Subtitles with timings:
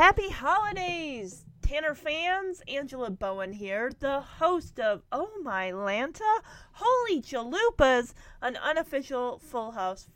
[0.00, 2.62] Happy holidays, Tanner fans.
[2.66, 6.40] Angela Bowen here, the host of Oh My Lanta,
[6.72, 10.08] Holy Chalupas, an unofficial Full House,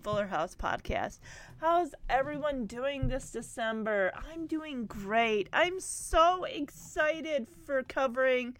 [0.00, 1.18] Fuller House podcast.
[1.60, 4.12] How's everyone doing this December?
[4.14, 5.48] I'm doing great.
[5.52, 8.56] I'm so excited for covering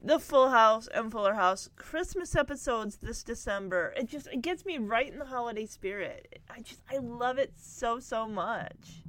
[0.00, 3.92] the Full House and Fuller House Christmas episodes this December.
[3.94, 6.40] It just it gets me right in the holiday spirit.
[6.48, 9.02] I just I love it so so much.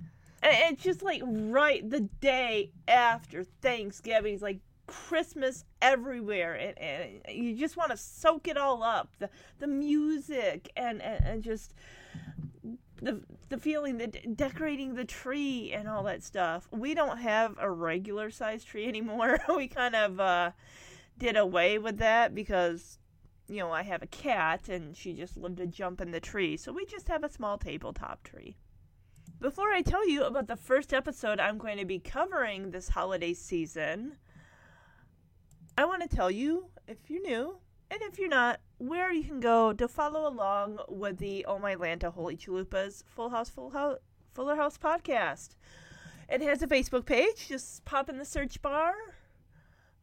[0.44, 4.36] And it's just like right the day after Thanksgiving.
[4.36, 9.10] It's like Christmas everywhere, and, and you just want to soak it all up.
[9.20, 11.74] The the music and and, and just
[13.02, 16.68] the the feeling that decorating the tree and all that stuff.
[16.72, 19.40] We don't have a regular size tree anymore.
[19.56, 20.52] we kind of uh,
[21.18, 22.98] did away with that because
[23.48, 26.58] you know I have a cat and she just loved to jump in the tree,
[26.58, 28.58] so we just have a small tabletop tree.
[29.40, 33.36] Before I tell you about the first episode I'm going to be covering this holiday
[33.36, 34.18] season,
[35.78, 37.60] I want to tell you, if you're new,
[37.92, 41.76] and if you're not, where you can go to follow along with the Oh My
[41.76, 43.98] Lanta Holy Chalupas Full House, Full House,
[44.34, 45.50] Fuller House podcast.
[46.28, 47.48] It has a Facebook page.
[47.48, 48.96] Just pop in the search bar.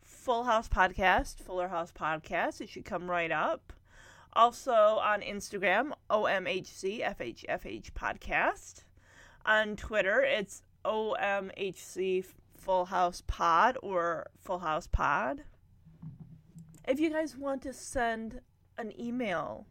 [0.00, 2.60] Full House Podcast, Fuller House Podcast.
[2.60, 3.72] It should come right up.
[4.32, 8.83] Also on Instagram, OMHC FHFH Podcast.
[9.46, 12.24] On Twitter, it's OMHC
[12.56, 15.42] Full House Pod or Full House Pod.
[16.88, 18.40] If you guys want to send
[18.78, 19.66] an email,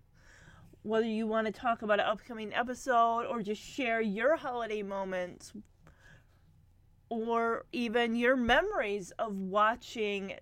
[0.84, 5.54] whether you want to talk about an upcoming episode or just share your holiday moments
[7.10, 10.34] or even your memories of watching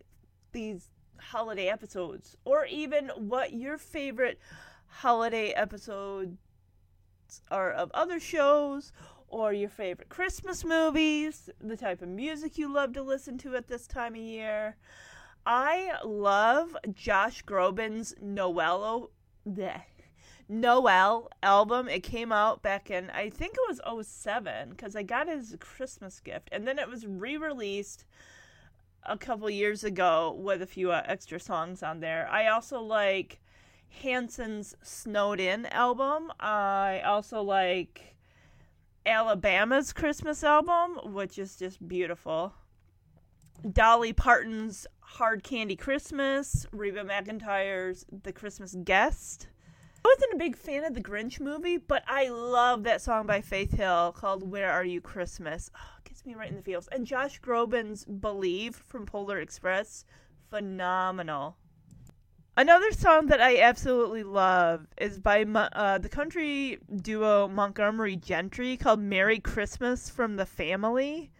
[0.51, 4.39] these holiday episodes or even what your favorite
[4.87, 6.37] holiday episodes
[7.49, 8.91] are of other shows
[9.31, 13.67] or your favorite Christmas movies, the type of music you love to listen to at
[13.67, 14.75] this time of year.
[15.45, 19.09] I love Josh Groban's Noel
[19.47, 19.81] bleh,
[20.49, 21.87] Noel album.
[21.87, 25.53] It came out back in I think it was 07 cuz I got it as
[25.53, 28.05] a Christmas gift and then it was re-released
[29.03, 32.27] a couple years ago with a few uh, extra songs on there.
[32.29, 33.39] I also like
[33.87, 36.31] Hanson's Snowed In album.
[36.39, 38.10] I also like
[39.05, 42.53] Alabama's Christmas album, which is just beautiful.
[43.71, 49.47] Dolly Parton's Hard Candy Christmas, Reba McEntire's The Christmas Guest.
[50.03, 53.41] I wasn't a big fan of the Grinch movie, but I love that song by
[53.41, 55.69] Faith Hill called Where Are You Christmas.
[55.75, 56.87] Oh, it gets me right in the feels.
[56.87, 60.05] And Josh Groban's Believe from Polar Express,
[60.49, 61.57] phenomenal.
[62.61, 68.99] Another song that I absolutely love is by uh, the country duo Montgomery Gentry called
[68.99, 71.31] Merry Christmas from the Family.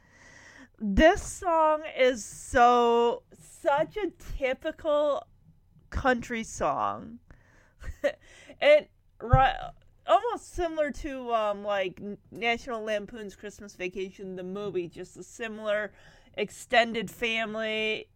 [0.80, 4.10] This song is so, such a
[4.40, 5.28] typical
[5.92, 7.20] country song.
[8.60, 8.90] it,
[9.22, 12.02] almost similar to um, like
[12.32, 15.92] National Lampoon's Christmas Vacation, the movie, just a similar
[16.36, 18.08] extended family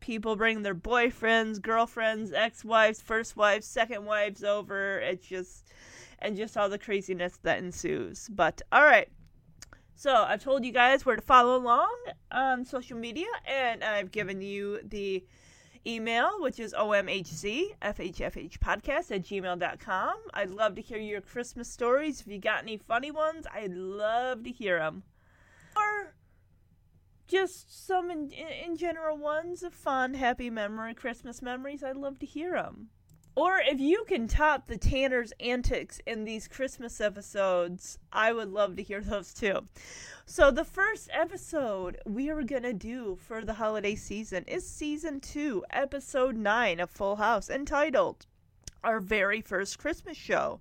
[0.00, 4.98] people bring their boyfriends, girlfriends, ex-wives, first wives, second wives over.
[5.00, 5.72] It's just
[6.20, 8.28] and just all the craziness that ensues.
[8.28, 9.08] But all right.
[9.94, 11.92] So, I've told you guys where to follow along
[12.30, 15.24] on social media and I've given you the
[15.86, 20.16] email, which is omhc fhfh podcast at gmail.com.
[20.34, 22.20] I'd love to hear your Christmas stories.
[22.20, 25.02] If you got any funny ones, I'd love to hear them.
[25.76, 26.14] Or
[27.28, 31.84] just some in, in general ones of fun, happy memory, Christmas memories.
[31.84, 32.88] I'd love to hear them.
[33.38, 38.74] Or if you can top the Tanner's antics in these Christmas episodes, I would love
[38.74, 39.68] to hear those too.
[40.26, 45.20] So, the first episode we are going to do for the holiday season is season
[45.20, 48.26] two, episode nine of Full House, entitled
[48.82, 50.58] Our Very First Christmas Show.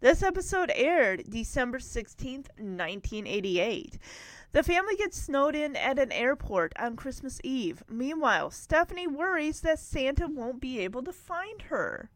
[0.00, 3.98] This episode aired December 16th, 1988.
[4.52, 7.84] The family gets snowed in at an airport on Christmas Eve.
[7.88, 12.10] Meanwhile, Stephanie worries that Santa won't be able to find her.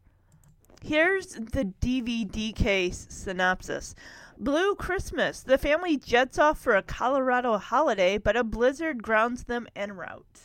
[0.83, 3.95] Here's the DVD case synopsis.
[4.37, 5.41] Blue Christmas.
[5.41, 10.41] The family jets off for a Colorado holiday, but a blizzard grounds them en route.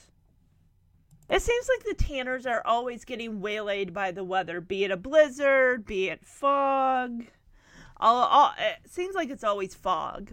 [1.29, 4.97] It seems like the Tanners are always getting waylaid by the weather, be it a
[4.97, 7.25] blizzard, be it fog.
[7.99, 10.33] All, all, it seems like it's always fog.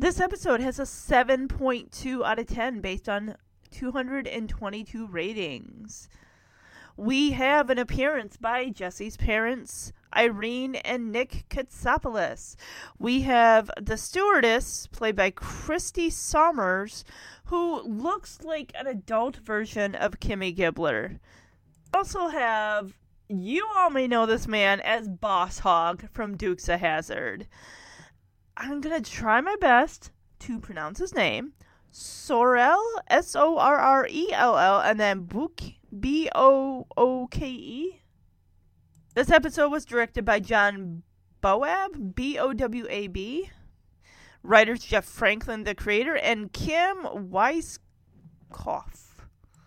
[0.00, 3.34] This episode has a 7.2 out of 10 based on
[3.72, 6.08] 222 ratings.
[6.96, 12.54] We have an appearance by Jesse's parents, Irene and Nick Katsopolis.
[13.00, 17.02] We have the stewardess, played by Christy Sommers,
[17.46, 21.18] who looks like an adult version of Kimmy Gibbler.
[21.92, 22.96] Also have
[23.28, 27.48] you all may know this man as Boss Hogg from Dukes of Hazzard.
[28.60, 30.10] I'm gonna try my best
[30.40, 31.52] to pronounce his name.
[31.92, 35.62] Sorrell, S O R R E L L, and then Booke,
[35.98, 38.02] B O O K E.
[39.14, 41.04] This episode was directed by John
[41.40, 43.50] Bowab, B O W A B.
[44.42, 47.78] Writers Jeff Franklin, the creator, and Kim Weiskopf.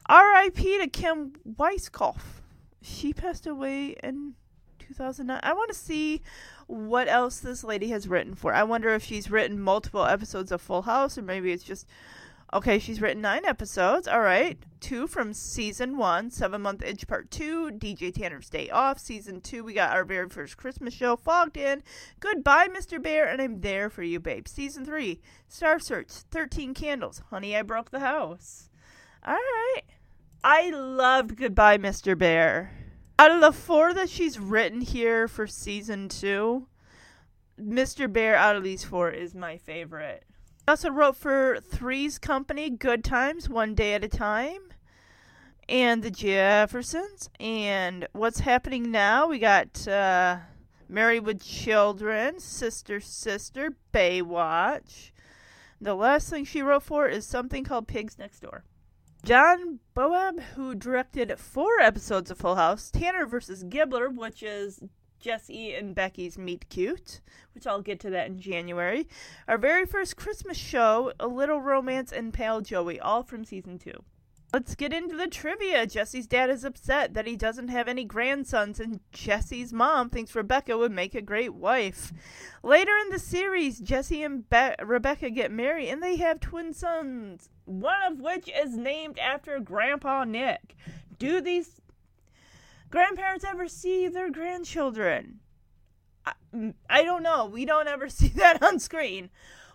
[0.07, 0.79] R.I.P.
[0.79, 2.41] to Kim Weiskopf.
[2.81, 4.33] She passed away in
[4.79, 5.39] 2009.
[5.41, 6.21] I want to see
[6.71, 8.53] what else this lady has written for.
[8.53, 11.85] I wonder if she's written multiple episodes of Full House, or maybe it's just
[12.53, 14.09] Okay, she's written nine episodes.
[14.09, 14.57] All right.
[14.81, 18.99] Two from season one, Seven Month Itch Part Two, DJ Tanner's Day Off.
[18.99, 21.81] Season two, we got our very first Christmas show, Fogged In.
[22.19, 23.01] Goodbye, Mr.
[23.01, 24.49] Bear, and I'm there for you, babe.
[24.49, 27.21] Season three, Star Search, 13 Candles.
[27.29, 28.69] Honey, I Broke the House.
[29.25, 29.83] All right.
[30.43, 32.17] I loved Goodbye, Mr.
[32.17, 32.80] Bear.
[33.21, 36.65] Out of the four that she's written here for season two,
[37.59, 38.11] Mr.
[38.11, 40.25] Bear out of these four is my favorite
[40.67, 44.71] also wrote for Three's Company, Good Times, One Day at a Time,
[45.67, 47.29] and The Jeffersons.
[47.41, 49.27] And what's happening now?
[49.27, 50.37] We got uh,
[50.87, 55.11] Married with Children, Sister Sister, Baywatch.
[55.81, 58.63] The last thing she wrote for is something called Pigs Next Door.
[59.23, 64.81] John Bowab, who directed four episodes of Full House, Tanner versus Gibbler, which is
[65.19, 67.21] Jesse and Becky's Meet Cute,
[67.53, 69.07] which I'll get to that in January.
[69.47, 74.03] Our very first Christmas show, A Little Romance and Pale Joey, all from season two.
[74.53, 75.85] Let's get into the trivia.
[75.85, 80.77] Jesse's dad is upset that he doesn't have any grandsons, and Jesse's mom thinks Rebecca
[80.77, 82.11] would make a great wife.
[82.61, 87.49] Later in the series, Jesse and Be- Rebecca get married, and they have twin sons,
[87.71, 90.75] one of which is named after Grandpa Nick.
[91.17, 91.81] Do these
[92.89, 95.39] grandparents ever see their grandchildren?
[96.25, 97.45] I, mm, I don't know.
[97.45, 99.29] We don't ever see that on screen.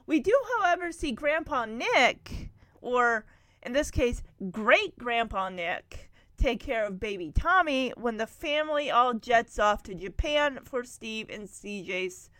[0.06, 2.50] We do, however, see Grandpa Nick,
[2.80, 3.24] or
[3.62, 9.14] in this case, great Grandpa Nick, take care of baby Tommy when the family all
[9.14, 12.30] jets off to Japan for Steve and CJ's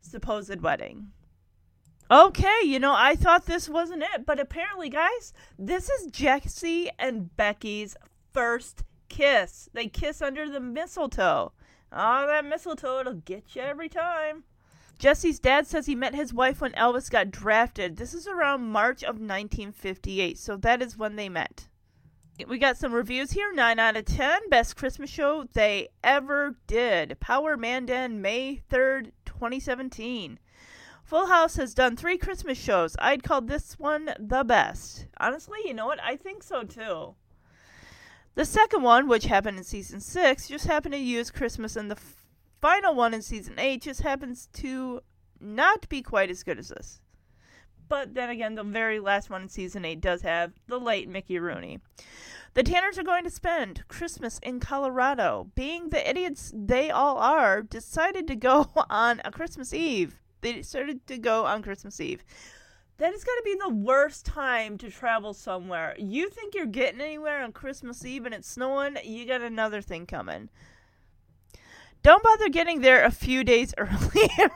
[0.00, 1.08] supposed wedding.
[2.08, 7.36] Okay, you know, I thought this wasn't it, but apparently, guys, this is Jesse and
[7.36, 7.96] Becky's
[8.32, 9.68] first kiss.
[9.72, 11.52] They kiss under the mistletoe.
[11.90, 14.44] Oh, that mistletoe, it'll get you every time.
[15.00, 17.96] Jesse's dad says he met his wife when Elvis got drafted.
[17.96, 21.66] This is around March of 1958, so that is when they met.
[22.46, 24.48] We got some reviews here 9 out of 10.
[24.48, 27.18] Best Christmas show they ever did.
[27.18, 30.38] Power Mandan, May 3rd, 2017.
[31.06, 32.96] Full House has done three Christmas shows.
[32.98, 35.06] I'd call this one the best.
[35.20, 36.02] Honestly, you know what?
[36.02, 37.14] I think so too.
[38.34, 41.94] The second one, which happened in season six, just happened to use Christmas, and the
[41.94, 42.26] f-
[42.60, 45.00] final one in season eight just happens to
[45.40, 47.00] not be quite as good as this.
[47.88, 51.38] But then again, the very last one in season eight does have the late Mickey
[51.38, 51.78] Rooney.
[52.54, 55.52] The Tanners are going to spend Christmas in Colorado.
[55.54, 60.16] Being the idiots they all are, decided to go on a Christmas Eve.
[60.46, 62.22] They started to go on Christmas Eve
[62.98, 65.94] that is going to be the worst time to travel somewhere.
[65.98, 70.06] You think you're getting anywhere on Christmas Eve and it's snowing, you got another thing
[70.06, 70.48] coming.
[72.02, 74.50] Don't bother getting there a few days earlier.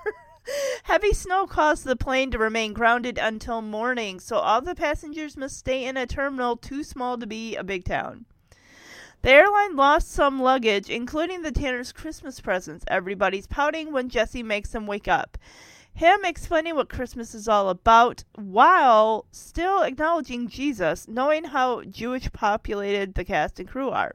[0.85, 5.59] Heavy snow caused the plane to remain grounded until morning, so all the passengers must
[5.59, 8.25] stay in a terminal too small to be a big town.
[9.23, 12.87] The airline lost some luggage, including the Tanner's Christmas presents.
[12.89, 15.37] Everybody's pouting when Jesse makes them wake up
[15.95, 23.15] him explaining what Christmas is all about while still acknowledging Jesus, knowing how Jewish populated
[23.15, 24.15] the cast and crew are.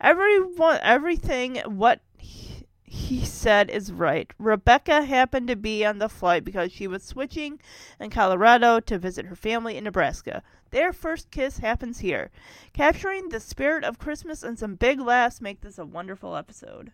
[0.00, 4.32] Everyone, everything what he, he said is right.
[4.38, 7.60] Rebecca happened to be on the flight because she was switching
[8.00, 10.42] in Colorado to visit her family in Nebraska.
[10.70, 12.30] Their first kiss happens here.
[12.72, 16.92] Capturing the spirit of Christmas and some big laughs make this a wonderful episode.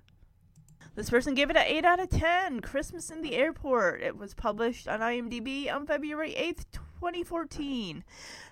[0.94, 2.60] This person gave it an 8 out of 10.
[2.60, 4.02] Christmas in the Airport.
[4.02, 6.66] It was published on IMDb on February 8th,
[7.00, 8.04] 2014.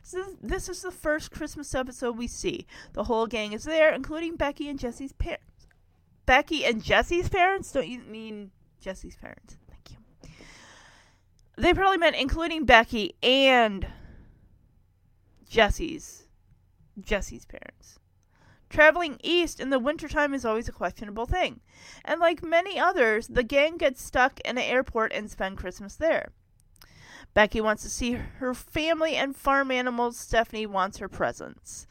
[0.03, 2.67] So this is the first Christmas episode we see.
[2.95, 5.45] The whole gang is there, including Becky and Jesse's parents.
[6.25, 7.73] Becky and Jesse's parents?
[7.73, 9.59] Don't you mean Jesse's parents?
[9.69, 10.31] Thank you.
[11.59, 13.87] They probably meant including Becky and
[15.47, 16.25] Jesse's
[17.01, 18.00] Jesse's parents.
[18.71, 21.61] Traveling east in the wintertime is always a questionable thing,
[22.05, 26.31] and like many others, the gang gets stuck in an airport and spend Christmas there.
[27.35, 30.17] Becky wants to see her family and farm animals.
[30.17, 31.89] Stephanie wants her presents.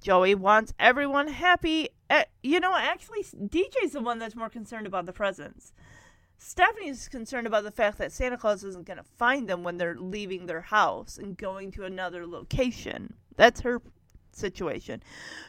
[0.00, 1.88] Joey wants everyone happy.
[2.08, 5.72] Uh, you know, actually, DJ's the one that's more concerned about the presents.
[6.38, 9.96] Stephanie's concerned about the fact that Santa Claus isn't going to find them when they're
[9.98, 13.14] leaving their house and going to another location.
[13.36, 13.82] That's her
[14.36, 15.02] situation.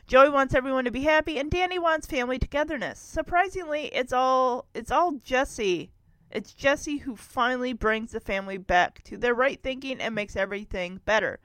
[0.08, 3.00] Joey wants everyone to be happy and Danny wants family togetherness.
[3.00, 5.92] Surprisingly, it's all it's all Jesse.
[6.30, 11.02] It's Jesse who finally brings the family back to their right thinking and makes everything
[11.06, 11.40] better.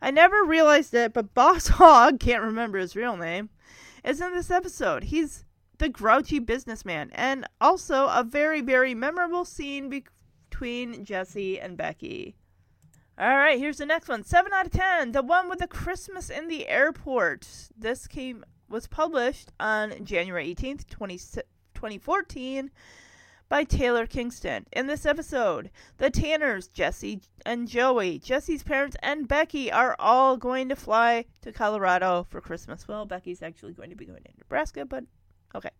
[0.00, 3.50] I never realized it, but Boss Hogg can't remember his real name,
[4.04, 5.04] is in this episode.
[5.04, 5.44] He's
[5.78, 10.04] the grouchy businessman and also a very very memorable scene be-
[10.48, 12.36] between Jesse and Becky.
[13.18, 14.24] All right, here's the next one.
[14.24, 15.12] 7 out of 10.
[15.12, 17.46] The one with the Christmas in the airport.
[17.76, 21.18] This came was published on January 18th, 20,
[21.74, 22.70] 2014
[23.50, 24.64] by Taylor Kingston.
[24.72, 30.70] In this episode, the Tanners, Jesse and Joey, Jesse's parents and Becky are all going
[30.70, 32.88] to fly to Colorado for Christmas.
[32.88, 35.04] Well, Becky's actually going to be going to Nebraska, but
[35.54, 35.70] okay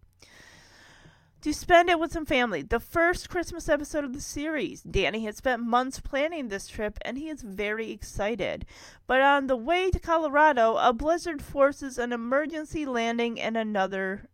[1.43, 2.63] to spend it with some family.
[2.63, 4.81] The first Christmas episode of the series.
[4.83, 8.65] Danny had spent months planning this trip and he is very excited.
[9.09, 14.29] But on the way to Colorado, a blizzard forces an emergency landing in another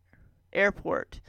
[0.53, 1.21] airport.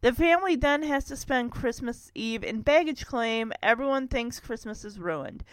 [0.00, 3.52] The family then has to spend Christmas Eve in baggage claim.
[3.62, 5.44] Everyone thinks Christmas is ruined.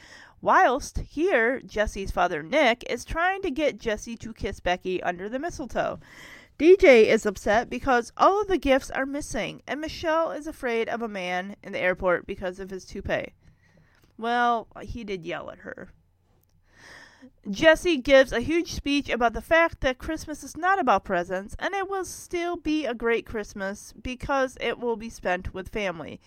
[0.41, 5.39] Whilst here, Jesse's father Nick is trying to get Jesse to kiss Becky under the
[5.39, 5.99] mistletoe.
[6.57, 11.01] DJ is upset because all of the gifts are missing, and Michelle is afraid of
[11.01, 13.33] a man in the airport because of his toupee.
[14.17, 15.89] Well, he did yell at her.
[17.49, 21.75] Jesse gives a huge speech about the fact that Christmas is not about presents and
[21.75, 26.19] it will still be a great Christmas because it will be spent with family.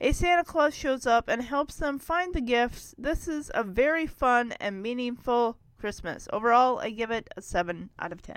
[0.00, 2.94] A Santa Claus shows up and helps them find the gifts.
[2.96, 6.28] This is a very fun and meaningful Christmas.
[6.32, 8.36] Overall, I give it a 7 out of 10.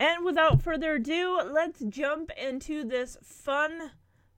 [0.00, 3.90] And without further ado, let's jump into this fun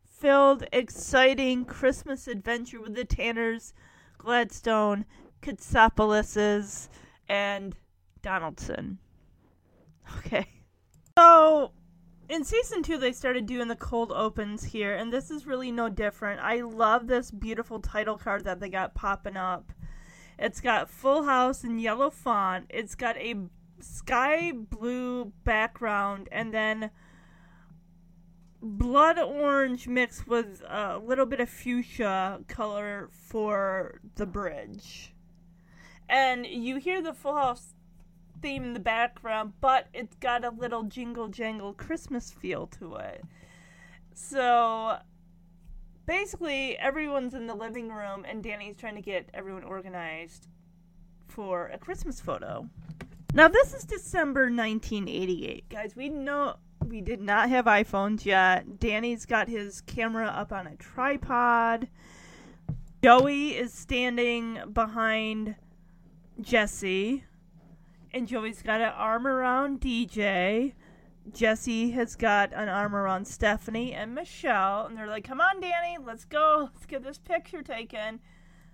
[0.05, 3.75] filled, exciting Christmas adventure with the Tanners,
[4.19, 5.05] Gladstone,
[5.43, 6.88] Katsopolis's,
[7.29, 7.75] and
[8.23, 8.99] Donaldson.
[10.19, 10.47] Okay.
[11.19, 11.73] So,
[12.29, 15.88] in season two, they started doing the cold opens here, and this is really no
[15.88, 16.40] different.
[16.40, 19.73] I love this beautiful title card that they got popping up.
[20.38, 22.67] It's got Full House in yellow font.
[22.71, 23.35] It's got a
[23.83, 26.91] sky blue background and then
[28.63, 35.15] blood orange mixed with a little bit of fuchsia color for the bridge.
[36.09, 37.75] And you hear the Full House
[38.43, 43.23] theme in the background, but it's got a little jingle jangle Christmas feel to it.
[44.15, 44.99] So
[46.07, 50.49] basically, everyone's in the living room, and Danny's trying to get everyone organized
[51.29, 52.69] for a Christmas photo.
[53.33, 55.95] Now this is December 1988, guys.
[55.95, 58.81] We know we did not have iPhones yet.
[58.81, 61.87] Danny's got his camera up on a tripod.
[63.05, 65.55] Joey is standing behind
[66.41, 67.23] Jesse,
[68.13, 70.75] and Joey's got an arm around DJ.
[71.33, 75.99] Jesse has got an arm around Stephanie and Michelle, and they're like, "Come on, Danny,
[76.05, 76.69] let's go.
[76.75, 78.19] Let's get this picture taken."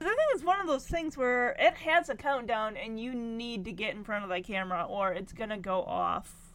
[0.01, 3.65] I think it's one of those things where it has a countdown and you need
[3.65, 6.55] to get in front of the camera or it's gonna go off.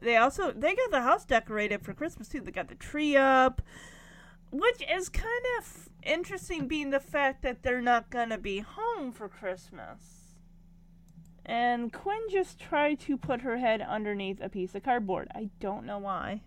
[0.00, 2.40] They also they got the house decorated for Christmas too.
[2.40, 3.60] They got the tree up,
[4.50, 9.28] which is kind of interesting, being the fact that they're not gonna be home for
[9.28, 10.36] Christmas.
[11.44, 15.28] And Quinn just tried to put her head underneath a piece of cardboard.
[15.34, 16.42] I don't know why.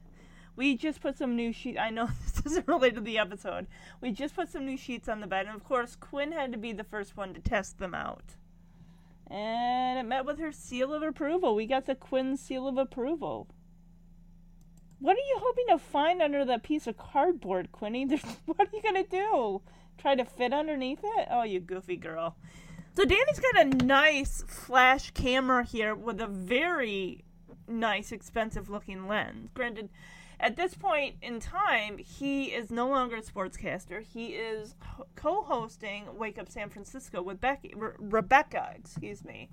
[0.59, 1.79] We just put some new sheets.
[1.79, 3.65] I know this isn't related to the episode.
[4.01, 6.57] We just put some new sheets on the bed, and of course, Quinn had to
[6.57, 8.35] be the first one to test them out.
[9.27, 11.55] And it met with her seal of approval.
[11.55, 13.47] We got the Quinn seal of approval.
[14.99, 18.03] What are you hoping to find under that piece of cardboard, Quinny?
[18.45, 19.61] what are you gonna do?
[19.97, 21.29] Try to fit underneath it?
[21.31, 22.35] Oh, you goofy girl.
[22.97, 27.23] So Danny's got a nice flash camera here with a very
[27.65, 29.51] nice, expensive looking lens.
[29.53, 29.87] Granted,
[30.41, 34.01] At this point in time, he is no longer a sportscaster.
[34.01, 34.75] He is
[35.15, 39.49] co-hosting Wake Up San Francisco with Becky, Re- Rebecca, excuse me.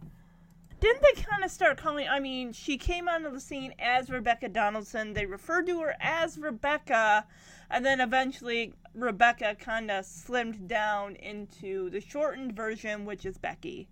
[0.78, 2.06] Didn't they kind of start calling?
[2.06, 5.14] I mean, she came onto the scene as Rebecca Donaldson.
[5.14, 7.26] They referred to her as Rebecca,
[7.70, 13.88] and then eventually Rebecca kind of slimmed down into the shortened version, which is Becky.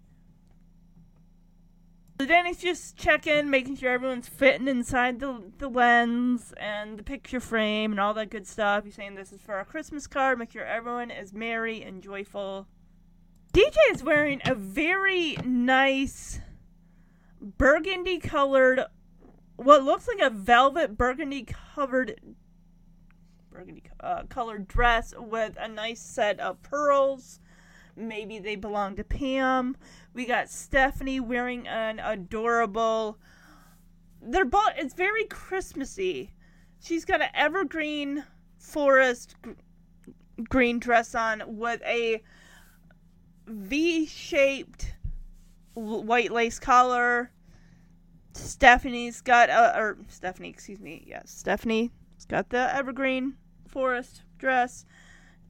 [2.21, 7.41] So Danny's just checking, making sure everyone's fitting inside the the lens and the picture
[7.41, 8.85] frame and all that good stuff.
[8.85, 10.39] He's saying this is for our Christmas card.
[10.39, 12.69] Make sure everyone is merry and joyful.
[13.53, 16.41] DJ is wearing a very nice
[17.41, 18.81] burgundy colored,
[19.57, 22.21] what looks like a velvet burgundy covered
[23.51, 27.41] burgundy uh, colored dress with a nice set of pearls.
[27.97, 29.77] Maybe they belong to Pam.
[30.15, 33.19] We got Stephanie wearing an adorable.
[34.23, 34.73] They're both.
[34.77, 36.33] It's very Christmassy.
[36.81, 38.25] She's got an evergreen
[38.57, 39.53] forest gr-
[40.49, 42.23] green dress on with a
[43.47, 44.95] V-shaped
[45.75, 47.31] white lace collar.
[48.35, 51.91] Stephanie's got a or Stephanie, excuse me, yes, Stephanie's
[52.29, 54.85] got the evergreen forest dress.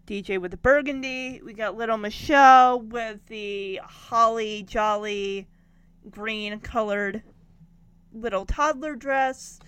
[0.07, 1.41] DJ with the burgundy.
[1.43, 5.49] We got little Michelle with the holly jolly
[6.11, 7.23] green colored
[8.13, 9.59] little toddler dress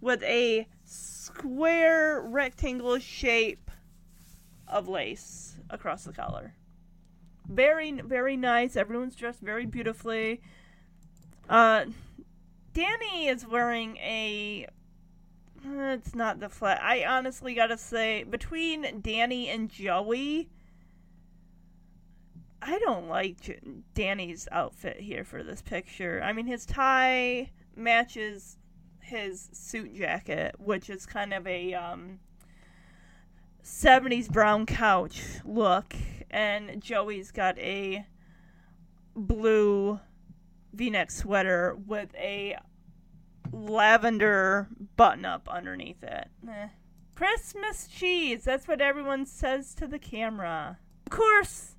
[0.00, 3.70] with a square rectangle shape
[4.66, 6.54] of lace across the collar.
[7.48, 8.76] Very very nice.
[8.76, 10.42] Everyone's dressed very beautifully.
[11.48, 11.86] Uh
[12.74, 14.66] Danny is wearing a
[15.64, 16.82] it's not the flat.
[16.82, 20.48] I honestly gotta say, between Danny and Joey,
[22.60, 23.60] I don't like J-
[23.94, 26.20] Danny's outfit here for this picture.
[26.22, 28.58] I mean, his tie matches
[29.00, 32.18] his suit jacket, which is kind of a um,
[33.64, 35.94] 70s brown couch look,
[36.30, 38.06] and Joey's got a
[39.16, 39.98] blue
[40.72, 42.56] v-neck sweater with a
[43.52, 46.28] lavender button up underneath it.
[46.48, 46.68] Eh.
[47.14, 48.44] Christmas cheese.
[48.44, 50.78] That's what everyone says to the camera.
[51.06, 51.76] Of course,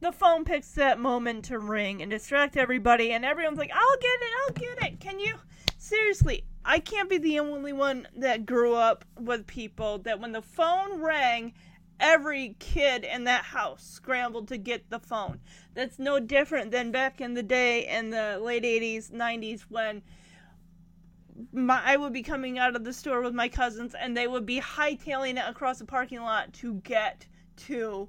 [0.00, 4.18] the phone picks that moment to ring and distract everybody, and everyone's like, I'll get
[4.20, 5.00] it, I'll get it.
[5.00, 5.36] Can you?
[5.78, 10.42] Seriously, I can't be the only one that grew up with people that when the
[10.42, 11.52] phone rang,
[12.00, 15.40] every kid in that house scrambled to get the phone.
[15.74, 20.02] That's no different than back in the day in the late 80s, 90s when
[21.52, 24.46] my, I would be coming out of the store with my cousins and they would
[24.46, 27.26] be hightailing it across the parking lot to get
[27.66, 28.08] to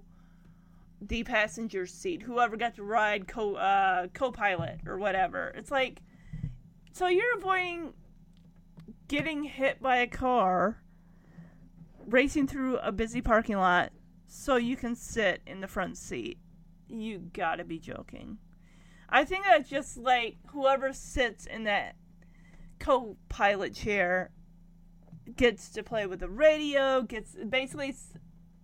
[1.02, 2.22] the passenger seat.
[2.22, 5.54] Whoever got to ride co uh, co-pilot or whatever.
[5.56, 6.02] It's like
[6.94, 7.94] so you're avoiding
[9.08, 10.82] getting hit by a car
[12.08, 13.92] racing through a busy parking lot
[14.28, 16.38] so you can sit in the front seat.
[16.88, 18.38] You gotta be joking.
[19.10, 21.96] I think that's just like whoever sits in that
[22.82, 24.32] co pilot chair
[25.38, 27.96] gets to play with the radio, gets basically,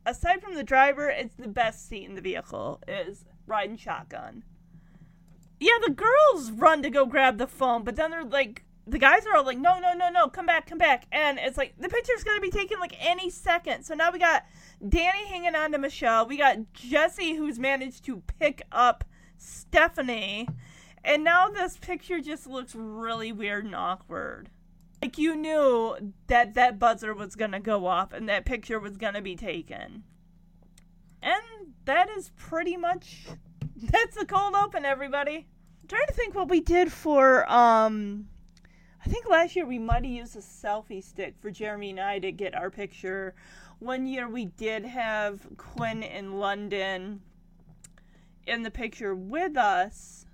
[0.05, 4.43] aside from the driver, it's the best seat in the vehicle, is riding shotgun.
[5.59, 9.25] Yeah, the girls run to go grab the phone, but then they're like, the guys
[9.25, 11.05] are all like, no, no, no, no, come back, come back.
[11.11, 13.83] And it's like, the picture's going to be taken like any second.
[13.83, 14.45] So now we got
[14.87, 16.27] Danny hanging on to Michelle.
[16.27, 19.03] We got Jesse, who's managed to pick up
[19.37, 20.47] Stephanie.
[21.07, 24.49] And now this picture just looks really weird and awkward.
[25.01, 28.97] Like you knew that that buzzer was going to go off and that picture was
[28.97, 30.03] going to be taken.
[31.23, 31.41] And
[31.85, 33.27] that is pretty much
[33.77, 35.47] that's the cold open everybody.
[35.81, 38.27] I'm trying to think what we did for um
[39.05, 42.19] I think last year we might have used a selfie stick for Jeremy and I
[42.19, 43.33] to get our picture.
[43.79, 47.21] One year we did have Quinn in London
[48.45, 50.25] in the picture with us,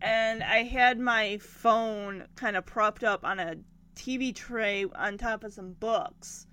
[0.00, 3.56] and I had my phone kind of propped up on a
[3.96, 6.46] TV tray on top of some books.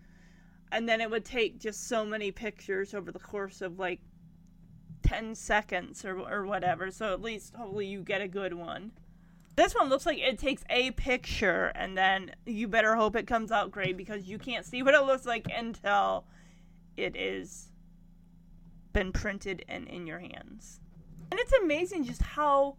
[0.72, 4.00] And then it would take just so many pictures over the course of like
[5.04, 6.90] 10 seconds or, or whatever.
[6.90, 8.92] So at least hopefully you get a good one.
[9.56, 13.52] This one looks like it takes a picture and then you better hope it comes
[13.52, 16.26] out great because you can't see what it looks like until
[16.98, 17.72] it is
[18.92, 20.80] been printed and in your hands.
[21.32, 22.76] And it's amazing just how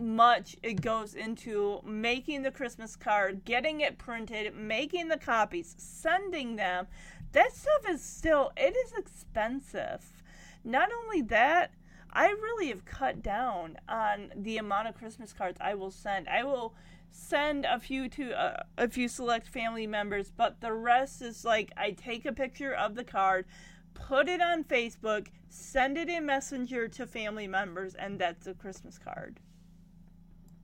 [0.00, 6.56] much it goes into making the Christmas card, getting it printed, making the copies, sending
[6.56, 6.86] them.
[7.32, 10.22] That stuff is still it is expensive.
[10.64, 11.72] Not only that,
[12.12, 16.28] I really have cut down on the amount of Christmas cards I will send.
[16.28, 16.74] I will
[17.10, 21.72] send a few to uh, a few select family members, but the rest is like
[21.76, 23.46] I take a picture of the card,
[23.94, 28.98] put it on Facebook, send it in Messenger to family members, and that's a Christmas
[28.98, 29.40] card.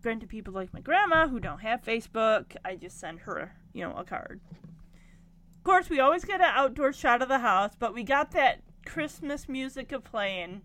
[0.02, 3.94] Granted, people like my grandma who don't have Facebook, I just send her, you know,
[3.96, 4.40] a card.
[5.56, 8.62] Of course, we always get an outdoor shot of the house, but we got that
[8.86, 10.62] Christmas music a playing.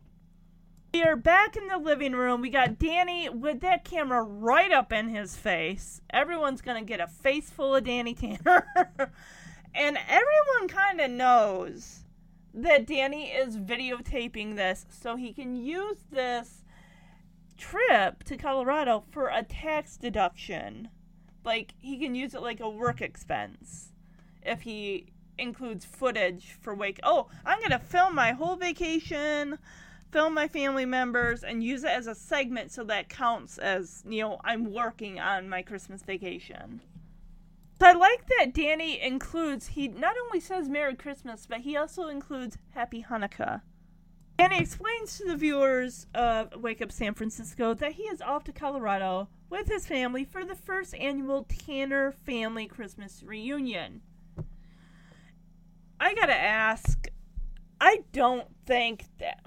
[0.94, 2.42] We are back in the living room.
[2.42, 6.02] We got Danny with that camera right up in his face.
[6.12, 8.68] Everyone's going to get a face full of Danny Tanner.
[9.74, 12.04] and everyone kind of knows
[12.54, 16.63] that Danny is videotaping this so he can use this
[17.58, 20.90] trip to Colorado for a tax deduction.
[21.44, 23.92] Like, he can use it like a work expense
[24.42, 27.00] if he includes footage for Wake.
[27.04, 29.58] Oh, I'm to film my whole vacation
[30.14, 34.22] film my family members and use it as a segment so that counts as, you
[34.22, 36.82] know, I'm working on my Christmas vacation.
[37.80, 42.08] So I like that Danny includes, he not only says Merry Christmas, but he also
[42.10, 43.62] includes Happy Hanukkah.
[44.40, 48.44] And he explains to the viewers of Wake Up San Francisco that he is off
[48.46, 54.02] to Colorado with his family for the first annual Tanner Family Christmas Reunion.
[56.00, 57.08] I gotta ask,
[57.80, 59.46] I don't think that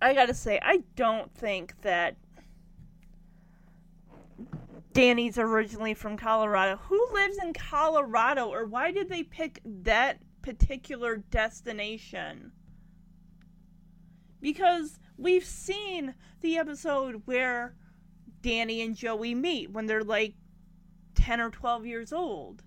[0.00, 2.16] I gotta say, I don't think that
[4.92, 6.76] Danny's originally from Colorado.
[6.76, 12.52] Who lives in Colorado, or why did they pick that particular destination?
[14.44, 17.74] Because we've seen the episode where
[18.42, 20.34] Danny and Joey meet when they're like
[21.14, 22.62] 10 or 12 years old.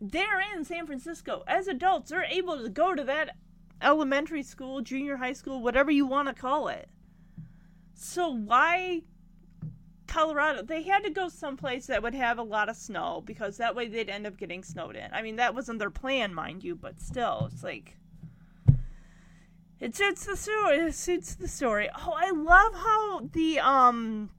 [0.00, 1.42] They're in San Francisco.
[1.48, 3.34] As adults, they're able to go to that
[3.82, 6.88] elementary school, junior high school, whatever you want to call it.
[7.94, 9.02] So why
[10.06, 10.62] Colorado?
[10.62, 13.88] They had to go someplace that would have a lot of snow because that way
[13.88, 15.12] they'd end up getting snowed in.
[15.12, 17.97] I mean, that wasn't their plan, mind you, but still, it's like
[19.80, 20.76] it suits the story.
[20.78, 21.88] It suits the story.
[21.96, 24.30] Oh, I love how the um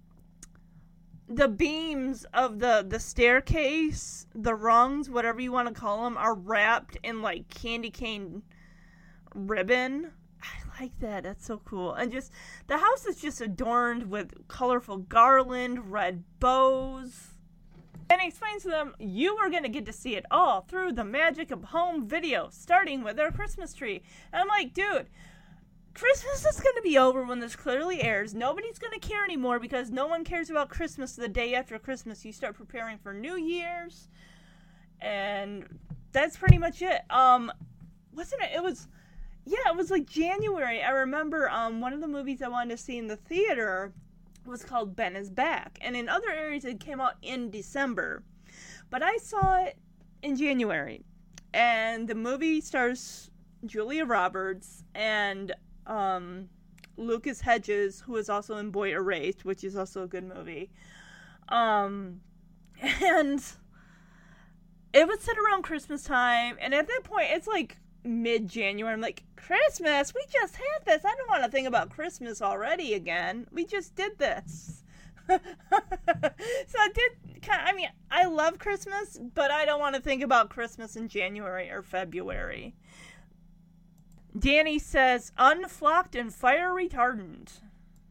[1.28, 6.34] the beams of the the staircase, the rungs, whatever you want to call them, are
[6.34, 8.41] wrapped in like candy cane
[9.36, 10.12] ribbon.
[10.41, 11.23] I like that.
[11.23, 11.93] That's so cool.
[11.93, 12.32] And just
[12.67, 17.28] the house is just adorned with colorful garland, red bows.
[18.12, 21.04] And explains to them, you are going to get to see it all through the
[21.04, 24.02] magic of home video, starting with our Christmas tree.
[24.34, 25.06] And I'm like, dude,
[26.00, 28.34] Christmas is going to be over when this clearly airs.
[28.34, 32.24] Nobody's going to care anymore because no one cares about Christmas the day after Christmas.
[32.24, 34.08] You start preparing for New Year's.
[35.02, 35.66] And
[36.14, 37.02] that's pretty much it.
[37.10, 37.52] Um,
[38.14, 38.52] wasn't it?
[38.56, 38.88] It was
[39.46, 40.82] yeah, it was like January.
[40.82, 43.92] I remember um, one of the movies I wanted to see in the theater
[44.46, 45.80] was called Ben is Back.
[45.82, 48.24] And in other areas, it came out in December.
[48.90, 49.78] But I saw it
[50.22, 51.04] in January.
[51.54, 53.32] And the movie stars
[53.66, 55.54] Julia Roberts and
[55.89, 56.47] um,
[56.95, 60.69] Lucas Hedges, who is also in Boy Erased, which is also a good movie.
[61.49, 62.21] Um,
[62.82, 63.43] and
[64.93, 66.58] it was set around Christmas time.
[66.62, 68.93] And at that point, it's like mid January.
[68.93, 70.13] I'm like, Christmas?
[70.13, 71.04] We just had this.
[71.04, 73.47] I don't want to think about Christmas already again.
[73.52, 74.84] We just did this.
[75.30, 77.41] so I did.
[77.41, 81.08] Kind I mean, I love Christmas, but I don't want to think about Christmas in
[81.08, 82.75] January or February.
[84.38, 87.62] Danny says, unflocked and fire retardant.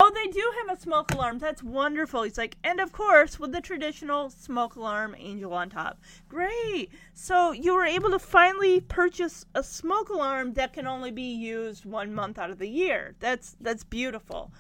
[0.01, 1.39] Oh, they do have a smoke alarm.
[1.39, 2.23] That's wonderful.
[2.23, 6.01] He's like, and of course, with the traditional smoke alarm angel on top.
[6.29, 6.91] Great.
[7.15, 11.85] So you were able to finally purchase a smoke alarm that can only be used
[11.85, 13.17] one month out of the year.
[13.19, 14.53] That's that's beautiful.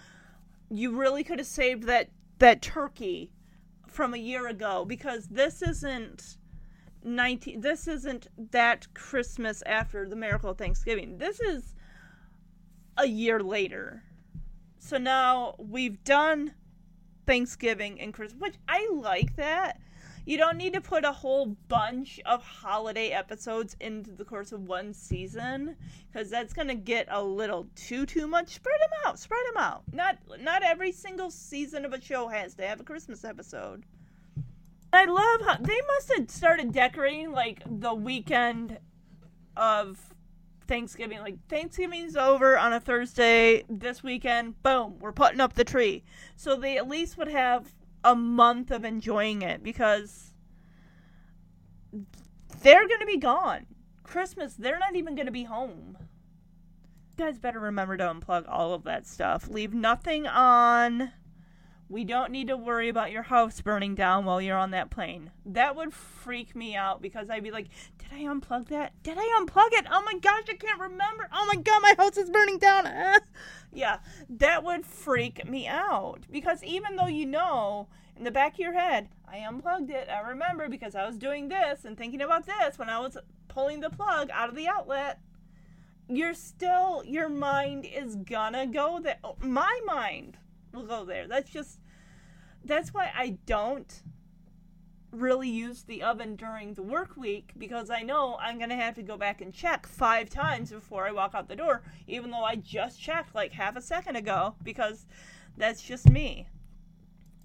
[0.71, 2.09] You really could have saved that
[2.40, 3.31] that turkey
[3.87, 6.38] from a year ago because this isn't
[7.05, 11.19] 19 this isn't that Christmas after the miracle of Thanksgiving.
[11.19, 11.75] This is
[12.97, 14.03] a year later
[14.79, 16.55] so now we've done
[17.27, 19.81] Thanksgiving and Christmas, which I like that.
[20.25, 24.69] You don't need to put a whole bunch of holiday episodes into the course of
[24.69, 25.77] one season
[26.11, 28.55] because that's going to get a little too too much.
[28.55, 29.83] Spread them out, spread them out.
[29.93, 33.85] Not not every single season of a show has to have a Christmas episode.
[34.92, 38.79] I love how they must have started decorating like the weekend
[39.57, 40.14] of
[40.66, 41.18] Thanksgiving.
[41.20, 44.62] Like Thanksgiving's over on a Thursday this weekend.
[44.62, 46.05] Boom, we're putting up the tree.
[46.37, 47.74] So they at least would have
[48.05, 50.33] a month of enjoying it because
[52.62, 53.66] they're going to be gone.
[54.03, 55.98] Christmas, they're not even going to be home.
[57.11, 59.48] You guys better remember to unplug all of that stuff.
[59.48, 61.12] Leave nothing on
[61.90, 65.31] We don't need to worry about your house burning down while you're on that plane.
[65.46, 68.92] That would freak me out because I'd be like, Did I unplug that?
[69.03, 69.87] Did I unplug it?
[69.90, 71.29] Oh my gosh, I can't remember.
[71.33, 72.87] Oh my god, my house is burning down.
[72.87, 73.18] Ah.
[73.70, 73.98] Yeah,
[74.31, 78.72] that would freak me out because even though you know in the back of your
[78.72, 82.79] head, I unplugged it, I remember because I was doing this and thinking about this
[82.79, 85.20] when I was pulling the plug out of the outlet
[86.09, 90.38] you're still your mind is gonna go there my mind
[90.87, 91.81] go there that's just
[92.64, 94.03] that's why i don't
[95.11, 99.03] really use the oven during the work week because i know i'm gonna have to
[99.03, 102.55] go back and check five times before i walk out the door even though i
[102.55, 105.07] just checked like half a second ago because
[105.57, 106.47] that's just me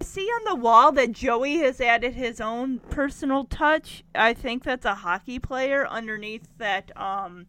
[0.04, 4.04] see on the wall that Joey has added his own personal touch.
[4.14, 7.46] I think that's a hockey player underneath that um,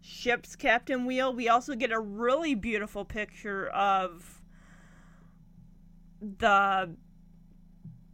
[0.00, 1.32] ship's captain wheel.
[1.32, 4.41] We also get a really beautiful picture of
[6.38, 6.94] the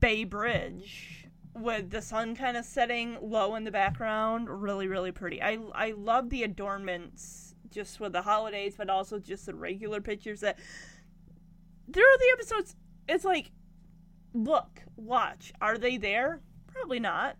[0.00, 4.48] Bay Bridge with the sun kind of setting low in the background.
[4.48, 5.42] Really, really pretty.
[5.42, 10.40] I I love the adornments just with the holidays, but also just the regular pictures
[10.40, 10.58] that
[11.92, 12.76] through the episodes.
[13.08, 13.50] It's like
[14.32, 15.52] look, watch.
[15.60, 16.40] Are they there?
[16.66, 17.36] Probably not.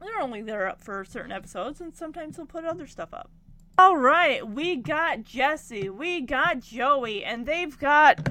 [0.00, 3.30] They're only there up for certain episodes, and sometimes they'll put other stuff up.
[3.76, 8.30] All right, we got Jesse, we got Joey, and they've got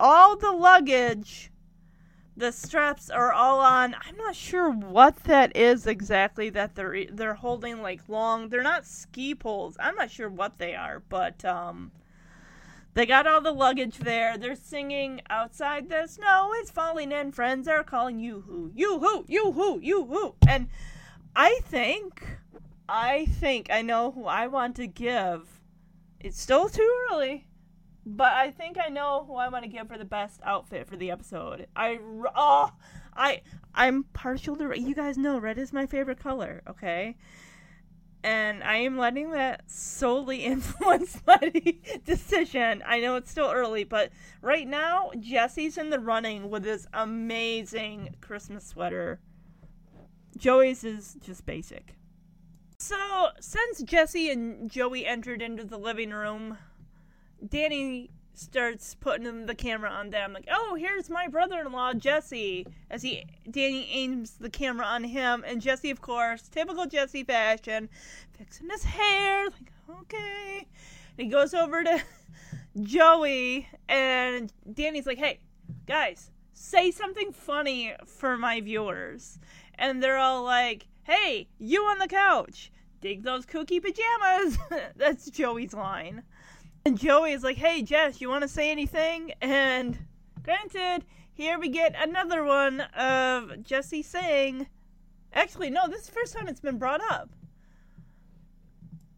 [0.00, 1.50] all the luggage.
[2.36, 3.94] The straps are all on.
[3.94, 8.48] I'm not sure what that is exactly that they're they're holding like long.
[8.48, 9.76] They're not ski poles.
[9.78, 11.92] I'm not sure what they are, but um
[12.94, 14.36] they got all the luggage there.
[14.36, 19.24] They're singing outside the snow is falling and friends are calling you who, you who,
[19.28, 20.34] you who, you who.
[20.48, 20.68] And
[21.36, 22.38] I think,
[22.88, 25.60] I think I know who I want to give.
[26.18, 27.46] It's still too early,
[28.04, 30.96] but I think I know who I want to give for the best outfit for
[30.96, 31.66] the episode.
[31.76, 31.98] I,
[32.34, 32.72] oh,
[33.14, 33.42] I,
[33.74, 37.16] I'm partial to, you guys know red is my favorite color, okay?
[38.22, 41.52] and I am letting that solely influence my
[42.04, 42.82] decision.
[42.86, 44.10] I know it's still early, but
[44.42, 49.20] right now Jesse's in the running with this amazing Christmas sweater.
[50.36, 51.96] Joey's is just basic.
[52.78, 56.56] So, since Jesse and Joey entered into the living room,
[57.46, 63.22] Danny starts putting the camera on them like oh here's my brother-in-law jesse as he
[63.50, 67.86] danny aims the camera on him and jesse of course typical jesse fashion
[68.32, 69.72] fixing his hair like
[70.02, 70.66] okay.
[71.18, 72.02] And he goes over to
[72.82, 75.40] joey and danny's like hey
[75.86, 79.38] guys say something funny for my viewers.
[79.76, 82.72] And they're all like hey you on the couch.
[83.00, 84.58] Dig those kooky pajamas.
[84.96, 86.22] That's joey's line
[86.84, 89.32] and Joey is like, hey, Jess, you want to say anything?
[89.40, 89.98] And
[90.42, 94.66] granted, here we get another one of Jesse saying,
[95.32, 97.30] actually, no, this is the first time it's been brought up.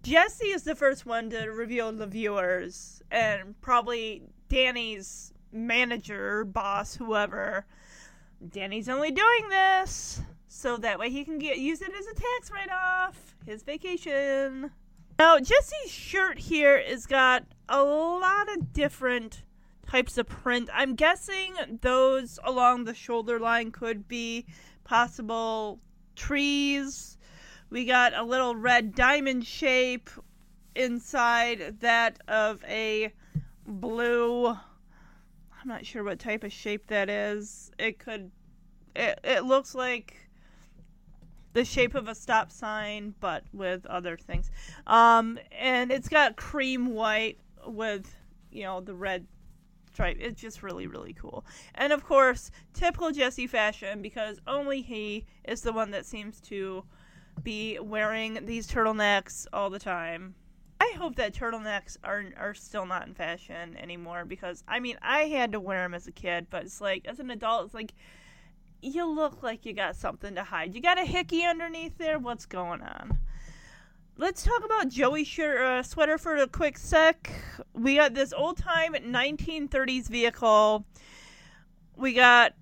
[0.03, 7.66] Jesse is the first one to reveal the viewers, and probably Danny's manager, boss, whoever.
[8.51, 12.51] Danny's only doing this so that way he can get use it as a tax
[12.53, 14.72] write off, his vacation.
[15.18, 19.44] Now, Jesse's shirt here has got a lot of different
[19.87, 20.70] types of print.
[20.72, 24.46] I'm guessing those along the shoulder line could be
[24.85, 25.81] possible
[26.16, 27.18] trees.
[27.70, 30.11] We got a little red diamond shape
[30.75, 33.12] inside that of a
[33.66, 34.48] blue.
[34.48, 37.70] I'm not sure what type of shape that is.
[37.79, 38.31] It could.
[38.94, 40.16] It, it looks like
[41.53, 44.51] the shape of a stop sign, but with other things.
[44.87, 48.15] Um, and it's got cream white with,
[48.51, 49.27] you know, the red
[49.93, 50.17] stripe.
[50.19, 51.45] It's just really, really cool.
[51.75, 56.85] And of course, typical Jesse fashion because only he is the one that seems to
[57.43, 60.35] be wearing these turtlenecks all the time.
[60.81, 65.25] I hope that turtlenecks are are still not in fashion anymore because I mean I
[65.25, 67.95] had to wear them as a kid, but it's like as an adult, it's like
[68.83, 70.75] you look like you got something to hide.
[70.75, 72.18] You got a hickey underneath there.
[72.18, 73.18] What's going on?
[74.18, 77.33] Let's talk about Joey's shirt, uh, sweater for a quick sec.
[77.73, 80.85] We got this old time 1930s vehicle.
[81.97, 82.55] We got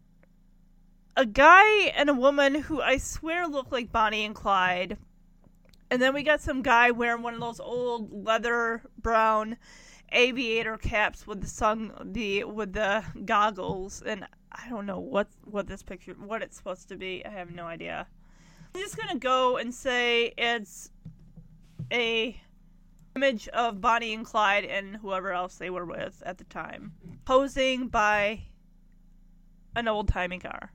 [1.16, 4.98] a guy and a woman who I swear look like Bonnie and Clyde.
[5.90, 9.56] And then we got some guy wearing one of those old leather brown
[10.12, 15.66] aviator caps with the sun the with the goggles and I don't know what what
[15.66, 17.24] this picture what it's supposed to be.
[17.24, 18.06] I have no idea.
[18.74, 20.90] I'm just gonna go and say it's
[21.92, 22.40] a
[23.16, 26.92] image of Bonnie and Clyde and whoever else they were with at the time,
[27.24, 28.42] posing by
[29.76, 30.72] an old timey car.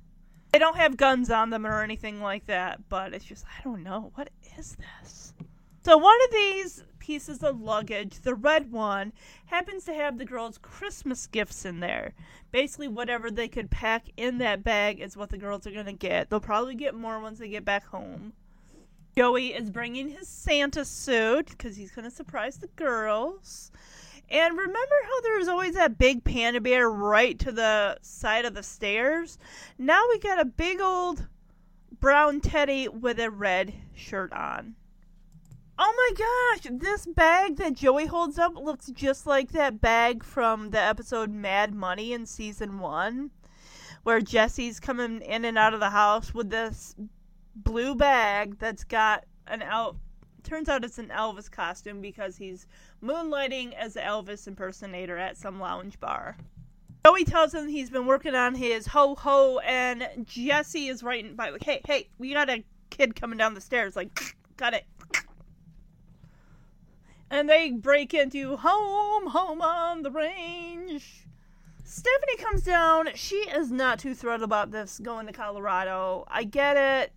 [0.52, 3.84] They don't have guns on them or anything like that, but it's just, I don't
[3.84, 4.12] know.
[4.16, 5.34] What is this?
[5.84, 9.14] So, one of these pieces of luggage, the red one,
[9.46, 12.14] happens to have the girls' Christmas gifts in there.
[12.52, 15.94] Basically, whatever they could pack in that bag is what the girls are going to
[15.94, 16.30] get.
[16.30, 18.34] They'll probably get more once they get back home.
[19.16, 23.72] Joey is bringing his Santa suit because he's going to surprise the girls.
[24.32, 28.56] And remember how there was always that big panda bear right to the side of
[28.56, 29.38] the stairs?
[29.78, 31.28] Now we got a big old
[32.00, 34.76] brown teddy with a red shirt on.
[35.78, 40.70] Oh my gosh, this bag that Joey holds up looks just like that bag from
[40.70, 43.32] the episode Mad Money in season one,
[44.04, 46.96] where Jesse's coming in and out of the house with this
[47.58, 49.98] blue bag that's got an out.
[50.44, 52.68] Turns out it's an Elvis costume because he's
[53.04, 56.38] moonlighting as an Elvis impersonator at some lounge bar.
[57.06, 61.52] Joey tells him he's been working on his ho ho, and Jesse is writing by
[61.62, 64.86] "Hey, hey, we got a kid coming down the stairs." Like, got it
[67.30, 71.26] and they break into home, home on the range.
[71.84, 73.10] Stephanie comes down.
[73.16, 76.26] She is not too thrilled about this going to Colorado.
[76.28, 77.14] I get it.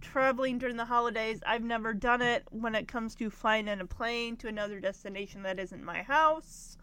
[0.00, 3.86] Traveling during the holidays, I've never done it when it comes to flying in a
[3.86, 6.76] plane to another destination that isn't my house.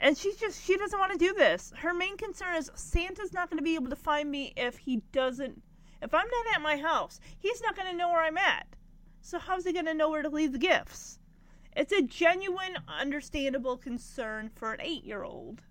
[0.00, 1.72] And she's just, she doesn't want to do this.
[1.76, 5.02] Her main concern is Santa's not going to be able to find me if he
[5.12, 5.62] doesn't,
[6.02, 7.20] if I'm not at my house.
[7.38, 8.66] He's not going to know where I'm at.
[9.22, 11.18] So, how's he going to know where to leave the gifts?
[11.76, 15.62] It's a genuine, understandable concern for an eight year old.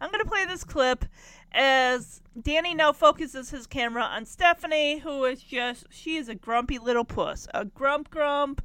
[0.00, 1.04] I'm going to play this clip
[1.52, 6.78] as Danny now focuses his camera on Stephanie, who is just, she is a grumpy
[6.78, 7.46] little puss.
[7.54, 8.64] A grump grump,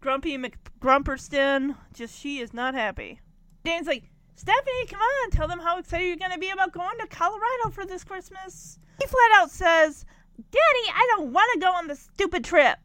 [0.00, 1.76] grumpy McGrumperston.
[1.92, 3.20] Just, she is not happy.
[3.64, 6.98] Danny's like, Stephanie, come on, tell them how excited you're going to be about going
[7.00, 8.78] to Colorado for this Christmas.
[8.98, 10.06] He flat out says,
[10.50, 12.78] Daddy, I don't want to go on this stupid trip.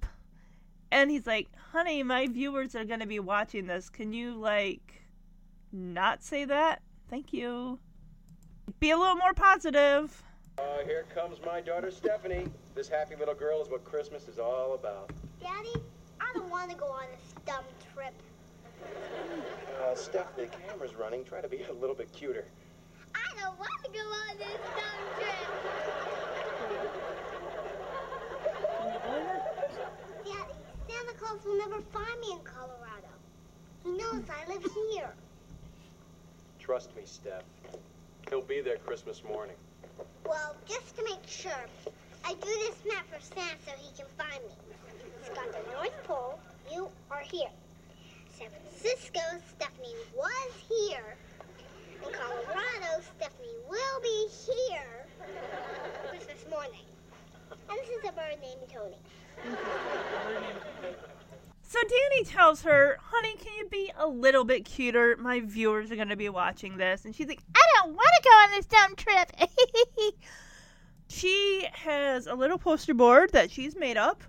[0.92, 3.90] And he's like, honey, my viewers are going to be watching this.
[3.90, 5.02] Can you, like,
[5.72, 6.82] not say that?
[7.10, 7.80] Thank you.
[8.80, 10.24] Be a little more positive.
[10.58, 12.48] Uh, here comes my daughter Stephanie.
[12.76, 15.12] This happy little girl is what Christmas is all about.
[15.40, 15.74] Daddy,
[16.20, 18.14] I don't want to go on this dumb trip.
[19.82, 21.24] Uh, Steph, the camera's running.
[21.24, 22.46] Try to be a little bit cuter.
[23.16, 25.48] I don't want to go on this dumb trip.
[30.26, 30.61] Daddy,
[31.02, 33.10] Santa Claus will never find me in Colorado.
[33.84, 35.10] He knows I live here.
[36.60, 37.44] Trust me, Steph.
[38.30, 39.56] He'll be there Christmas morning.
[40.26, 41.66] Well, just to make sure,
[42.24, 44.54] I drew this map for Santa so he can find me.
[45.20, 46.40] It's got the North Pole.
[46.72, 47.50] You are here.
[48.38, 49.22] San Francisco,
[49.56, 51.16] Stephanie was here.
[52.06, 55.08] In Colorado, Stephanie will be here
[56.10, 56.86] Christmas morning.
[57.70, 57.80] And
[58.36, 58.98] named Tony.
[61.62, 65.16] So Danny tells her, honey, can you be a little bit cuter?
[65.18, 67.06] My viewers are going to be watching this.
[67.06, 69.32] And she's like, I don't want to go on this dumb trip.
[71.08, 74.22] she has a little poster board that she's made up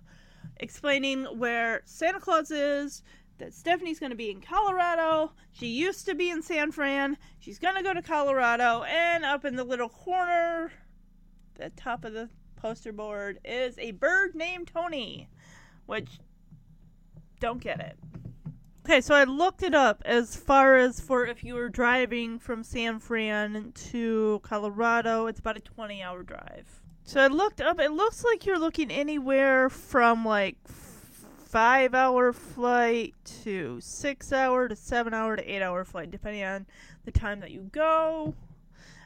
[0.63, 3.03] explaining where Santa Claus is,
[3.39, 5.33] that Stephanie's going to be in Colorado.
[5.51, 7.19] She used to be in San Fran.
[7.41, 8.85] She's going to go to Colorado.
[8.85, 10.71] And up in the little corner,
[11.57, 12.29] the top of the
[12.63, 15.29] poster board, is a bird named Tony,
[15.87, 16.21] which
[17.41, 17.99] don't get it.
[18.87, 22.63] Okay, so I looked it up as far as for if you were driving from
[22.63, 26.81] San Fran to Colorado, it's about a 20 hour drive.
[27.05, 33.15] So I looked up, it looks like you're looking anywhere from like five hour flight
[33.43, 36.67] to six hour to seven hour to eight hour flight, depending on
[37.05, 38.35] the time that you go.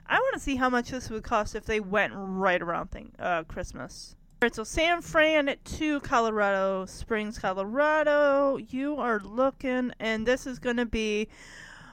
[0.09, 3.12] I want to see how much this would cost if they went right around thing
[3.19, 4.16] uh, Christmas.
[4.42, 8.59] All right, so San Fran to Colorado Springs, Colorado.
[8.59, 11.29] You are looking, and this is going to be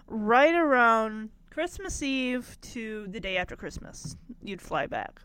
[0.07, 4.17] right around Christmas Eve to the day after Christmas.
[4.43, 5.21] You'd fly back.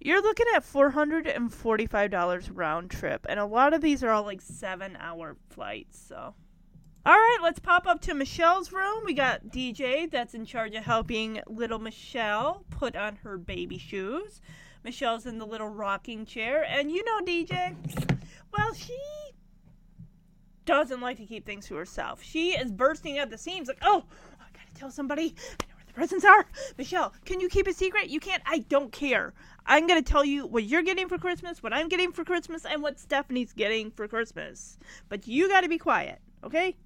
[0.00, 4.96] You're looking at $445 round trip, and a lot of these are all like seven
[4.98, 6.34] hour flights, so.
[7.06, 9.04] All right, let's pop up to Michelle's room.
[9.06, 14.42] We got DJ that's in charge of helping little Michelle put on her baby shoes.
[14.84, 17.74] Michelle's in the little rocking chair, and you know DJ.
[18.52, 18.98] Well, she
[20.66, 22.22] doesn't like to keep things to herself.
[22.22, 24.04] She is bursting at the seams, like, oh,
[24.38, 25.34] I gotta tell somebody.
[25.58, 26.44] I know where the presents are.
[26.76, 28.10] Michelle, can you keep a secret?
[28.10, 28.42] You can't.
[28.44, 29.32] I don't care.
[29.64, 32.82] I'm gonna tell you what you're getting for Christmas, what I'm getting for Christmas, and
[32.82, 34.76] what Stephanie's getting for Christmas.
[35.08, 36.76] But you gotta be quiet, okay?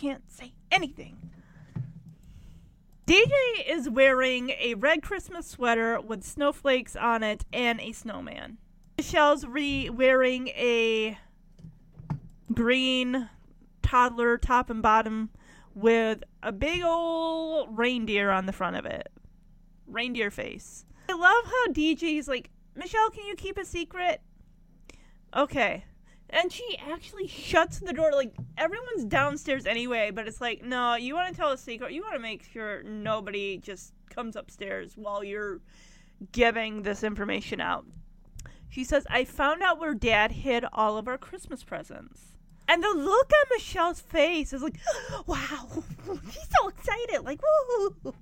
[0.00, 1.30] Can't say anything.
[3.06, 3.34] DJ
[3.66, 8.56] is wearing a red Christmas sweater with snowflakes on it and a snowman.
[8.96, 11.18] Michelle's re wearing a
[12.54, 13.28] green
[13.82, 15.28] toddler top and bottom
[15.74, 19.10] with a big old reindeer on the front of it.
[19.86, 20.86] Reindeer face.
[21.10, 24.22] I love how DJ's like, Michelle, can you keep a secret?
[25.36, 25.84] Okay.
[26.32, 28.12] And she actually shuts the door.
[28.12, 31.92] Like, everyone's downstairs anyway, but it's like, no, you want to tell a secret.
[31.92, 35.60] You want to make sure nobody just comes upstairs while you're
[36.32, 37.84] giving this information out.
[38.68, 42.20] She says, I found out where dad hid all of our Christmas presents.
[42.68, 44.76] And the look on Michelle's face is like,
[45.26, 45.82] wow,
[46.30, 47.24] she's so excited.
[47.24, 48.14] Like, woo.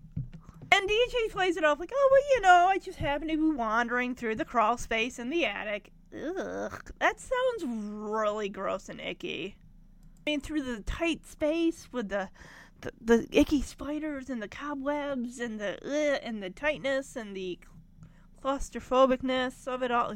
[0.72, 3.56] And DJ plays it off like, oh, well, you know, I just happened to be
[3.56, 5.92] wandering through the crawl space in the attic.
[6.14, 9.56] Ugh, that sounds really gross and icky.
[10.26, 12.30] I mean, through the tight space with the
[12.80, 17.58] the, the icky spiders and the cobwebs and the and the tightness and the
[18.42, 20.14] claustrophobicness of it all.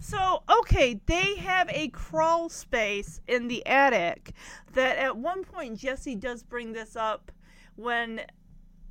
[0.00, 4.32] So, okay, they have a crawl space in the attic
[4.74, 7.32] that at one point Jesse does bring this up
[7.76, 8.20] when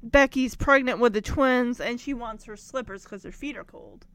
[0.01, 4.07] Becky's pregnant with the twins and she wants her slippers because her feet are cold.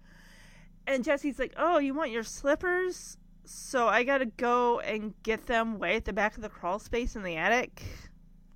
[0.88, 3.18] And Jesse's like, Oh, you want your slippers?
[3.44, 7.14] So I gotta go and get them way at the back of the crawl space
[7.14, 7.82] in the attic.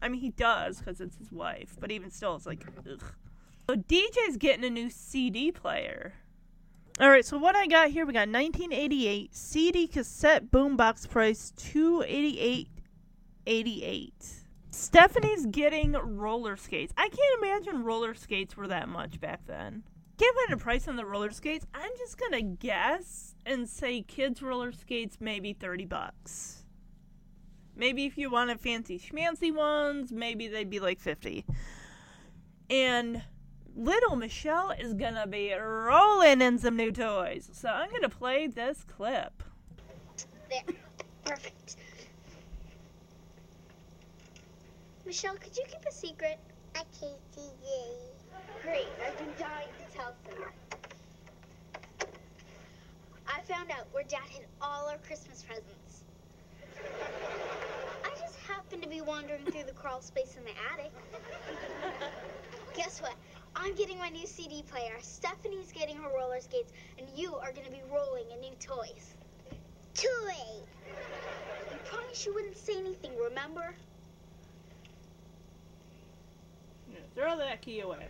[0.00, 3.04] I mean, he does because it's his wife, but even still, it's like, ugh.
[3.68, 6.14] So DJ's getting a new CD player.
[7.00, 14.10] All right, so what I got here, we got 1988 CD cassette boombox price 288.88.
[14.70, 16.92] Stephanie's getting roller skates.
[16.96, 19.84] I can't imagine roller skates were that much back then.
[20.22, 21.66] I can't find a price on the roller skates.
[21.74, 26.62] I'm just gonna guess and say kids roller skates maybe 30 bucks.
[27.74, 31.44] Maybe if you wanted fancy schmancy ones, maybe they'd be like 50.
[32.70, 33.24] And
[33.74, 37.50] little Michelle is gonna be rolling in some new toys.
[37.52, 39.42] So I'm gonna play this clip.
[40.48, 40.62] There.
[41.24, 41.74] Perfect.
[45.04, 46.38] Michelle, could you keep a secret?
[46.76, 47.50] I can't see
[48.62, 48.86] Great.
[49.04, 49.68] I've been dying
[53.26, 56.04] I found out where Dad hid all our Christmas presents.
[58.04, 60.92] I just happened to be wandering through the crawl space in the attic.
[62.74, 63.14] Guess what?
[63.54, 64.94] I'm getting my new CD player.
[65.02, 69.14] Stephanie's getting her roller skates, and you are going to be rolling in new toys.
[69.94, 70.34] Toy!
[71.70, 73.74] You promised you wouldn't say anything, remember?
[77.14, 78.08] Throw that key away.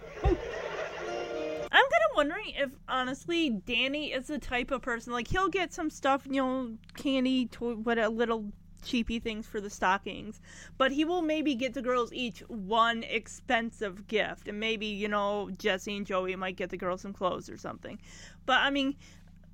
[1.73, 5.73] I'm kind of wondering if, honestly, Danny is the type of person like he'll get
[5.73, 8.53] some stuff, you know, candy, toy, what a little
[8.83, 10.41] cheapy things for the stockings,
[10.77, 15.51] but he will maybe get the girls each one expensive gift, and maybe you know
[15.57, 17.99] Jesse and Joey might get the girls some clothes or something.
[18.45, 18.97] But I mean,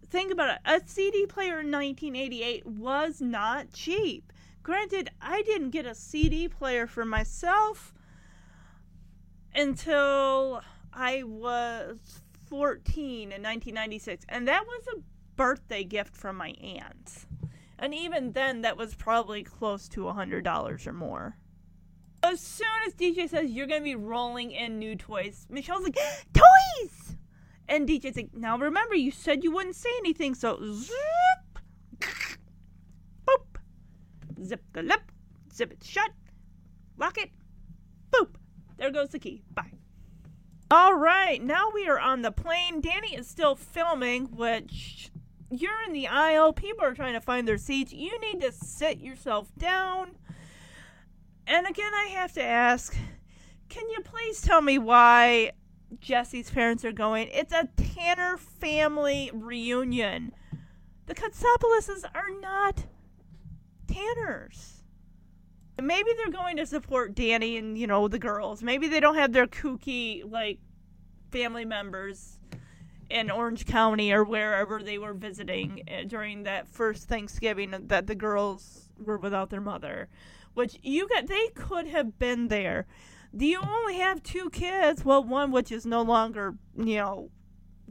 [0.09, 4.33] think about it: a CD player in 1988 was not cheap.
[4.63, 7.95] Granted, I didn't get a CD player for myself
[9.55, 10.63] until
[11.01, 15.01] I was 14 in 1996, and that was a
[15.37, 17.27] birthday gift from my aunt.
[17.79, 21.37] And even then, that was probably close to a $100 or more.
[22.25, 25.99] As soon as DJ says you're going to be rolling in new toys, Michelle's like,
[26.35, 27.17] Toys!
[27.69, 31.61] And DJ's like, Now remember, you said you wouldn't say anything, so zip,
[32.01, 33.61] boop,
[34.43, 35.13] zip the lip,
[35.55, 36.11] zip it shut,
[36.97, 37.31] lock it,
[38.11, 38.35] boop.
[38.79, 39.45] There goes the key.
[39.55, 39.79] Bye.
[40.71, 42.83] All right, now we are on the plane.
[42.83, 45.11] Danny is still filming, which
[45.51, 46.53] you're in the aisle.
[46.53, 47.91] People are trying to find their seats.
[47.91, 50.17] You need to sit yourself down.
[51.47, 52.95] And again, I have to ask
[53.71, 55.53] can you please tell me why
[56.01, 57.29] Jesse's parents are going?
[57.33, 60.33] It's a Tanner family reunion.
[61.07, 62.85] The Katsopolis are not
[63.87, 64.78] Tanners.
[65.81, 68.63] Maybe they're going to support Danny and, you know, the girls.
[68.63, 70.59] Maybe they don't have their kooky, like,
[71.31, 72.39] family members
[73.11, 78.15] in Orange County or wherever they were visiting uh, during that first Thanksgiving that the
[78.15, 80.09] girls were without their mother.
[80.55, 82.87] Which you got, they could have been there.
[83.37, 85.05] Do you only have two kids?
[85.05, 87.31] Well, one which is no longer, you know,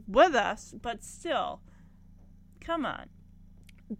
[0.06, 1.60] with us, but still.
[2.60, 3.08] Come on.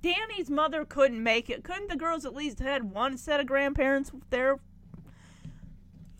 [0.02, 1.64] Danny's mother couldn't make it.
[1.64, 4.58] Couldn't the girls at least had one set of grandparents there?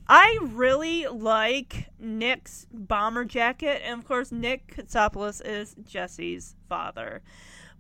[0.08, 7.22] I really like Nick's bomber jacket, and of course, Nick Katsopolis is Jesse's father.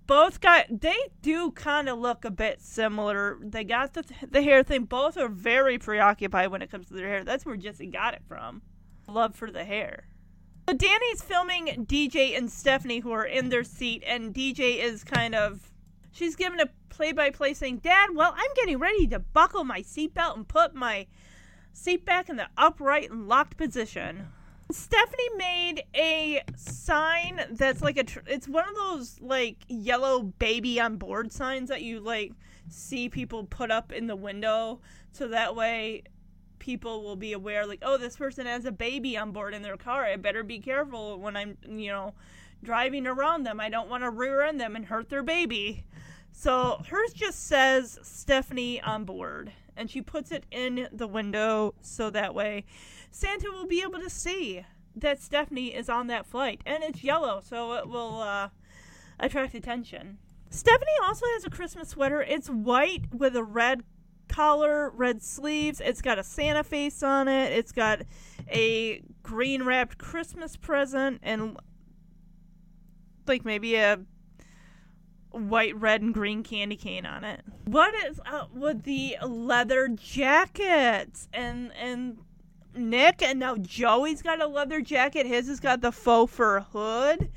[0.06, 3.38] both got they do kind of look a bit similar.
[3.42, 4.84] They got the the hair thing.
[4.84, 7.24] Both are very preoccupied when it comes to their hair.
[7.24, 8.62] That's where Jesse got it from.
[9.06, 10.08] Love for the hair.
[10.68, 15.34] So Danny's filming DJ and Stephanie who are in their seat and DJ is kind
[15.34, 15.72] of
[16.18, 19.82] she's giving a play by play saying, "Dad, well, I'm getting ready to buckle my
[19.82, 21.06] seatbelt and put my
[21.72, 24.28] seat back in the upright and locked position."
[24.70, 30.78] Stephanie made a sign that's like a tr- it's one of those like yellow baby
[30.78, 32.32] on board signs that you like
[32.68, 34.80] see people put up in the window.
[35.12, 36.02] So that way
[36.58, 39.78] people will be aware like oh this person has a baby on board in their
[39.78, 40.04] car.
[40.04, 42.12] I better be careful when I'm you know
[42.62, 43.60] driving around them.
[43.60, 45.84] I don't want to rear end them and hurt their baby
[46.38, 52.10] so hers just says Stephanie on board and she puts it in the window so
[52.10, 52.64] that way
[53.10, 54.64] Santa will be able to see
[55.00, 56.60] that Stephanie is on that flight.
[56.66, 58.48] And it's yellow, so it will uh,
[59.18, 60.18] attract attention.
[60.50, 62.22] Stephanie also has a Christmas sweater.
[62.22, 63.82] It's white with a red
[64.28, 65.80] collar, red sleeves.
[65.80, 67.52] It's got a Santa face on it.
[67.52, 68.02] It's got
[68.50, 71.56] a green wrapped Christmas present and
[73.26, 74.00] like maybe a
[75.38, 77.42] white, red, and green candy cane on it.
[77.64, 82.18] What is up with the leather jackets and and
[82.74, 85.26] Nick, and now Joey's got a leather jacket.
[85.26, 87.30] His has got the faux fur hood.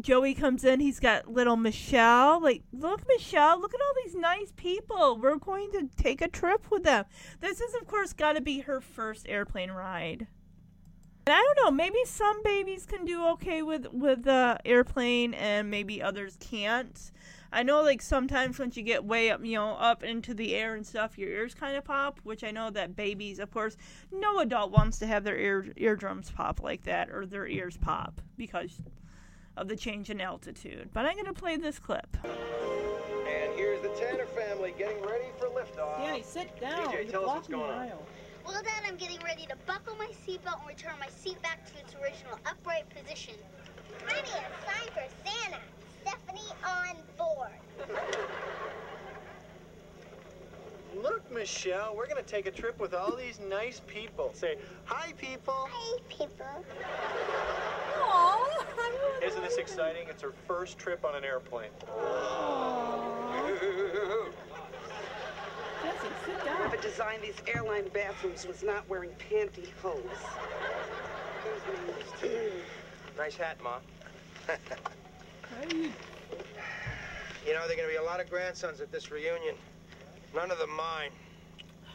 [0.00, 2.40] Joey comes in, he's got little Michelle.
[2.40, 5.18] Like, look, Michelle, look at all these nice people.
[5.20, 7.06] We're going to take a trip with them.
[7.40, 10.28] This is, of course, got to be her first airplane ride.
[11.26, 15.70] And I don't know, maybe some babies can do okay with with the airplane, and
[15.70, 17.10] maybe others can't.
[17.52, 20.76] I know, like sometimes once you get way up, you know, up into the air
[20.76, 22.20] and stuff, your ears kind of pop.
[22.22, 23.76] Which I know that babies, of course,
[24.12, 28.20] no adult wants to have their ear eardrums pop like that or their ears pop
[28.36, 28.80] because
[29.56, 30.90] of the change in altitude.
[30.92, 32.16] But I'm gonna play this clip.
[32.24, 35.98] And here's the Tanner family getting ready for liftoff.
[35.98, 36.86] Danny, sit down.
[36.86, 37.90] DJ, You're tell us what's going on.
[38.46, 41.78] Well, Dad, I'm getting ready to buckle my seatbelt and return my seat back to
[41.78, 43.34] its original upright position.
[44.08, 45.58] I need a sign for Santa.
[46.00, 47.50] Stephanie on board.
[50.96, 54.32] Look, Michelle, we're gonna take a trip with all these nice people.
[54.34, 55.68] Say, hi, people.
[55.70, 56.64] Hi, people.
[57.98, 59.26] Aww.
[59.26, 60.08] Isn't this exciting?
[60.08, 61.70] It's her first trip on an airplane.
[65.82, 66.56] Jesse, sit down.
[66.56, 70.00] Whoever designed these airline bathrooms was not wearing pantyhose.
[73.16, 73.78] Nice hat, Ma.
[77.46, 79.54] You know, there are going to be a lot of grandsons at this reunion.
[80.34, 81.10] None of them mine.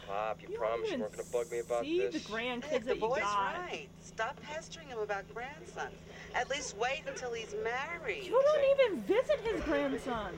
[0.07, 2.23] Pop, you, You promise you weren't going to bug me about see this?
[2.23, 3.55] the grandkids Hey, that the you boy's got.
[3.57, 3.87] right.
[4.01, 5.95] Stop pestering him about grandsons.
[6.35, 8.25] At least wait until he's married.
[8.25, 10.37] You don't even visit his grandsons.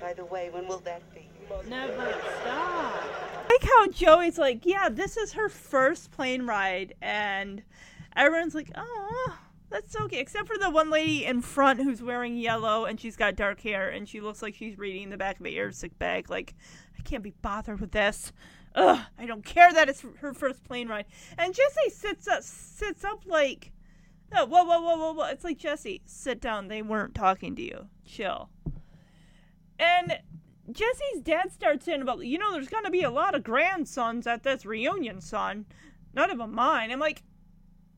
[0.00, 1.28] By the way, when will that be?
[1.68, 3.02] Never stop.
[3.50, 7.62] Like how Joey's like, yeah, this is her first plane ride, and
[8.14, 9.38] everyone's like, oh,
[9.70, 10.12] that's cute.
[10.12, 13.88] Except for the one lady in front who's wearing yellow and she's got dark hair
[13.88, 16.28] and she looks like she's reading the back of a airsick bag.
[16.28, 16.54] Like,
[16.98, 18.32] I can't be bothered with this.
[18.74, 21.06] Ugh, I don't care that it's her first plane ride.
[21.38, 23.72] And Jesse sits up, sits up like,
[24.32, 25.24] oh, whoa, whoa, whoa, whoa, whoa.
[25.26, 26.68] It's like Jesse, sit down.
[26.68, 27.86] They weren't talking to you.
[28.04, 28.50] Chill.
[29.78, 30.18] And
[30.70, 34.42] Jesse's dad starts in about, you know, there's to be a lot of grandsons at
[34.42, 35.66] this reunion, son.
[36.14, 36.90] None of them mine.
[36.90, 37.22] I'm like,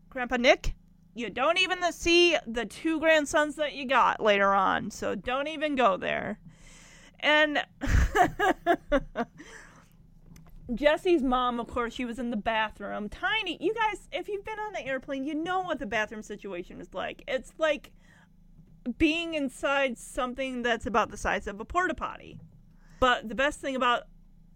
[0.08, 0.74] Grandpa Nick,
[1.14, 5.74] you don't even see the two grandsons that you got later on, so don't even
[5.74, 6.38] go there.
[7.20, 7.64] And
[10.74, 13.08] Jesse's mom, of course, she was in the bathroom.
[13.08, 16.80] Tiny, you guys, if you've been on the airplane, you know what the bathroom situation
[16.80, 17.22] is like.
[17.28, 17.92] It's like
[18.98, 22.38] being inside something that's about the size of a porta potty.
[23.00, 24.04] But the best thing about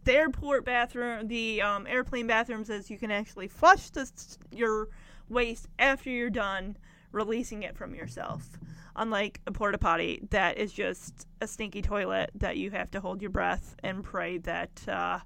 [0.04, 4.88] the airport bathroom, the um, airplane bathrooms, is you can actually flush this, your
[5.28, 6.76] waste after you're done
[7.12, 8.58] releasing it from yourself.
[8.94, 13.20] Unlike a porta potty that is just a stinky toilet that you have to hold
[13.20, 15.20] your breath and pray that, uh,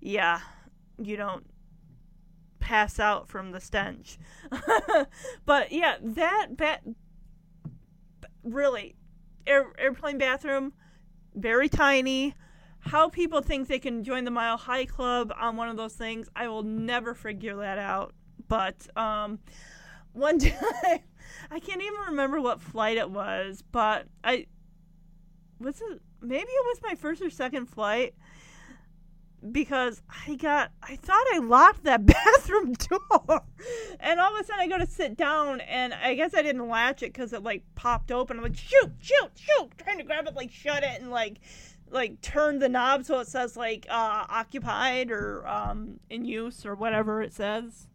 [0.00, 0.40] yeah,
[0.98, 1.46] you don't
[2.58, 4.18] pass out from the stench.
[5.46, 6.82] but yeah, that bat
[8.42, 8.94] really
[9.46, 10.72] air, airplane bathroom
[11.34, 12.34] very tiny
[12.78, 16.28] how people think they can join the mile high club on one of those things
[16.36, 18.14] i will never figure that out
[18.48, 19.38] but um
[20.12, 21.00] one time
[21.50, 24.46] i can't even remember what flight it was but i
[25.58, 28.14] was it maybe it was my first or second flight
[29.52, 33.42] because I got I thought I locked that bathroom door,
[34.00, 36.68] and all of a sudden I go to sit down, and I guess I didn't
[36.68, 38.38] latch it because it like popped open.
[38.38, 41.40] I'm like shoot, shoot, shoot, trying to grab it, like shut it, and like
[41.90, 46.74] like turn the knob so it says like uh, occupied or um, in use or
[46.74, 47.86] whatever it says.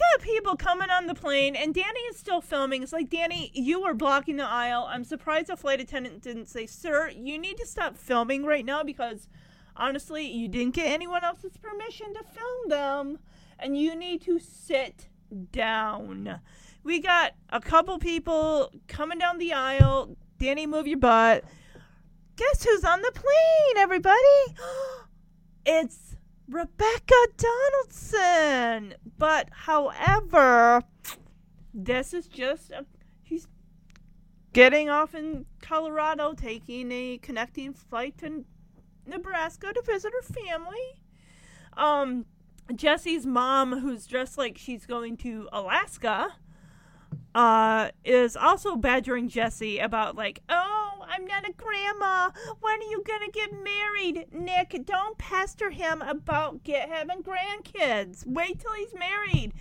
[0.00, 2.82] Got people coming on the plane, and Danny is still filming.
[2.82, 4.86] It's like, Danny, you were blocking the aisle.
[4.88, 8.82] I'm surprised the flight attendant didn't say, Sir, you need to stop filming right now
[8.82, 9.28] because
[9.76, 13.18] honestly, you didn't get anyone else's permission to film them,
[13.58, 15.08] and you need to sit
[15.52, 16.40] down.
[16.82, 20.16] We got a couple people coming down the aisle.
[20.38, 21.44] Danny, move your butt.
[22.36, 24.16] Guess who's on the plane, everybody?
[25.66, 26.09] it's
[26.50, 28.94] Rebecca Donaldson.
[29.18, 30.82] But however,
[31.72, 32.84] this is just a,
[33.22, 33.46] he's
[34.52, 38.44] getting off in Colorado, taking a connecting flight to
[39.06, 41.02] Nebraska to visit her family.
[41.76, 42.26] Um,
[42.74, 46.34] Jesse's mom, who's dressed like she's going to Alaska,
[47.34, 52.30] uh, is also badgering Jesse about like, oh, I'm not a grandma.
[52.60, 54.82] When are you gonna get married, Nick?
[54.84, 58.26] Don't pester him about get having grandkids.
[58.26, 59.52] Wait till he's married.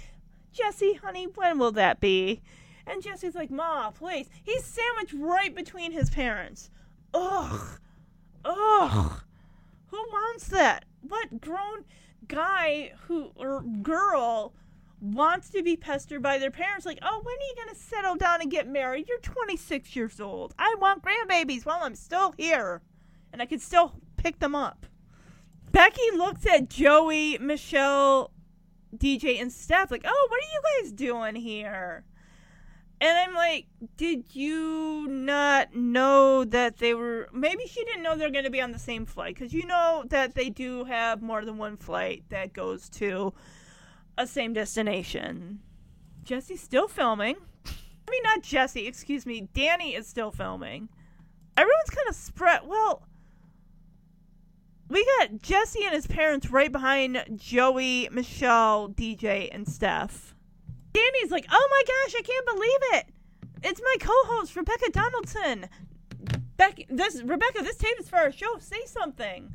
[0.51, 2.41] Jesse, honey, when will that be?
[2.87, 4.29] And Jesse's like, Ma, please.
[4.43, 6.71] He's sandwiched right between his parents.
[7.13, 7.79] Ugh.
[8.43, 9.21] Ugh.
[9.87, 10.85] Who wants that?
[11.01, 11.85] What grown
[12.27, 14.53] guy who or girl
[15.01, 18.15] wants to be pestered by their parents like, "Oh, when are you going to settle
[18.15, 19.07] down and get married?
[19.07, 20.53] You're 26 years old.
[20.59, 22.81] I want grandbabies while I'm still here
[23.31, 24.85] and I can still pick them up."
[25.71, 28.31] Becky looks at Joey, Michelle,
[28.95, 32.05] DJ and Steph like, "Oh, what are you guys doing here?"
[33.01, 37.29] And I'm like, did you not know that they were?
[37.31, 40.03] Maybe she didn't know they're going to be on the same flight because you know
[40.09, 43.33] that they do have more than one flight that goes to
[44.19, 45.61] a same destination.
[46.23, 47.37] Jesse's still filming.
[47.65, 49.47] I mean, not Jesse, excuse me.
[49.53, 50.89] Danny is still filming.
[51.57, 52.61] Everyone's kind of spread.
[52.67, 53.07] Well,
[54.89, 60.35] we got Jesse and his parents right behind Joey, Michelle, DJ, and Steph.
[60.93, 63.05] Danny's like, oh my gosh, I can't believe it.
[63.63, 65.69] It's my co-host Rebecca Donaldson.
[66.57, 68.57] Becky, this Rebecca, this tape is for our show.
[68.59, 69.53] Say something.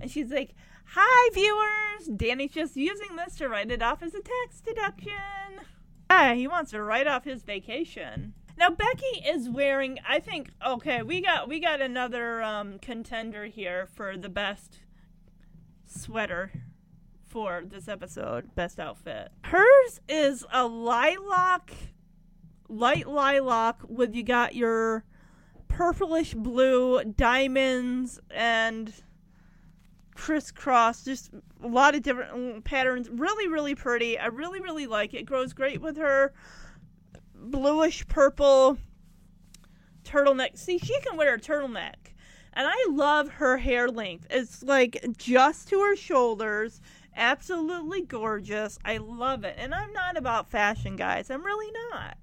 [0.00, 0.54] And she's like,
[0.94, 2.18] hi viewers.
[2.18, 5.64] Danny's just using this to write it off as a tax deduction.
[6.10, 8.34] Ah, he wants to write off his vacation.
[8.58, 13.88] Now Becky is wearing, I think, okay, we got we got another um, contender here
[13.94, 14.80] for the best
[15.86, 16.52] sweater
[17.26, 19.32] for this episode, best outfit.
[19.44, 21.72] Hers is a lilac,
[22.68, 25.04] light lilac with you got your
[25.68, 28.92] purplish blue diamonds and
[30.14, 31.30] crisscross, just
[31.62, 33.08] a lot of different mm, patterns.
[33.10, 34.18] Really, really pretty.
[34.18, 35.20] I really, really like it.
[35.20, 36.32] it grows great with her
[37.34, 38.78] bluish purple
[40.04, 40.56] turtleneck.
[40.56, 41.94] See, she can wear a turtleneck.
[42.54, 44.26] And I love her hair length.
[44.30, 46.80] It's like just to her shoulders
[47.16, 48.78] absolutely gorgeous.
[48.84, 49.56] I love it.
[49.58, 51.30] And I'm not about fashion, guys.
[51.30, 52.16] I'm really not.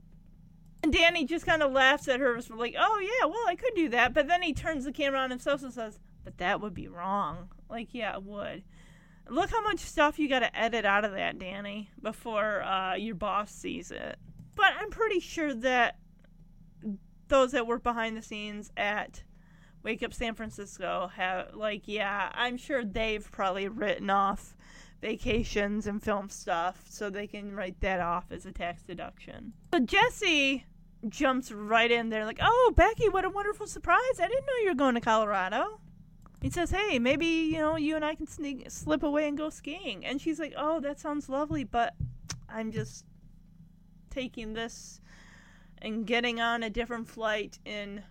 [0.81, 3.89] And Danny just kind of laughs at her, like, oh, yeah, well, I could do
[3.89, 4.13] that.
[4.13, 7.49] But then he turns the camera on himself and says, but that would be wrong.
[7.69, 8.63] Like, yeah, it would.
[9.29, 13.15] Look how much stuff you got to edit out of that, Danny, before uh, your
[13.15, 14.17] boss sees it.
[14.55, 15.97] But I'm pretty sure that
[17.27, 19.23] those that work behind the scenes at
[19.83, 24.57] Wake Up San Francisco have, like, yeah, I'm sure they've probably written off
[24.99, 29.53] vacations and film stuff so they can write that off as a tax deduction.
[29.71, 30.65] But Jesse
[31.07, 34.19] jumps right in there, like, oh, Becky, what a wonderful surprise.
[34.19, 35.79] I didn't know you were going to Colorado.
[36.41, 39.49] He says, hey, maybe, you know, you and I can sneak, slip away and go
[39.49, 40.05] skiing.
[40.05, 41.95] And she's like, oh, that sounds lovely, but
[42.47, 43.05] I'm just
[44.09, 45.01] taking this
[45.81, 48.03] and getting on a different flight in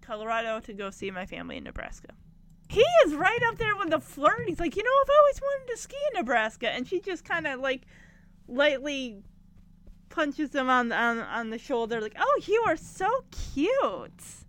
[0.00, 2.08] Colorado to go see my family in Nebraska.
[2.68, 4.48] He is right up there with the flirt.
[4.48, 7.46] He's like, you know, I've always wanted to ski in Nebraska, and she just kind
[7.46, 7.82] of like
[8.48, 9.22] lightly
[10.08, 14.41] punches him on on on the shoulder, like, oh, you are so cute.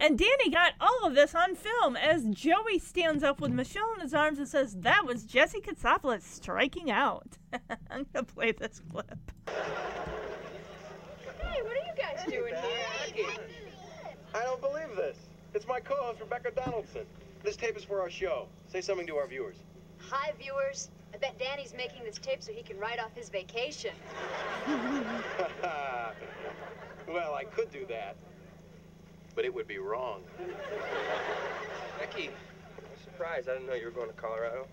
[0.00, 4.00] And Danny got all of this on film as Joey stands up with Michelle in
[4.00, 7.36] his arms and says, That was Jesse Katsopolis striking out.
[7.90, 9.18] I'm going to play this clip.
[9.46, 9.52] Hey,
[11.62, 12.54] what are you guys doing
[13.14, 13.26] here?
[14.34, 15.18] I don't believe this.
[15.52, 17.04] It's my co-host, Rebecca Donaldson.
[17.42, 18.48] This tape is for our show.
[18.68, 19.56] Say something to our viewers.
[20.08, 20.88] Hi, viewers.
[21.12, 23.92] I bet Danny's making this tape so he can write off his vacation.
[27.06, 28.16] well, I could do that,
[29.40, 30.20] but it would be wrong.
[31.98, 33.48] Becky, I'm surprised.
[33.48, 34.66] I didn't know you were going to Colorado.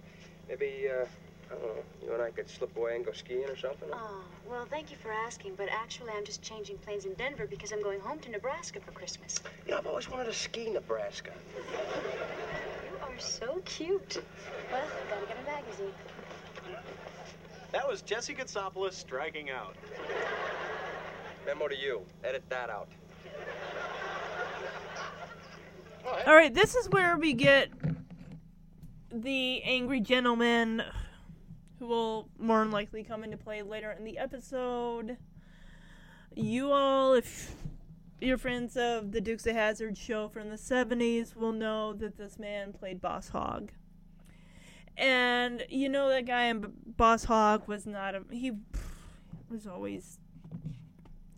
[0.50, 1.06] Maybe, uh,
[1.50, 3.88] I don't know, you and I could slip away and go skiing or something?
[3.94, 7.72] Oh, well, thank you for asking, but actually, I'm just changing planes in Denver because
[7.72, 9.40] I'm going home to Nebraska for Christmas.
[9.66, 11.32] Yeah, I've always wanted to ski Nebraska.
[11.72, 14.22] You are so cute.
[14.70, 15.94] Well, gotta get a magazine.
[17.72, 19.78] That was Jesse Katsopolis striking out.
[21.46, 22.02] Memo to you.
[22.26, 22.90] Edit that out.
[26.10, 27.70] All right, this is where we get
[29.12, 30.82] the angry gentleman
[31.80, 35.18] who will more than likely come into play later in the episode.
[36.34, 37.54] You all, if
[38.22, 42.40] you're friends of the Dukes of Hazzard show from the 70s, will know that this
[42.40, 43.74] man played Boss Hogg.
[44.96, 48.54] And you know that guy in Boss Hogg was not a he
[49.50, 50.20] was always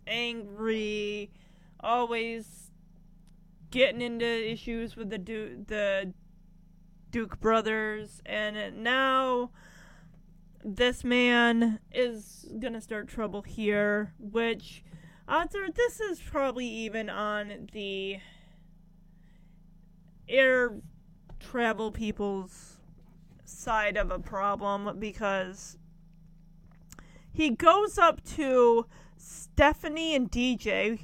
[0.06, 1.32] angry,
[1.80, 2.69] always
[3.70, 6.12] getting into issues with the Duke the
[7.10, 9.50] Duke brothers, and now
[10.64, 14.84] this man is gonna start trouble here, which
[15.28, 18.18] odds are this is probably even on the
[20.28, 20.76] air
[21.40, 22.76] travel people's
[23.44, 25.76] side of a problem because
[27.32, 31.00] he goes up to Stephanie and DJ.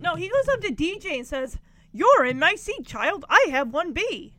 [0.00, 1.58] No, he goes up to DJ and says,
[1.96, 3.24] You're in my seat, child.
[3.30, 4.34] I have 1B.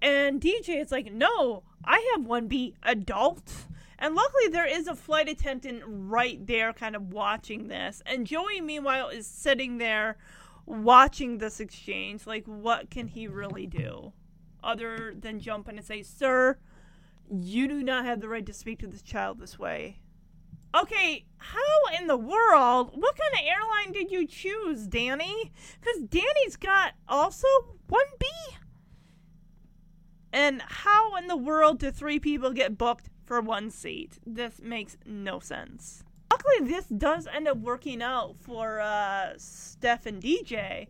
[0.00, 3.52] And DJ is like, No, I have 1B, adult.
[3.98, 8.02] And luckily, there is a flight attendant right there, kind of watching this.
[8.06, 10.16] And Joey, meanwhile, is sitting there
[10.64, 12.26] watching this exchange.
[12.26, 14.14] Like, what can he really do?
[14.64, 16.56] Other than jump in and say, Sir,
[17.30, 19.98] you do not have the right to speak to this child this way.
[20.74, 22.92] Okay, how in the world?
[22.94, 25.52] What kind of airline did you choose, Danny?
[25.80, 27.46] Because Danny's got also
[27.90, 28.56] 1B.
[30.32, 34.18] And how in the world do three people get booked for one seat?
[34.26, 36.04] This makes no sense.
[36.30, 40.88] Luckily, this does end up working out for uh, Steph and DJ.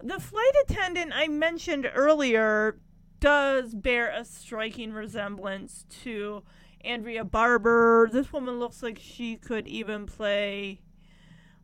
[0.00, 2.78] The flight attendant I mentioned earlier
[3.18, 6.44] does bear a striking resemblance to
[6.86, 8.08] Andrea Barber.
[8.10, 10.80] This woman looks like she could even play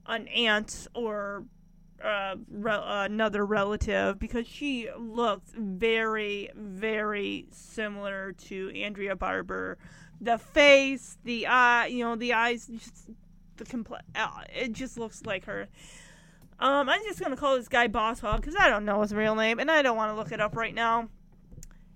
[0.06, 1.44] an aunt or
[2.02, 9.78] uh, re- another relative because she looks very, very similar to Andrea Barber.
[10.20, 13.10] The face, the eye, you know, the eyes, just
[13.56, 15.68] the compl- uh, it just looks like her.
[16.58, 19.58] Um, I'm just gonna call this guy Hogg because I don't know his real name
[19.58, 21.08] and I don't want to look it up right now.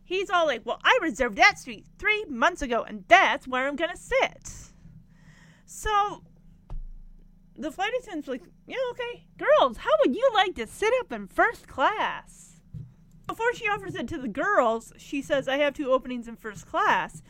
[0.07, 3.75] He's all like, "Well, I reserved that seat three months ago, and that's where I'm
[3.75, 4.73] gonna sit."
[5.67, 6.23] So
[7.57, 11.27] the flight attendant's like, "Yeah, okay, girls, how would you like to sit up in
[11.27, 12.61] first class?"
[13.27, 16.67] Before she offers it to the girls, she says, "I have two openings in first
[16.67, 17.21] class,"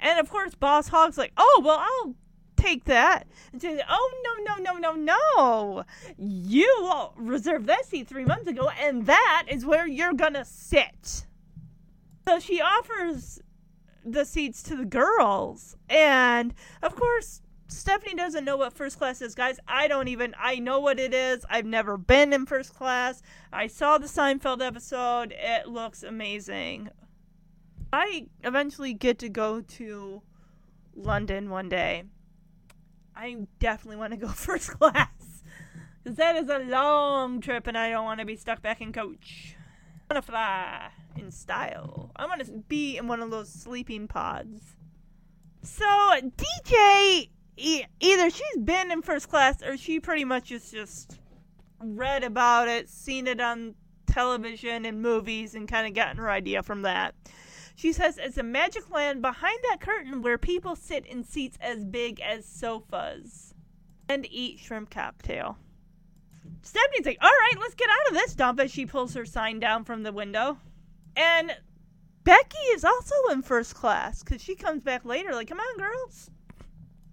[0.00, 2.16] and of course, Boss Hogg's like, "Oh, well, I'll."
[2.54, 5.84] Take that and say, oh no no no no no!
[6.16, 11.26] You reserved that seat three months ago, and that is where you're gonna sit.
[12.26, 13.40] So she offers
[14.04, 15.76] the seats to the girls.
[15.88, 19.58] And of course, Stephanie doesn't know what first class is, guys.
[19.66, 21.44] I don't even I know what it is.
[21.48, 23.22] I've never been in first class.
[23.52, 25.34] I saw the Seinfeld episode.
[25.36, 26.90] It looks amazing.
[27.92, 30.22] I eventually get to go to
[30.94, 32.04] London one day.
[33.16, 35.44] I definitely want to go first class.
[36.04, 38.92] Cuz that is a long trip and I don't want to be stuck back in
[38.92, 39.56] coach.
[40.10, 42.10] I want to fly in style.
[42.16, 44.76] I want to be in one of those sleeping pods.
[45.62, 51.18] So DJ, e- either she's been in first class or she pretty much is just
[51.80, 53.74] read about it, seen it on
[54.06, 57.14] television and movies, and kind of gotten her idea from that.
[57.74, 61.84] She says it's a magic land behind that curtain where people sit in seats as
[61.84, 63.54] big as sofas
[64.08, 65.56] and eat shrimp cocktail.
[66.62, 69.58] Stephanie's like, all right, let's get out of this dump as she pulls her sign
[69.58, 70.58] down from the window.
[71.16, 71.56] And
[72.24, 76.30] Becky is also in first class because she comes back later, like, come on, girls.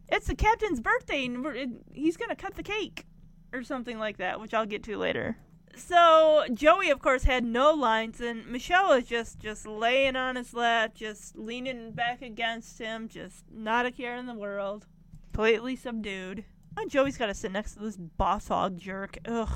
[0.08, 3.06] It's the captain's birthday and it, he's to cut the cake
[3.54, 5.38] or something like that, which I'll get to later.
[5.76, 10.54] So Joey, of course, had no lines, and Michelle is just just laying on his
[10.54, 14.88] lap, just leaning back against him, just not a care in the world,
[15.32, 16.43] completely subdued.
[16.78, 19.18] Oh, and Joey's got to sit next to this boss Hogg jerk.
[19.26, 19.50] Ugh.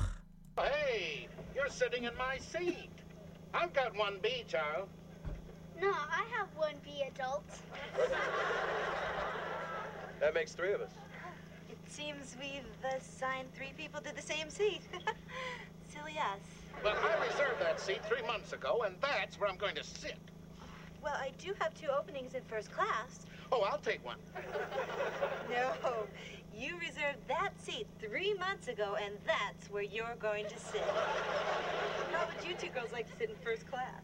[0.58, 2.90] Hey, you're sitting in my seat.
[3.54, 4.88] I've got one B, child.
[5.80, 7.44] No, I have one B adult.
[10.20, 10.90] That makes three of us.
[11.70, 12.62] It seems we've
[12.96, 14.80] assigned three people to the same seat.
[15.92, 16.40] Silly us.
[16.82, 20.16] Well, I reserved that seat three months ago, and that's where I'm going to sit.
[21.02, 23.26] Well, I do have two openings in first class.
[23.52, 24.18] Oh, I'll take one.
[25.50, 25.72] No,
[26.56, 30.84] you reserved that seat three months ago, and that's where you're going to sit.
[32.12, 34.02] How would you two girls like to sit in first class?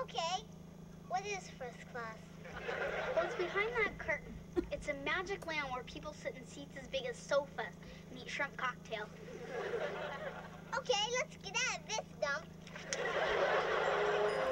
[0.00, 0.44] Okay.
[1.08, 2.16] What is first class?
[3.14, 4.32] Well, it's behind that curtain.
[4.72, 7.66] It's a magic land where people sit in seats as big as sofas
[8.10, 9.06] and eat shrimp cocktail.
[10.76, 12.44] Okay, let's get out of this dump.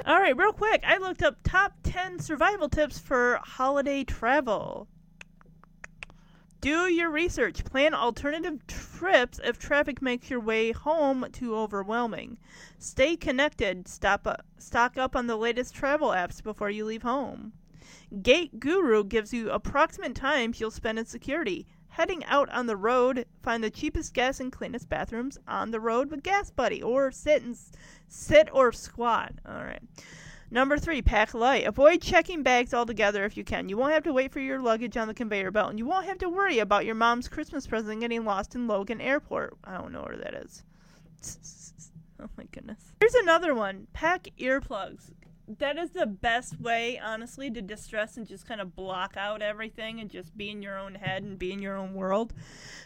[0.06, 4.88] All right, real quick, I looked up top 10 survival tips for holiday travel.
[6.66, 7.64] Do your research.
[7.64, 12.38] Plan alternative trips if traffic makes your way home too overwhelming.
[12.76, 13.86] Stay connected.
[13.86, 17.52] Stop up, stock up on the latest travel apps before you leave home.
[18.12, 21.68] GateGuru gives you approximate times you'll spend in security.
[21.86, 26.10] Heading out on the road, find the cheapest gas and cleanest bathrooms on the road
[26.10, 27.56] with GasBuddy, or sit and
[28.08, 29.34] sit or squat.
[29.48, 29.82] All right.
[30.50, 31.66] Number three, pack light.
[31.66, 33.68] Avoid checking bags altogether if you can.
[33.68, 36.06] You won't have to wait for your luggage on the conveyor belt, and you won't
[36.06, 39.56] have to worry about your mom's Christmas present getting lost in Logan Airport.
[39.64, 40.62] I don't know where that is.
[42.18, 42.78] Oh my goodness.
[42.98, 43.88] Here's another one.
[43.92, 45.10] Pack earplugs.
[45.48, 50.00] That is the best way, honestly, to distress and just kind of block out everything
[50.00, 52.34] and just be in your own head and be in your own world.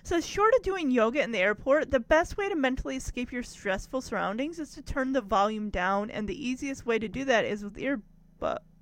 [0.03, 3.43] So, short of doing yoga in the airport, the best way to mentally escape your
[3.43, 7.47] stressful surroundings is to turn the volume down, and the easiest way to do that
[7.47, 8.03] is with ear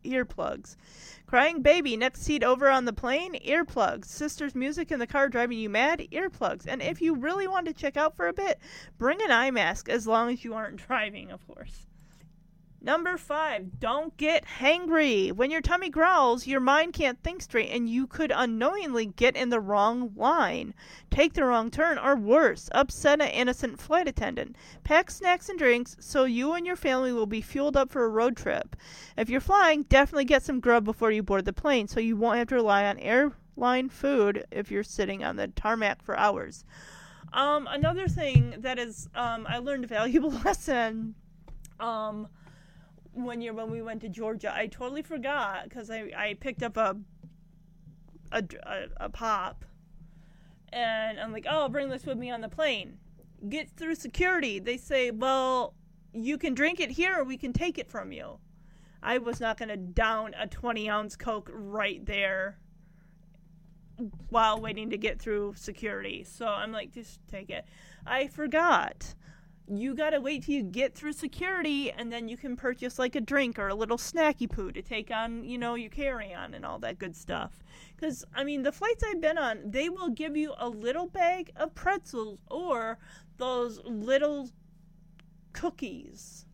[0.05, 0.77] earplugs.
[1.27, 4.07] Crying baby next seat over on the plane, earplugs.
[4.07, 6.67] Sister's music in the car driving you mad, earplugs.
[6.67, 8.59] And if you really want to check out for a bit,
[8.97, 11.88] bring an eye mask as long as you aren't driving, of course.
[12.81, 15.33] Number five, don't get hangry.
[15.33, 19.49] When your tummy growls, your mind can't think straight and you could unknowingly get in
[19.49, 20.75] the wrong line,
[21.11, 24.55] take the wrong turn, or worse, upset an innocent flight attendant.
[24.85, 28.09] Pack snacks and drinks so you and your family will be fueled up for a
[28.09, 28.77] road trip.
[29.17, 32.39] If you're flying, definitely get some grub before you board the plane so you won't
[32.39, 36.65] have to rely on airline food if you're sitting on the tarmac for hours.
[37.33, 41.17] Um, another thing that is, um, I learned a valuable lesson.
[41.81, 42.29] Um,
[43.25, 46.77] one year when we went to Georgia, I totally forgot because I, I picked up
[46.77, 46.97] a,
[48.33, 48.45] a
[48.99, 49.65] a pop,
[50.73, 52.99] and I'm like, oh, I'll bring this with me on the plane.
[53.49, 54.59] Get through security.
[54.59, 55.75] They say, well,
[56.13, 58.39] you can drink it here, or we can take it from you.
[59.03, 62.59] I was not gonna down a 20 ounce Coke right there
[64.29, 66.25] while waiting to get through security.
[66.25, 67.65] So I'm like, just take it.
[68.07, 69.15] I forgot
[69.71, 73.21] you gotta wait till you get through security and then you can purchase like a
[73.21, 76.79] drink or a little snacky poo to take on you know your carry-on and all
[76.79, 77.63] that good stuff.
[77.95, 81.51] Because i mean the flights i've been on they will give you a little bag
[81.57, 82.99] of pretzels or
[83.37, 84.49] those little
[85.53, 86.47] cookies.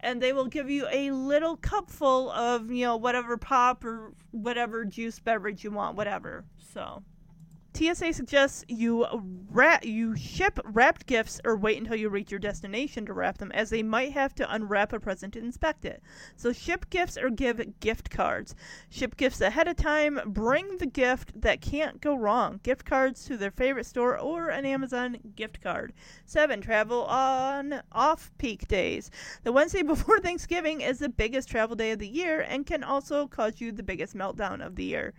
[0.00, 4.12] And they will give you a little cup full of you know whatever pop or
[4.30, 6.44] whatever juice beverage you want whatever.
[6.58, 7.02] So
[7.74, 9.06] TSA suggests you
[9.50, 13.50] wrap, you ship wrapped gifts or wait until you reach your destination to wrap them,
[13.52, 16.00] as they might have to unwrap a present to inspect it.
[16.36, 18.54] So ship gifts or give gift cards.
[18.90, 20.20] Ship gifts ahead of time.
[20.26, 22.60] Bring the gift that can't go wrong.
[22.62, 25.92] Gift cards to their favorite store or an Amazon gift card.
[26.24, 26.60] Seven.
[26.60, 29.10] Travel on off-peak days.
[29.42, 33.26] The Wednesday before Thanksgiving is the biggest travel day of the year and can also
[33.26, 35.14] cause you the biggest meltdown of the year.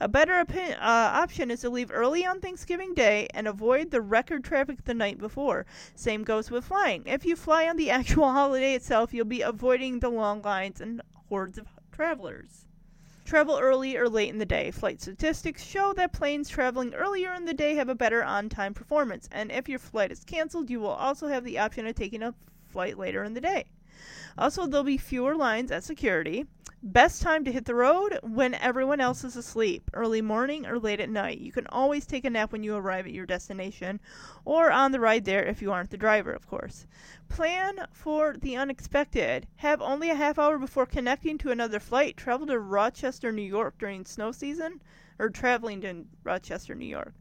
[0.00, 4.02] A better opi- uh, option is to leave early on Thanksgiving Day and avoid the
[4.02, 5.64] record traffic the night before.
[5.94, 7.04] Same goes with flying.
[7.06, 11.00] If you fly on the actual holiday itself, you'll be avoiding the long lines and
[11.28, 12.66] hordes of travelers.
[13.24, 14.70] Travel early or late in the day.
[14.70, 18.74] Flight statistics show that planes traveling earlier in the day have a better on time
[18.74, 22.22] performance, and if your flight is canceled, you will also have the option of taking
[22.22, 22.34] a
[22.66, 23.64] flight later in the day.
[24.36, 26.44] Also, there'll be fewer lines at security.
[26.86, 31.00] Best time to hit the road when everyone else is asleep, early morning or late
[31.00, 31.38] at night.
[31.38, 34.00] You can always take a nap when you arrive at your destination
[34.44, 36.86] or on the ride there if you aren't the driver, of course.
[37.30, 39.46] Plan for the unexpected.
[39.56, 42.18] Have only a half hour before connecting to another flight.
[42.18, 44.82] Travel to Rochester, New York during snow season
[45.18, 47.14] or traveling to Rochester, New York.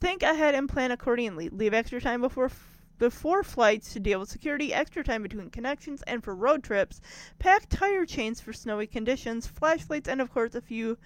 [0.00, 1.50] Think ahead and plan accordingly.
[1.50, 2.50] Leave extra time before
[2.98, 7.00] before flights to deal with security, extra time between connections, and for road trips.
[7.38, 10.96] Pack tire chains for snowy conditions, flashlights, and of course a few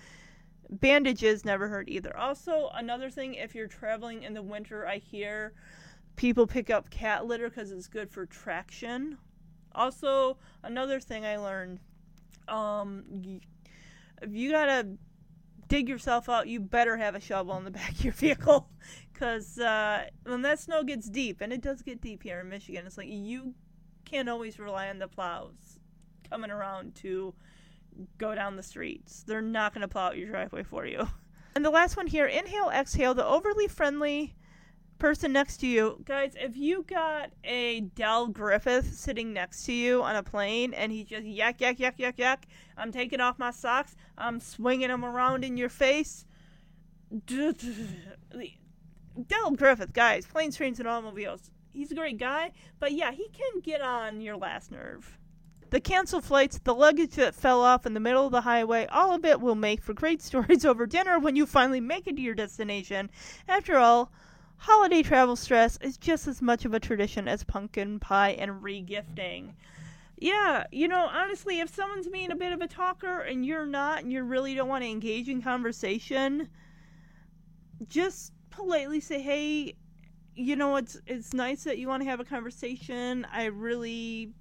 [0.71, 2.17] bandages never hurt either.
[2.17, 5.55] Also, another thing, if you're traveling in the winter, I hear
[6.17, 9.17] people pick up cat litter because it's good for traction.
[9.75, 11.81] Also, another thing I learned,
[12.49, 13.41] um,
[14.21, 14.89] if you gotta
[15.69, 18.69] dig yourself out, you better have a shovel in the back of your vehicle.
[19.13, 22.87] Because uh, when that snow gets deep, and it does get deep here in Michigan,
[22.87, 23.53] it's like you
[24.05, 25.81] can't always rely on the plows
[26.31, 27.35] coming around to
[28.17, 29.25] go down the streets.
[29.27, 31.09] They're not going to plow out your driveway for you.
[31.55, 34.37] And the last one here inhale, exhale, the overly friendly
[34.99, 36.03] person next to you.
[36.05, 40.93] Guys, if you got a Del Griffith sitting next to you on a plane and
[40.93, 42.47] he just yak, yak, yak, yak, yak,
[42.77, 46.25] I'm taking off my socks, I'm swinging them around in your face.
[47.27, 47.55] Del
[49.57, 51.51] Griffith, guys, planes, trains, and automobiles.
[51.73, 55.19] He's a great guy, but yeah, he can get on your last nerve.
[55.71, 59.13] The canceled flights, the luggage that fell off in the middle of the highway, all
[59.15, 62.23] of it will make for great stories over dinner when you finally make it to
[62.23, 63.11] your destination.
[63.47, 64.11] After all,
[64.59, 69.55] holiday travel stress is just as much of a tradition as pumpkin pie and regifting.
[70.17, 74.03] Yeah, you know, honestly, if someone's being a bit of a talker and you're not,
[74.03, 76.49] and you really don't want to engage in conversation,
[77.87, 79.77] just politely say, "Hey,
[80.35, 83.27] you know, it's it's nice that you want to have a conversation.
[83.33, 84.33] I really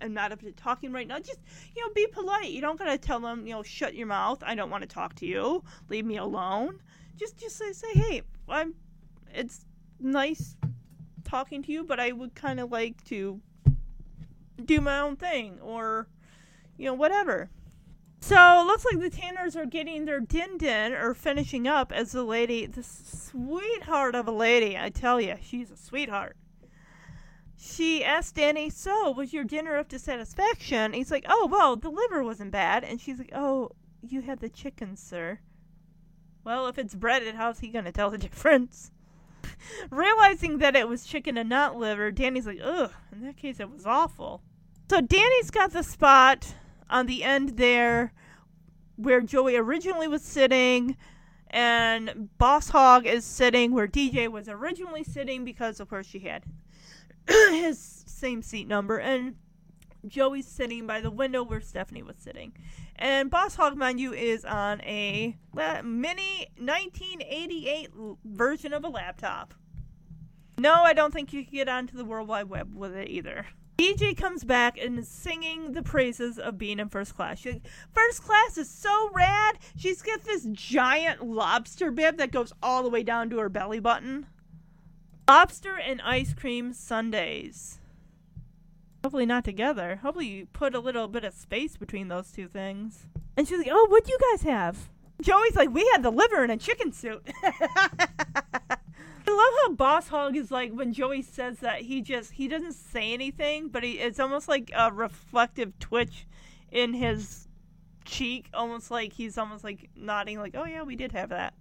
[0.00, 1.18] am not up to talking right now.
[1.18, 1.40] Just
[1.74, 2.50] you know, be polite.
[2.50, 4.42] You don't gotta tell them, you know, shut your mouth.
[4.44, 5.64] I don't want to talk to you.
[5.88, 6.80] Leave me alone.
[7.16, 8.74] Just just say, say, hey, I'm.
[9.34, 9.64] It's
[10.00, 10.56] nice
[11.24, 13.40] talking to you, but I would kind of like to
[14.64, 16.08] do my own thing, or
[16.76, 17.50] you know, whatever.
[18.20, 22.12] So it looks like the Tanners are getting their din din or finishing up as
[22.12, 24.76] the lady, the sweetheart of a lady.
[24.76, 26.36] I tell you, she's a sweetheart.
[27.56, 31.90] She asked Danny, "So was your dinner up to satisfaction?" He's like, "Oh well, the
[31.90, 35.40] liver wasn't bad." And she's like, "Oh, you had the chicken, sir."
[36.44, 38.90] Well, if it's breaded, how's he gonna tell the difference?
[39.90, 43.70] Realizing that it was chicken and not liver, Danny's like, "Ugh." In that case, it
[43.70, 44.42] was awful.
[44.90, 46.54] So Danny's got the spot
[46.88, 48.12] on the end there
[48.96, 50.96] where Joey originally was sitting
[51.50, 56.44] and Boss Hogg is sitting where DJ was originally sitting because of course she had
[57.28, 59.36] his same seat number and
[60.06, 62.52] Joey's sitting by the window where Stephanie was sitting.
[62.98, 65.36] And Boss Hogg menu is on a
[65.84, 67.90] mini 1988
[68.24, 69.54] version of a laptop.
[70.58, 73.46] No, I don't think you can get onto the World Wide Web with it either.
[73.78, 77.38] DJ comes back and is singing the praises of being in first class.
[77.38, 77.60] She's
[77.92, 79.60] first class is so rad.
[79.76, 83.78] She's got this giant lobster bib that goes all the way down to her belly
[83.78, 84.26] button.
[85.28, 87.78] Lobster and ice cream sundaes.
[89.02, 89.96] Hopefully not together.
[90.02, 93.06] Hopefully you put a little bit of space between those two things.
[93.36, 94.90] And she's like, oh, what do you guys have?
[95.22, 97.22] Joey's like, we had the liver in a chicken suit.
[99.28, 102.72] I love how Boss Hogg is like when Joey says that he just he doesn't
[102.72, 106.26] say anything, but he it's almost like a reflective twitch
[106.70, 107.46] in his
[108.04, 111.52] cheek, almost like he's almost like nodding, like, "Oh yeah, we did have that."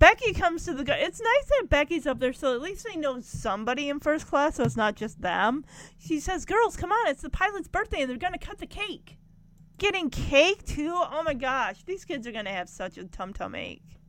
[0.00, 0.96] Becky comes to the guy.
[0.96, 4.56] It's nice that Becky's up there, so at least they know somebody in first class,
[4.56, 5.62] so it's not just them.
[5.98, 7.08] She says, "Girls, come on!
[7.08, 9.18] It's the pilot's birthday, and they're gonna cut the cake."
[9.76, 10.92] Getting cake too?
[10.94, 14.00] Oh my gosh, these kids are gonna have such a tum tum ache.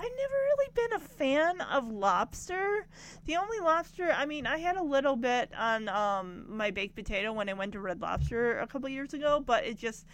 [0.00, 2.86] I've never really been a fan of lobster.
[3.26, 7.32] The only lobster, I mean, I had a little bit on um, my baked potato
[7.32, 10.06] when I went to Red Lobster a couple years ago, but it just,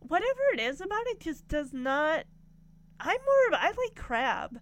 [0.00, 2.24] whatever it is about it, just does not.
[2.98, 4.60] I'm more of, I like crab.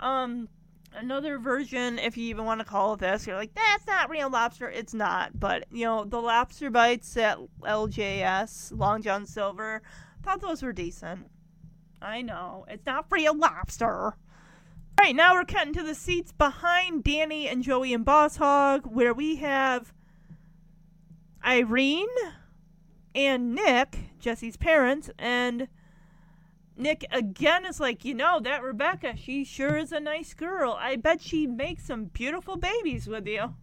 [0.00, 0.48] Um,
[0.94, 4.30] another version, if you even want to call it this, you're like, that's not real
[4.30, 4.68] lobster.
[4.68, 5.38] It's not.
[5.38, 9.82] But, you know, the lobster bites at LJS, Long John Silver,
[10.22, 11.26] thought those were decent.
[12.00, 12.64] I know.
[12.68, 14.16] It's not real lobster.
[14.98, 18.86] All right, now we're cutting to the seats behind Danny and Joey and Boss Hogg,
[18.86, 19.92] where we have
[21.44, 22.08] Irene
[23.14, 25.68] and Nick, Jesse's parents, and
[26.78, 30.76] Nick again is like, you know, that Rebecca, she sure is a nice girl.
[30.78, 33.54] I bet she makes some beautiful babies with you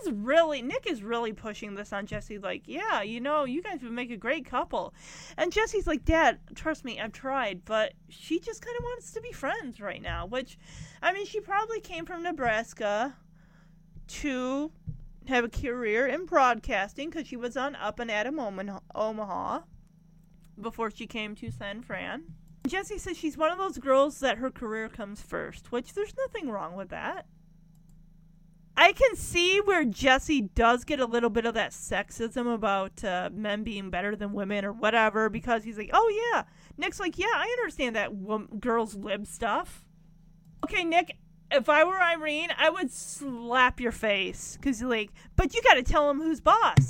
[0.00, 2.38] is really Nick is really pushing this on Jesse.
[2.38, 4.94] Like, yeah, you know, you guys would make a great couple.
[5.36, 9.20] And Jesse's like, Dad, trust me, I've tried, but she just kind of wants to
[9.20, 10.26] be friends right now.
[10.26, 10.58] Which,
[11.02, 13.16] I mean, she probably came from Nebraska
[14.08, 14.72] to
[15.26, 18.38] have a career in broadcasting because she was on Up and Adam
[18.94, 19.60] Omaha
[20.60, 22.24] before she came to San Fran.
[22.68, 26.50] Jesse says she's one of those girls that her career comes first, which there's nothing
[26.50, 27.26] wrong with that.
[28.76, 33.28] I can see where Jesse does get a little bit of that sexism about uh,
[33.32, 36.44] men being better than women or whatever because he's like, oh yeah.
[36.76, 39.84] Nick's like, yeah, I understand that girls lib stuff.
[40.62, 41.16] Okay, Nick,
[41.50, 45.74] if I were Irene, I would slap your face because you're like, but you got
[45.74, 46.86] to tell him who's boss.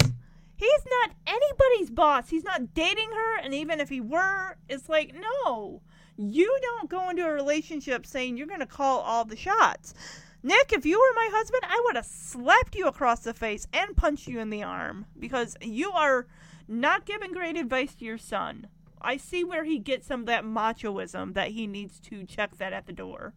[0.59, 2.29] He's not anybody's boss.
[2.29, 5.83] He's not dating her, and even if he were, it's like, no,
[6.17, 9.95] you don't go into a relationship saying you're going to call all the shots.
[10.43, 13.97] Nick, if you were my husband, I would have slapped you across the face and
[13.97, 16.27] punched you in the arm because you are
[16.67, 18.67] not giving great advice to your son.
[19.01, 22.73] I see where he gets some of that machoism that he needs to check that
[22.73, 23.33] at the door.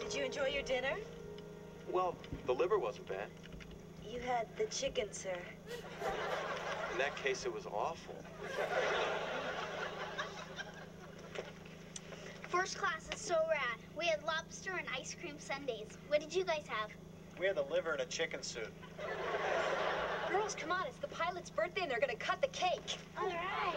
[0.00, 0.96] Did you enjoy your dinner?
[1.90, 3.28] Well, the liver wasn't bad.
[4.16, 5.36] You had the chicken, sir.
[6.92, 8.16] In that case, it was awful.
[12.48, 13.78] First class is so rad.
[13.98, 15.98] We had lobster and ice cream sundaes.
[16.08, 16.88] What did you guys have?
[17.38, 18.72] We had the liver and a chicken suit.
[20.30, 22.96] Girls, come on, it's the pilot's birthday and they're gonna cut the cake.
[23.18, 23.76] All right.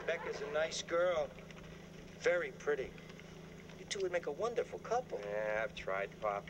[0.00, 1.28] Rebecca's a nice girl.
[2.20, 2.88] Very pretty.
[3.78, 5.20] You two would make a wonderful couple.
[5.30, 6.48] Yeah, I've tried, Pop.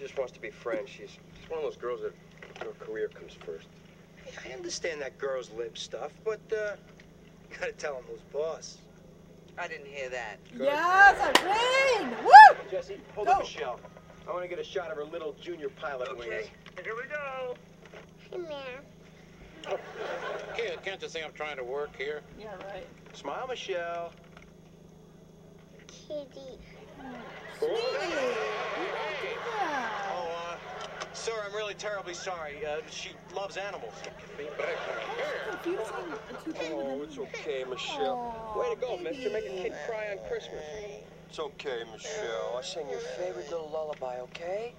[0.00, 0.88] She just wants to be friends.
[0.88, 2.14] She's, she's one of those girls that
[2.64, 3.66] her career comes first.
[4.24, 6.76] Hey, I understand that girls lib stuff, but uh,
[7.50, 8.78] you gotta tell him who's boss.
[9.58, 10.38] I didn't hear that.
[10.58, 12.16] Yes, Irene!
[12.24, 12.56] Woo!
[12.70, 13.34] Jesse, hold Go.
[13.34, 13.78] up Michelle.
[14.26, 16.32] I want to get a shot of her little junior pilot wings.
[16.32, 16.50] Okay,
[16.82, 17.56] here we go.
[18.30, 19.78] Hey, man.
[20.56, 22.22] Kid, can't you see I'm trying to work here?
[22.38, 22.86] Yeah, right.
[23.12, 24.14] Smile, Michelle.
[25.88, 26.58] Kitty.
[27.62, 29.36] Oh,
[30.34, 30.56] uh,
[31.12, 32.64] sir, I'm really terribly sorry.
[32.64, 33.92] Uh, she loves animals.
[36.62, 38.54] Oh, it's okay, Michelle.
[38.56, 39.30] Way to go, mister.
[39.30, 40.64] Make a kid cry on Christmas.
[41.28, 42.56] It's okay, Michelle.
[42.58, 44.74] I sing your favorite little lullaby, okay?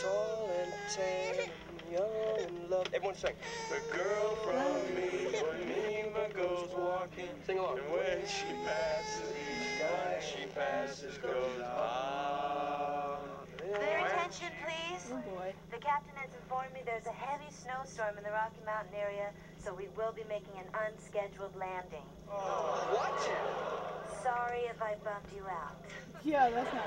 [0.00, 1.50] Tall and tan,
[1.92, 2.94] young and loved.
[2.94, 3.32] Everyone sing.
[3.70, 7.28] The girl from me, Ipanema goes walking.
[7.46, 7.78] Sing along.
[7.78, 13.18] And when she passes each guy she passes goes by.
[13.58, 15.12] Clear attention, please.
[15.12, 15.52] Oh boy.
[15.70, 19.30] The captain has informed me there's a heavy snowstorm in the Rocky Mountain area,
[19.62, 22.06] so we will be making an unscheduled landing.
[22.30, 22.88] Oh.
[22.92, 24.22] What?
[24.22, 25.76] Sorry if I bumped you out.
[26.24, 26.84] Yeah, that's not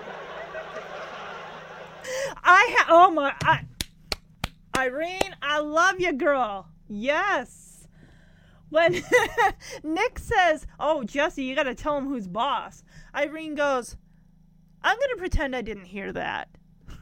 [2.43, 3.61] I ha- oh my I
[4.79, 6.69] Irene, I love you, girl.
[6.87, 7.85] Yes.
[8.69, 8.93] When
[9.83, 13.97] Nick says, "Oh, Jesse, you got to tell him who's boss," Irene goes,
[14.81, 16.47] "I'm gonna pretend I didn't hear that."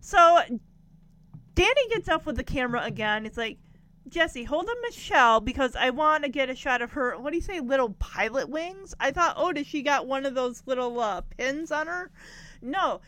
[0.00, 0.42] So
[1.54, 3.24] Danny gets up with the camera again.
[3.24, 3.56] It's like,
[4.08, 7.16] Jesse, hold on Michelle because I want to get a shot of her.
[7.16, 8.94] What do you say, little pilot wings?
[9.00, 12.10] I thought, oh, does she got one of those little uh, pins on her?
[12.60, 13.00] No,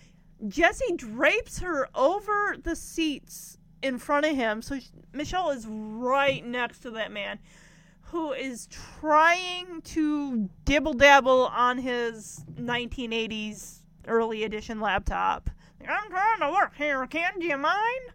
[0.49, 6.45] Jesse drapes her over the seats in front of him, so sh- Michelle is right
[6.45, 7.39] next to that man,
[8.03, 8.69] who is
[9.01, 15.51] trying to dibble dabble on his 1980s early edition laptop.
[15.81, 17.39] I'm trying to work here, Ken.
[17.39, 18.13] Do you mind?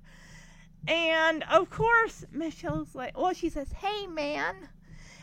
[0.87, 4.69] And of course, Michelle's like, well, she says, hey, man.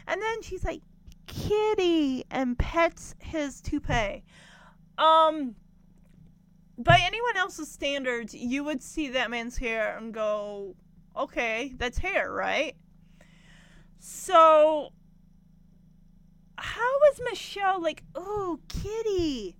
[0.07, 0.81] And then she's like,
[1.27, 4.25] kitty, and pets his toupee.
[4.97, 5.55] Um,
[6.79, 10.77] by anyone else's standards, you would see that man's hair and go,
[11.17, 12.77] okay, that's hair, right?
[13.99, 14.93] So,
[16.57, 19.57] how is Michelle like, oh, kitty?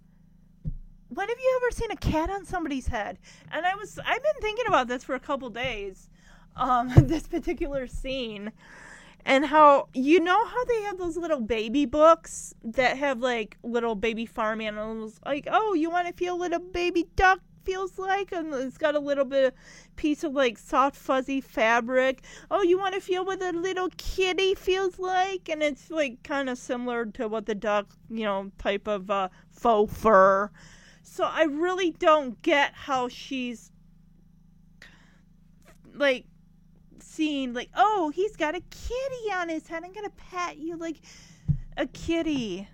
[1.09, 3.19] When have you ever seen a cat on somebody's head?
[3.51, 6.11] And I was, I've been thinking about this for a couple days,
[6.55, 8.53] um, this particular scene,
[9.29, 13.95] and how, you know how they have those little baby books that have like little
[13.95, 18.33] baby farm animals, like, oh, you want to feel what a baby duck feels like?
[18.33, 19.53] And it's got a little bit of
[19.97, 22.23] piece of like soft, fuzzy fabric.
[22.51, 25.51] Oh, you want to feel what a little kitty feels like?
[25.51, 29.29] And it's like kind of similar to what the duck, you know, type of uh,
[29.51, 30.51] faux fur.
[31.03, 33.73] So I really don't get how she's
[35.93, 36.25] like
[37.19, 39.83] seeing like, oh, he's got a kitty on his head.
[39.85, 40.99] I'm gonna pat you like
[41.77, 42.69] a kitty.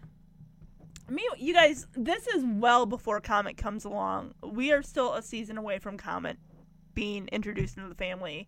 [1.09, 4.35] Me, you guys, this is well before Comet comes along.
[4.43, 6.37] We are still a season away from Comet
[6.93, 8.47] being introduced into the family.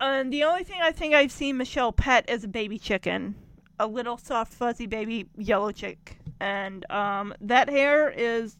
[0.00, 3.34] And the only thing I think I've seen Michelle pet is a baby chicken,
[3.78, 8.56] a little soft, fuzzy baby yellow chick, and um, that hair is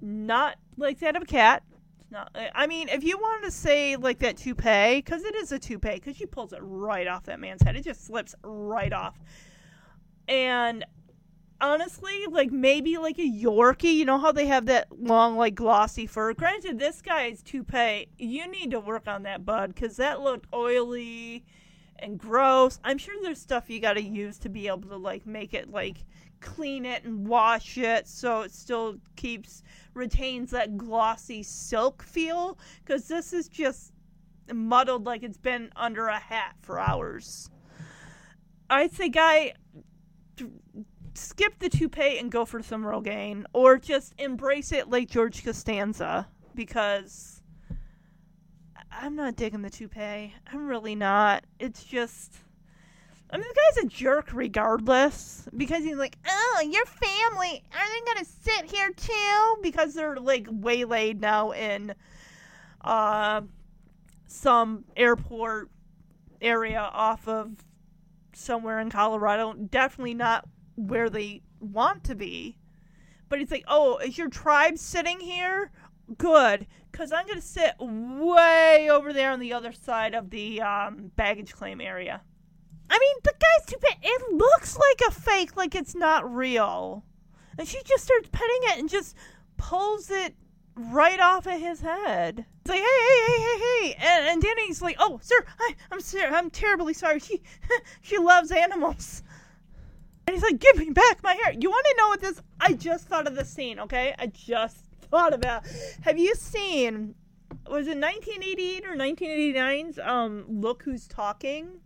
[0.00, 1.62] not like that of a cat.
[2.14, 2.30] Not.
[2.32, 5.58] Uh, I mean, if you wanted to say like that toupee, because it is a
[5.58, 7.74] toupee, because she pulls it right off that man's head.
[7.74, 9.20] It just slips right off.
[10.28, 10.84] And
[11.60, 13.92] honestly, like maybe like a Yorkie.
[13.94, 16.32] You know how they have that long, like glossy fur.
[16.34, 18.06] Granted, this guy's toupee.
[18.16, 21.44] You need to work on that, bud, because that looked oily
[21.98, 22.78] and gross.
[22.84, 25.68] I'm sure there's stuff you got to use to be able to like make it
[25.68, 25.96] like
[26.44, 29.62] clean it and wash it so it still keeps
[29.94, 33.92] retains that glossy silk feel because this is just
[34.52, 37.50] muddled like it's been under a hat for hours.
[38.68, 39.54] I'd say, guy,
[41.14, 46.28] skip the toupee and go for some Rogaine, or just embrace it like George Costanza
[46.54, 47.42] because
[48.90, 50.34] I'm not digging the toupee.
[50.52, 51.44] I'm really not.
[51.58, 52.34] It's just.
[53.30, 58.12] I mean, the guy's a jerk regardless because he's like, oh, your family, are they
[58.12, 59.56] gonna sit here too?
[59.62, 61.94] Because they're like waylaid now in
[62.82, 63.40] uh,
[64.26, 65.70] some airport
[66.40, 67.56] area off of
[68.34, 69.54] somewhere in Colorado.
[69.54, 70.46] Definitely not
[70.76, 72.56] where they want to be.
[73.28, 75.70] But he's like, oh, is your tribe sitting here?
[76.18, 80.60] Good, because I'm going to sit way over there on the other side of the
[80.60, 82.20] um, baggage claim area.
[82.90, 83.98] I mean, the guy's too big.
[84.02, 87.04] It looks like a fake, like it's not real.
[87.58, 89.16] And she just starts petting it and just
[89.56, 90.34] pulls it
[90.76, 92.44] right off of his head.
[92.60, 93.94] It's like, hey, hey, hey, hey, hey.
[94.00, 96.00] And, and Danny's like, oh, sir, I, I'm
[96.34, 97.20] I'm terribly sorry.
[97.20, 97.42] She,
[98.00, 99.22] she loves animals.
[100.26, 101.52] And he's like, give me back my hair.
[101.52, 102.40] You want to know what this?
[102.60, 104.14] I just thought of the scene, okay?
[104.18, 105.64] I just thought about.
[106.02, 107.14] Have you seen?
[107.70, 111.80] Was it 1988 or 1989's um, Look Who's Talking?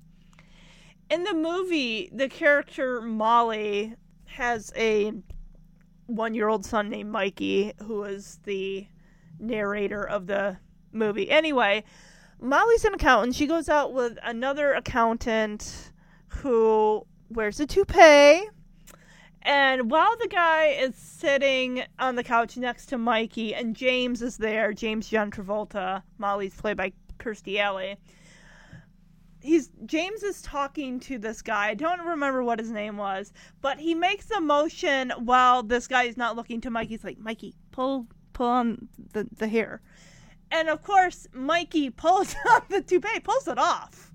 [1.11, 3.95] In the movie, the character Molly
[4.27, 5.13] has a
[6.07, 8.87] one-year-old son named Mikey, who is the
[9.39, 10.59] narrator of the
[10.93, 11.31] movie.
[11.31, 11.85] Anyway,
[12.41, 13.35] Molly's an accountant.
[13.35, 15.93] She goes out with another accountant
[16.29, 18.49] who wears a toupee.
[19.43, 24.37] And while the guy is sitting on the couch next to Mikey, and James is
[24.37, 27.97] there, James John Travolta, Molly's played by Kirstie Alley.
[29.41, 31.69] He's James is talking to this guy.
[31.69, 36.05] I don't remember what his name was, but he makes a motion while this guy
[36.05, 36.91] is not looking to Mikey.
[36.91, 39.81] He's like, Mikey, pull pull on the, the hair.
[40.51, 44.13] And of course, Mikey pulls on the toupee, pulls it off.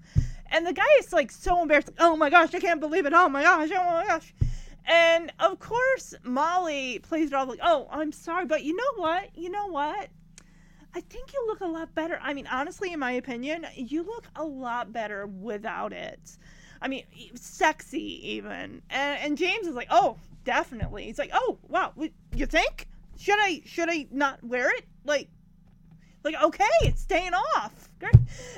[0.47, 1.91] And the guy is like so embarrassed.
[1.99, 3.13] Oh my gosh, I can't believe it.
[3.13, 4.33] Oh my gosh, oh my gosh.
[4.85, 9.29] And of course, Molly plays it off like, oh, I'm sorry, but you know what?
[9.35, 10.09] You know what?
[10.95, 12.19] I think you look a lot better.
[12.21, 16.37] I mean, honestly, in my opinion, you look a lot better without it.
[16.81, 17.03] I mean,
[17.35, 18.81] sexy even.
[18.89, 21.05] And, and James is like, oh, definitely.
[21.05, 21.93] He's like, oh, wow,
[22.35, 22.87] you think?
[23.17, 24.85] Should I should I not wear it?
[25.05, 25.29] Like,
[26.23, 27.89] like okay, it's staying off.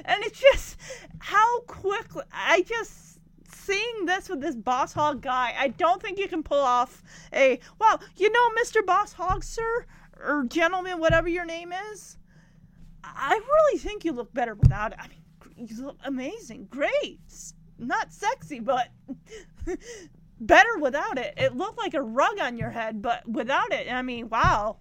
[0.06, 0.78] And it's just
[1.20, 5.54] how quickly I just seeing this with this boss hog guy.
[5.58, 7.04] I don't think you can pull off
[7.34, 8.84] a well, you know, Mr.
[8.86, 9.86] Boss Hogg, sir
[10.24, 12.18] or gentleman, whatever your name is.
[13.16, 15.00] I really think you look better without it.
[15.02, 17.20] I mean, you look amazing, great,
[17.78, 18.90] not sexy, but
[20.40, 21.34] better without it.
[21.38, 24.78] It looked like a rug on your head, but without it, I mean, wow.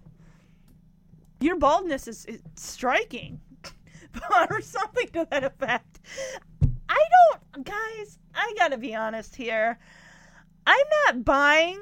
[1.39, 3.41] Your baldness is, is striking,
[4.49, 5.99] or something to that effect.
[6.87, 7.03] I
[7.33, 8.19] don't, guys.
[8.33, 9.79] I gotta be honest here.
[10.67, 11.79] I'm not buying.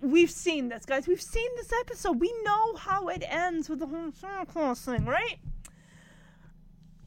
[0.00, 1.06] We've seen this, guys.
[1.06, 2.20] We've seen this episode.
[2.20, 5.38] We know how it ends with the whole Santa Claus thing, right?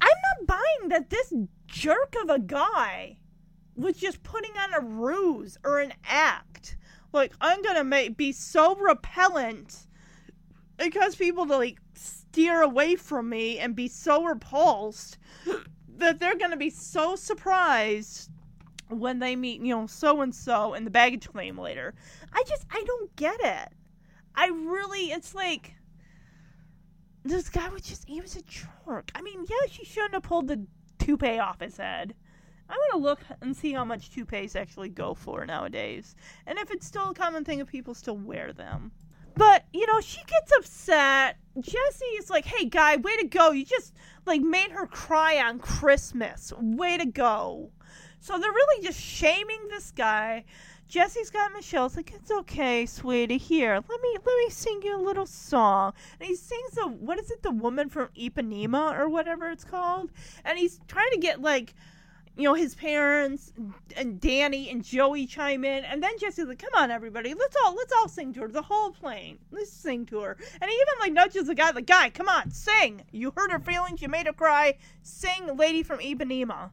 [0.02, 1.34] I'm not buying that this
[1.68, 3.18] jerk of a guy
[3.76, 6.78] was just putting on a ruse or an act.
[7.14, 9.88] Like I'm gonna make be so repellent
[10.80, 15.18] it people to like steer away from me and be so repulsed
[15.98, 18.30] that they're gonna be so surprised
[18.90, 21.94] when they meet, you know, so and so in the baggage claim later.
[22.34, 23.70] I just I don't get it.
[24.36, 25.76] I really it's like
[27.24, 29.12] this guy was just he was a jerk.
[29.16, 30.66] I mean, yeah, she shouldn't have pulled the
[31.00, 32.16] toupee off his head.
[32.70, 36.16] I'm gonna look and see how much toupees actually go for nowadays,
[36.48, 38.92] and if it's still a common thing if people still wear them.
[39.36, 41.38] But you know, she gets upset.
[41.60, 43.52] Jesse is like, "Hey, guy, way to go!
[43.52, 43.94] You just
[44.26, 46.54] like made her cry on Christmas.
[46.58, 47.72] Way to go!"
[48.20, 50.46] So they're really just shaming this guy.
[50.92, 53.38] Jesse's got Michelle's like, "It's okay, sweetie.
[53.38, 57.18] Here, let me let me sing you a little song." And he sings the what
[57.18, 60.12] is it, the woman from Ipanema or whatever it's called,
[60.44, 61.74] and he's trying to get like
[62.36, 63.54] you know, his parents
[63.96, 67.74] and Danny and Joey chime in, and then Jesse's like, "Come on, everybody, let's all
[67.74, 70.38] let's all sing to her." The whole plane, let's sing to her.
[70.60, 73.04] And he even like nudges the guy, like, "Guy, come on, sing.
[73.14, 74.02] You hurt her feelings.
[74.02, 74.78] You made her cry.
[75.04, 76.72] Sing, lady from Ipanema."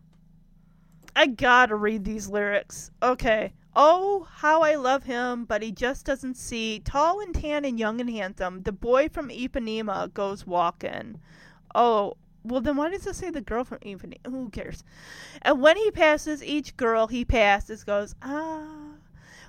[1.14, 2.90] I gotta read these lyrics.
[3.02, 3.52] Okay.
[3.74, 6.80] Oh, how I love him, but he just doesn't see.
[6.80, 11.20] Tall and tan and young and handsome, the boy from Ipanema goes walking.
[11.74, 14.26] Oh, well, then why does it say the girl from Ipanema?
[14.26, 14.82] Who cares?
[15.42, 18.66] And when he passes each girl he passes, goes, ah.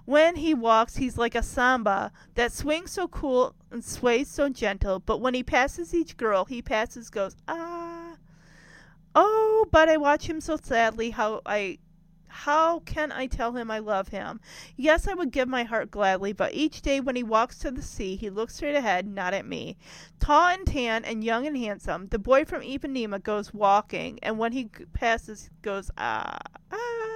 [0.06, 5.00] When he walks, he's like a samba that swings so cool and sways so gentle.
[5.00, 7.89] But when he passes each girl he passes, goes, ah.
[9.16, 11.80] Oh, but I watch him so sadly how I
[12.28, 14.40] How can I tell him I love him?
[14.78, 17.82] Yes, I would give my heart gladly, but each day when he walks to the
[17.82, 19.78] sea, he looks straight ahead, not at me.
[20.20, 24.52] Tall and tan and young and handsome, the boy from Ipanema goes walking, and when
[24.54, 26.38] he passes, goes, ah,
[26.72, 27.09] ah.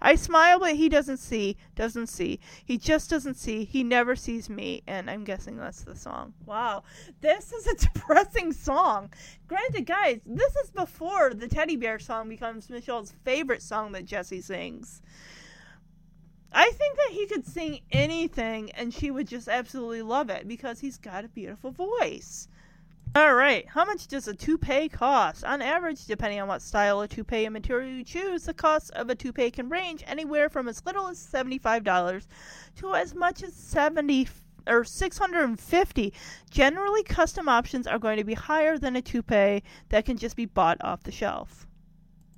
[0.00, 2.40] I smile, but he doesn't see, doesn't see.
[2.64, 3.64] He just doesn't see.
[3.64, 6.34] He never sees me, and I'm guessing that's the song.
[6.44, 6.84] Wow,
[7.20, 9.12] this is a depressing song.
[9.48, 14.40] Granted, guys, this is before the teddy bear song becomes Michelle's favorite song that Jesse
[14.40, 15.02] sings.
[16.52, 20.80] I think that he could sing anything and she would just absolutely love it because
[20.80, 22.48] he's got a beautiful voice.
[23.14, 25.42] All right, how much does a toupee cost?
[25.44, 29.08] On average, depending on what style of toupee and material you choose, the cost of
[29.08, 32.26] a toupee can range anywhere from as little as $75
[32.76, 34.28] to as much as 70
[34.66, 36.12] or 650.
[36.50, 40.44] Generally, custom options are going to be higher than a toupee that can just be
[40.44, 41.66] bought off the shelf.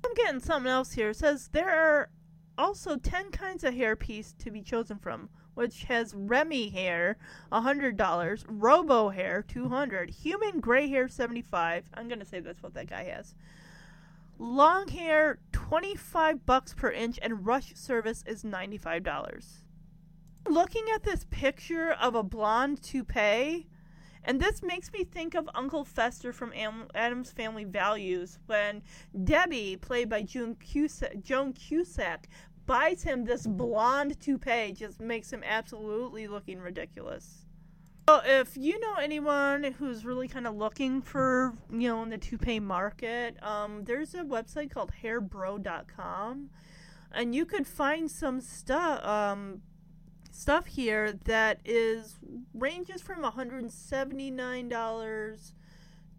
[0.05, 1.09] I'm getting something else here.
[1.09, 2.09] It says there are
[2.57, 5.29] also 10 kinds of hairpiece to be chosen from,
[5.59, 7.17] which has Remy hair,
[7.51, 11.83] $100, Robo hair, 200, human gray hair, 75.
[11.95, 13.35] I'm going to say that's what that guy has.
[14.37, 19.43] Long hair, 25 bucks per inch, and rush service is $95.
[20.47, 23.67] Looking at this picture of a blonde toupee,
[24.23, 28.81] and this makes me think of Uncle Fester from Am- Addams Family Values when
[29.23, 32.27] Debbie, played by Joan Cusack, Joan Cusack,
[32.69, 34.71] buys him this blonde toupee.
[34.73, 37.47] Just makes him absolutely looking ridiculous.
[38.07, 42.19] So if you know anyone who's really kind of looking for, you know, in the
[42.19, 46.51] toupee market, um, there's a website called hairbro.com
[47.11, 49.63] and you could find some stuff um,
[50.31, 52.19] stuff here that is
[52.53, 55.51] ranges from $179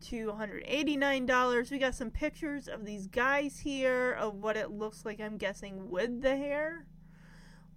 [0.09, 1.71] to $189.
[1.71, 5.91] We got some pictures of these guys here of what it looks like I'm guessing
[5.91, 6.87] with the hair.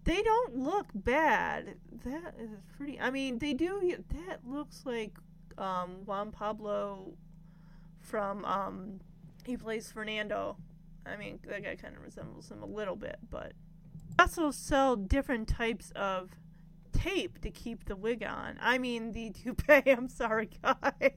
[0.04, 1.76] They don't look bad.
[2.04, 3.96] That is pretty I mean, they do
[4.28, 5.18] that looks like
[5.58, 7.14] um, Juan Pablo
[8.02, 9.00] from um,
[9.46, 10.58] he plays Fernando.
[11.06, 13.54] I mean, that guy kind of resembles him a little bit, but
[14.20, 16.32] also sell different types of
[16.92, 18.58] tape to keep the wig on.
[18.62, 19.92] I mean, the toupee.
[19.92, 21.12] I'm sorry, guys.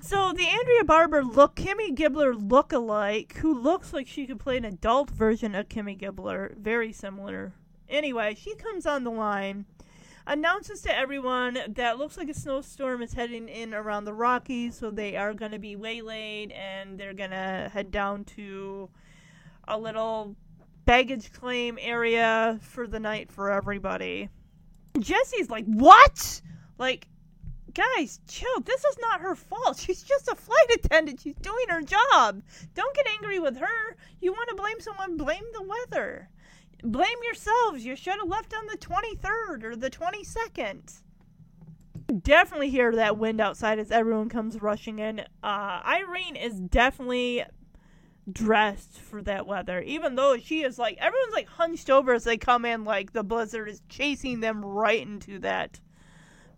[0.00, 4.64] So the Andrea Barber look, Kimmy Gibbler look-alike, who looks like she could play an
[4.64, 7.52] adult version of Kimmy Gibbler, very similar.
[7.88, 9.66] Anyway, she comes on the line,
[10.26, 14.90] announces to everyone that looks like a snowstorm is heading in around the Rockies, so
[14.90, 18.88] they are going to be waylaid and they're going to head down to
[19.68, 20.36] a little
[20.84, 24.28] baggage claim area for the night for everybody.
[24.98, 26.40] Jesse's like, "What?"
[26.78, 27.08] Like,
[27.76, 28.60] guys, chill.
[28.64, 29.78] This is not her fault.
[29.86, 31.20] She's just a flight attendant.
[31.20, 32.42] She's doing her job.
[32.74, 33.96] Don't get angry with her.
[34.20, 35.16] You want to blame someone?
[35.16, 36.30] Blame the weather.
[36.82, 37.84] Blame yourselves.
[37.84, 41.02] You should have left on the 23rd or the 22nd.
[42.22, 45.20] Definitely hear that wind outside as everyone comes rushing in.
[45.42, 47.44] Uh, Irene is definitely
[48.30, 52.36] dressed for that weather, even though she is like everyone's like hunched over as they
[52.36, 55.80] come in, like the blizzard is chasing them right into that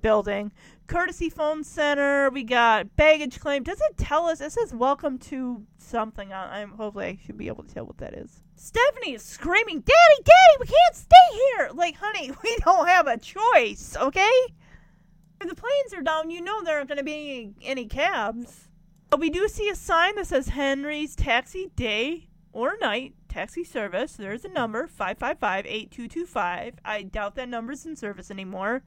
[0.03, 0.53] building.
[0.89, 2.31] Courtesy phone center.
[2.31, 3.63] We got baggage claim.
[3.63, 4.41] Does it tell us?
[4.41, 6.33] It says welcome to something.
[6.33, 8.43] I- I'm hopefully I should be able to tell what that is.
[8.57, 11.17] Stephanie is screaming, "Daddy, Daddy, we can't stay
[11.57, 14.33] here!" Like, honey, we don't have a choice, okay?
[15.41, 18.69] If the planes are down, you know there aren't going to be any, any cabs.
[19.11, 24.15] But we do see a sign that says Henry's Taxi Day or Night Taxi Service.
[24.15, 26.75] There's a number 555-8225.
[26.85, 28.83] I doubt that number's in service anymore.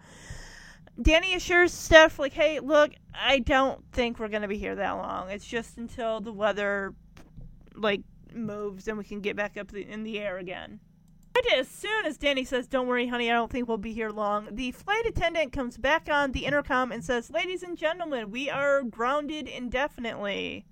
[1.00, 5.30] Danny assures Steph, like, hey, look, I don't think we're gonna be here that long.
[5.30, 6.94] It's just until the weather,
[7.76, 8.02] like,
[8.34, 10.80] moves and we can get back up the, in the air again.
[11.58, 14.48] As soon as Danny says, "Don't worry, honey, I don't think we'll be here long,"
[14.52, 18.84] the flight attendant comes back on the intercom and says, "Ladies and gentlemen, we are
[18.84, 20.66] grounded indefinitely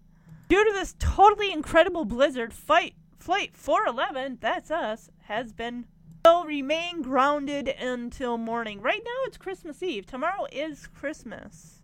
[0.47, 2.53] due to this totally incredible blizzard.
[2.53, 5.85] Fight flight 411, that's us, has been."
[6.25, 8.81] Will remain grounded until morning.
[8.81, 10.05] Right now it's Christmas Eve.
[10.05, 11.81] Tomorrow is Christmas.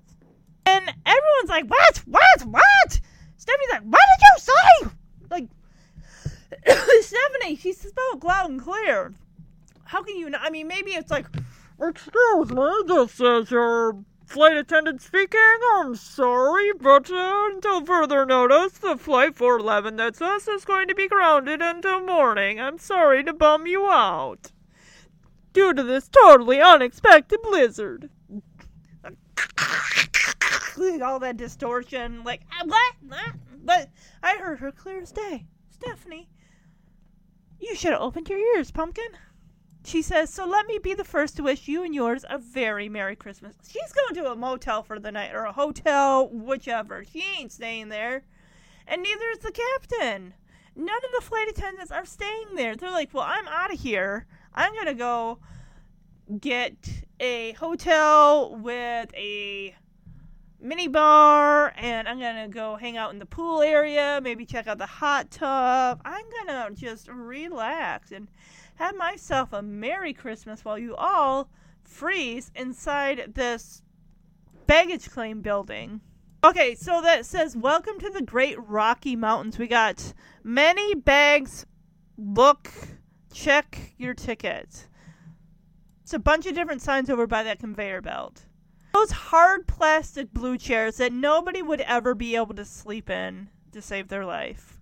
[0.66, 1.98] And everyone's like, What?
[2.06, 2.42] What?
[2.46, 3.00] What?
[3.38, 4.90] Stephanie's like, What did you say?
[5.30, 5.50] Like,
[7.02, 9.14] Stephanie, she spoke loud and clear.
[9.86, 10.42] How can you not?
[10.44, 11.28] I mean, maybe it's like,
[11.82, 15.40] Excuse me, this is your flight attendant speaking.
[15.76, 20.96] I'm sorry, but uh, until further notice, the flight 411 that's us is going to
[20.96, 22.60] be grounded until morning.
[22.60, 24.52] I'm sorry to bum you out.
[25.54, 28.10] Due to this totally unexpected blizzard.
[31.02, 32.96] All that distortion, like, "Ah, what?
[33.08, 33.32] What?
[33.64, 33.90] But
[34.22, 35.46] I heard her clear as day.
[35.70, 36.28] Stephanie,
[37.60, 39.12] You should have opened your ears, Pumpkin.
[39.86, 42.90] She says, So let me be the first to wish you and yours a very
[42.90, 43.56] Merry Christmas.
[43.68, 47.04] She's going to a motel for the night, or a hotel, whichever.
[47.04, 48.24] She ain't staying there.
[48.88, 50.34] And neither is the captain.
[50.76, 52.76] None of the flight attendants are staying there.
[52.76, 54.26] They're like, Well, I'm out of here.
[54.54, 55.40] I'm going to go
[56.40, 59.76] get a hotel with a
[60.60, 64.80] mini bar and I'm gonna go hang out in the pool area, maybe check out
[64.80, 66.02] the hot tub.
[66.04, 68.28] I'm gonna just relax and
[68.76, 71.50] have myself a Merry Christmas while you all
[71.84, 73.82] freeze inside this
[74.68, 76.02] baggage claim building.
[76.44, 79.58] Okay, so that says, Welcome to the Great Rocky Mountains.
[79.58, 81.66] We got many bags.
[82.18, 82.70] Look,
[83.34, 84.88] check your ticket.
[86.04, 88.46] It's a bunch of different signs over by that conveyor belt.
[88.94, 93.82] Those hard plastic blue chairs that nobody would ever be able to sleep in to
[93.82, 94.75] save their life.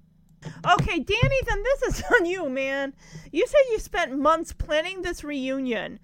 [0.66, 2.94] Okay, Danny, then this is on you, man.
[3.32, 6.00] You said you spent months planning this reunion.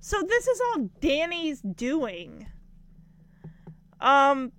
[0.00, 2.46] So this is all Danny's doing.
[4.00, 4.52] Um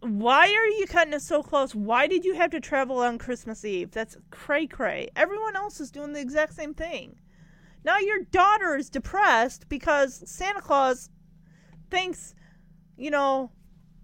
[0.00, 1.74] why are you cutting it so close?
[1.74, 3.90] Why did you have to travel on Christmas Eve?
[3.90, 5.08] That's cray cray.
[5.16, 7.18] Everyone else is doing the exact same thing.
[7.84, 11.10] Now your daughter is depressed because Santa Claus
[11.90, 12.34] thinks,
[12.96, 13.50] you know,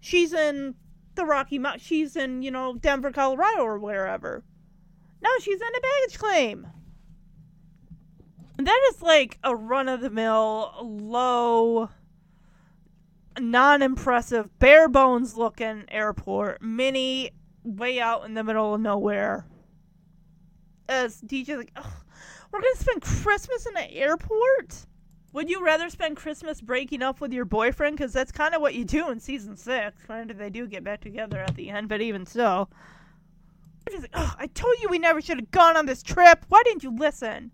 [0.01, 0.75] she's in
[1.15, 1.85] the Rocky Mountains.
[1.85, 4.43] She's in, you know, Denver, Colorado, or wherever.
[5.23, 6.67] No, she's in a baggage claim.
[8.59, 11.89] And that is like a run of the mill, low,
[13.39, 16.63] non impressive, bare bones looking airport.
[16.63, 17.31] Mini,
[17.65, 19.47] way out in the middle of nowhere.
[20.89, 21.77] As DJ's like,
[22.53, 24.87] we're gonna spend Christmas in an airport?
[25.33, 27.97] Would you rather spend Christmas breaking up with your boyfriend?
[27.97, 30.03] Because that's kind of what you do in season six.
[30.07, 32.69] Granted, they do get back together at the end, but even so.
[34.15, 36.45] Oh, I told you we never should have gone on this trip.
[36.49, 37.51] Why didn't you listen?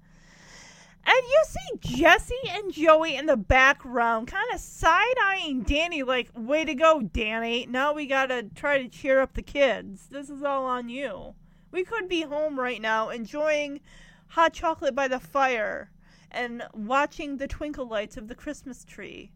[1.07, 6.29] And you see Jesse and Joey in the background, kind of side eyeing Danny, like,
[6.35, 7.65] way to go, Danny.
[7.67, 10.09] Now we gotta try to cheer up the kids.
[10.11, 11.35] This is all on you.
[11.71, 13.81] We could be home right now enjoying
[14.27, 15.91] hot chocolate by the fire
[16.31, 19.33] and watching the twinkle lights of the Christmas tree.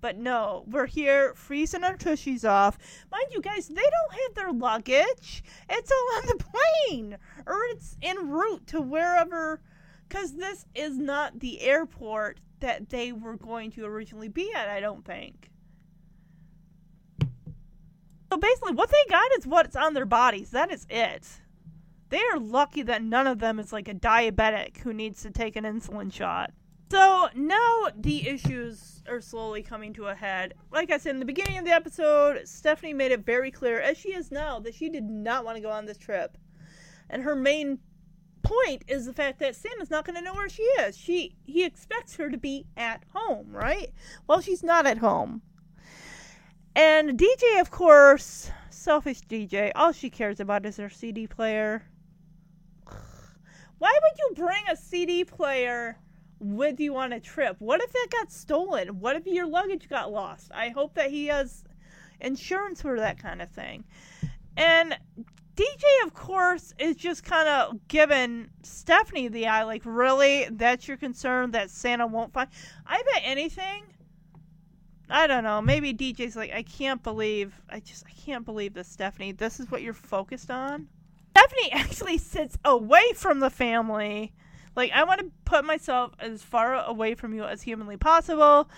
[0.00, 2.78] But no, we're here freezing our tushies off.
[3.10, 5.42] Mind you guys, they don't have their luggage.
[5.68, 9.60] It's all on the plane or it's en route to wherever
[10.08, 14.80] cuz this is not the airport that they were going to originally be at, I
[14.80, 15.50] don't think.
[18.30, 20.50] So basically what they got is what's on their bodies.
[20.50, 21.26] That is it.
[22.10, 25.56] They are lucky that none of them is like a diabetic who needs to take
[25.56, 26.52] an insulin shot.
[26.90, 30.54] So now the issues are slowly coming to a head.
[30.72, 33.98] Like I said in the beginning of the episode, Stephanie made it very clear, as
[33.98, 36.38] she is now, that she did not want to go on this trip.
[37.10, 37.78] And her main
[38.42, 40.96] point is the fact that Sam is not going to know where she is.
[40.96, 43.92] She he expects her to be at home, right?
[44.26, 45.42] Well, she's not at home.
[46.74, 51.82] And DJ, of course, selfish DJ, all she cares about is her CD player.
[53.78, 55.98] Why would you bring a CD player
[56.40, 57.56] with you on a trip?
[57.58, 59.00] What if it got stolen?
[59.00, 60.50] What if your luggage got lost?
[60.54, 61.64] I hope that he has
[62.20, 63.84] insurance for that kind of thing.
[64.56, 64.98] And
[65.54, 69.64] DJ, of course, is just kind of giving Stephanie the eye.
[69.64, 70.48] Like, really?
[70.50, 72.48] That's your concern that Santa won't find?
[72.86, 73.84] I bet anything.
[75.10, 75.62] I don't know.
[75.62, 77.54] Maybe DJ's like, I can't believe.
[77.68, 79.32] I just, I can't believe this, Stephanie.
[79.32, 80.88] This is what you're focused on.
[81.38, 84.32] Stephanie actually sits away from the family.
[84.76, 88.68] Like, I want to put myself as far away from you as humanly possible.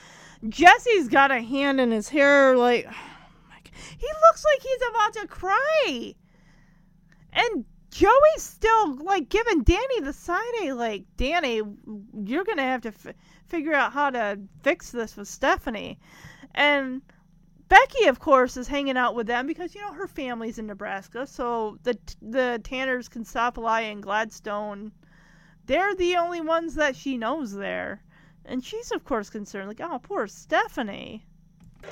[0.48, 5.26] Jesse's got a hand in his hair, like, oh he looks like he's about to
[5.28, 6.14] cry.
[7.32, 11.62] And Joey's still, like, giving Danny the side eye, like, Danny,
[12.24, 13.14] you're going to have to f-
[13.46, 15.98] figure out how to fix this with Stephanie.
[16.54, 17.02] And
[17.70, 21.24] Becky, of course, is hanging out with them because you know her family's in Nebraska,
[21.24, 24.90] so the the Tanners, Katsopoli, and Gladstone,
[25.66, 28.02] they're the only ones that she knows there,
[28.44, 31.24] and she's of course concerned, like, oh, poor Stephanie.
[31.80, 31.88] Go,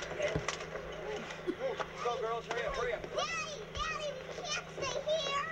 [2.21, 3.03] girls, hurry up, hurry up.
[3.15, 5.45] Daddy, Daddy, we can't stay here.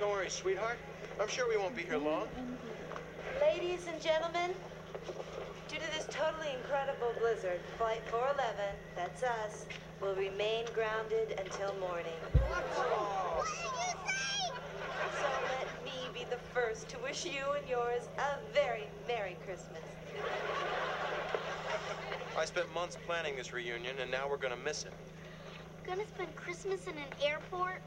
[0.00, 0.78] Don't worry, sweetheart.
[1.20, 2.26] I'm sure we won't be here long.
[3.38, 4.54] Ladies and gentlemen,
[5.68, 9.66] due to this totally incredible blizzard, Flight 411, that's us,
[10.00, 12.18] will remain grounded until morning.
[12.48, 14.54] What did you say?
[15.20, 19.82] So let me be the first to wish you and yours a very Merry Christmas.
[22.36, 24.92] I spent months planning this reunion, and now we're gonna miss it.
[25.86, 27.80] Gonna spend Christmas in an airport?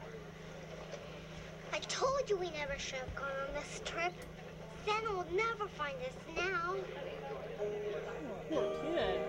[1.72, 4.12] I I told you we never should have gone on this trip.
[4.84, 6.74] Santa will never find us now.
[7.58, 9.20] Poor kid.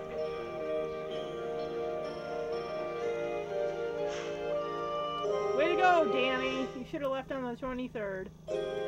[5.56, 6.68] Way to go, Danny.
[6.76, 8.28] You should have left on the 23rd.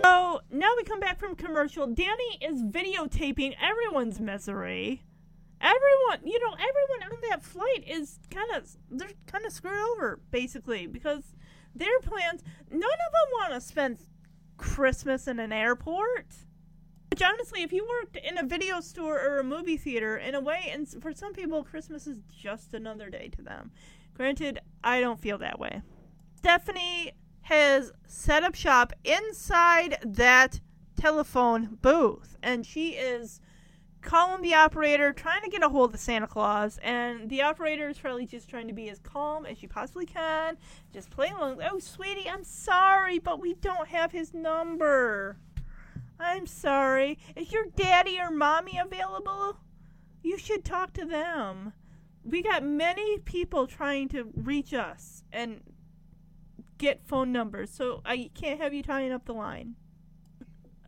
[0.05, 1.86] So now we come back from commercial.
[1.86, 5.02] Danny is videotaping everyone's misery.
[5.60, 10.20] Everyone, you know, everyone on that flight is kind of they're kind of screwed over
[10.31, 11.35] basically because
[11.74, 12.43] their plans.
[12.70, 13.98] None of them want to spend
[14.56, 16.27] Christmas in an airport.
[17.13, 20.41] Which honestly, if you worked in a video store or a movie theater, in a
[20.41, 23.71] way, and for some people, Christmas is just another day to them.
[24.15, 25.83] Granted, I don't feel that way.
[26.39, 27.13] Stephanie
[27.43, 30.61] has set up shop inside that
[30.99, 33.43] telephone booth, and she is
[34.01, 37.99] calling the operator, trying to get a hold of Santa Claus, and the operator is
[37.99, 40.57] probably just trying to be as calm as she possibly can,
[40.95, 41.61] just playing along.
[41.71, 45.37] Oh, sweetie, I'm sorry, but we don't have his number.
[46.23, 47.19] I'm sorry.
[47.36, 49.59] Is your daddy or mommy available?
[50.23, 51.73] You should talk to them.
[52.24, 55.61] We got many people trying to reach us and
[56.78, 59.74] get phone numbers, so I can't have you tying up the line.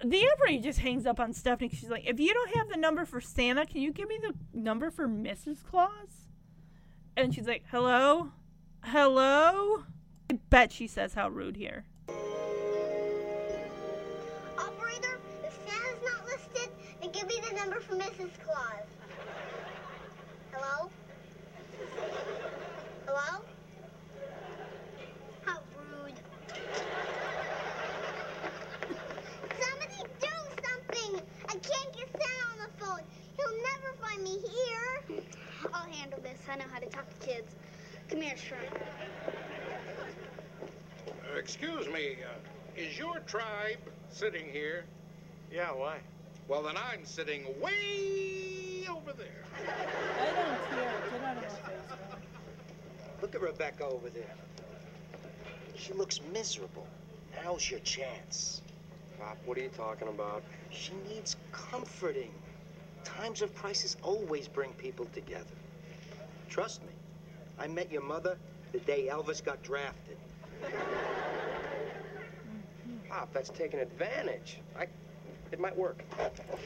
[0.05, 1.71] The operator just hangs up on Stephanie.
[1.73, 4.35] She's like, if you don't have the number for Santa, can you give me the
[4.53, 5.65] number for Mrs.
[5.65, 6.29] Claus?
[7.17, 8.33] And she's like, hello?
[8.83, 9.85] Hello?
[10.31, 11.87] I bet she says how rude here.
[17.65, 18.29] Number for Mrs.
[18.45, 18.85] Claus.
[20.53, 20.91] Hello?
[23.07, 23.41] Hello?
[25.45, 26.13] How rude.
[29.61, 30.29] Somebody do
[30.63, 31.23] something!
[31.49, 33.01] I can't get Santa on the phone.
[33.39, 35.23] He'll never find me here.
[35.73, 36.39] I'll handle this.
[36.51, 37.55] I know how to talk to kids.
[38.11, 38.37] Come here.
[41.09, 43.79] Uh, excuse me, uh, is your tribe
[44.11, 44.85] sitting here?
[45.51, 46.01] Yeah, why?
[46.47, 49.45] Well, then I'm sitting way over there.
[49.57, 49.67] I
[50.27, 50.93] don't care.
[51.11, 51.99] Get out of my face.
[53.23, 54.35] Look at Rebecca over there.
[55.75, 56.87] She looks miserable.
[57.43, 58.61] Now's your chance.
[59.19, 60.43] Pop, what are you talking about?
[60.71, 62.31] She needs comforting.
[63.05, 65.45] Times of crisis always bring people together.
[66.51, 66.93] Trust me.
[67.59, 68.37] I met your mother
[68.73, 70.19] the day Elvis got drafted.
[70.63, 70.83] Mm-hmm.
[73.09, 74.59] Pop, that's taking advantage.
[74.79, 74.87] I,
[75.53, 76.05] it might work.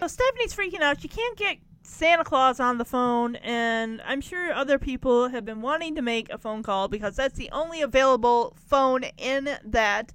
[0.01, 1.01] So Stephanie's freaking out.
[1.01, 5.63] She can't get Santa Claus on the phone, and I'm sure other people have been
[5.63, 10.13] wanting to make a phone call because that's the only available phone in that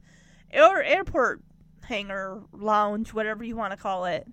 [0.54, 1.42] or airport
[1.86, 4.28] hangar lounge, whatever you want to call it.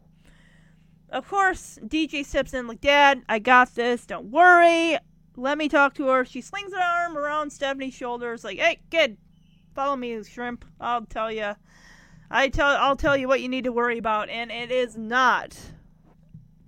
[1.09, 4.07] Of course, DJ steps in like, Dad, I got this.
[4.07, 4.97] Don't worry.
[5.36, 6.24] Let me talk to her.
[6.24, 9.16] She slings her arm around Stephanie's shoulders, like, Hey, kid,
[9.74, 10.65] follow me, shrimp.
[10.81, 11.55] I'll tell you.
[12.31, 15.59] I tell I'll tell you what you need to worry about, and it is not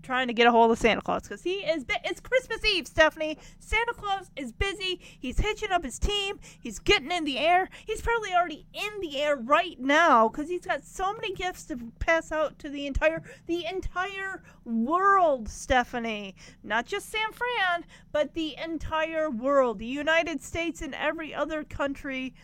[0.02, 1.84] trying to get a hold of Santa Claus because he is.
[2.04, 3.38] It's Christmas Eve, Stephanie.
[3.60, 5.00] Santa Claus is busy.
[5.00, 6.40] He's hitching up his team.
[6.60, 7.68] He's getting in the air.
[7.86, 11.76] He's probably already in the air right now because he's got so many gifts to
[12.00, 16.34] pass out to the entire the entire world, Stephanie.
[16.64, 22.34] Not just San Fran, but the entire world, the United States and every other country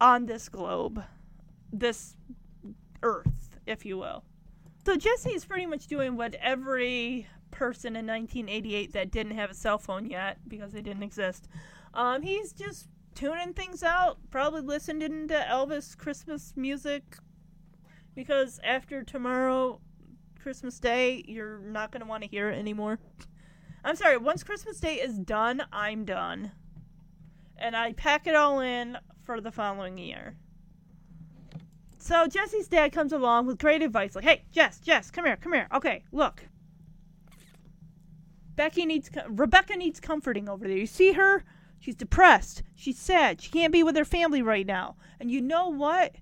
[0.00, 1.02] on this globe,
[1.72, 2.16] this
[3.04, 4.24] Earth, if you will.
[4.84, 9.54] So Jesse is pretty much doing what every person in 1988 that didn't have a
[9.54, 11.48] cell phone yet because they didn't exist.
[11.94, 17.16] Um, he's just tuning things out, probably listening to Elvis Christmas music
[18.14, 19.80] because after tomorrow,
[20.40, 22.98] Christmas Day, you're not going to want to hear it anymore.
[23.84, 26.52] I'm sorry, once Christmas Day is done, I'm done.
[27.56, 30.36] And I pack it all in for the following year.
[32.04, 35.54] So Jesse's dad comes along with great advice, like, "Hey, Jess, Jess, come here, come
[35.54, 35.68] here.
[35.72, 36.44] Okay, look.
[38.56, 40.76] Becky needs, Rebecca needs comforting over there.
[40.76, 41.44] You see her?
[41.78, 42.62] She's depressed.
[42.74, 43.40] She's sad.
[43.40, 44.96] She can't be with her family right now.
[45.18, 46.16] And you know what?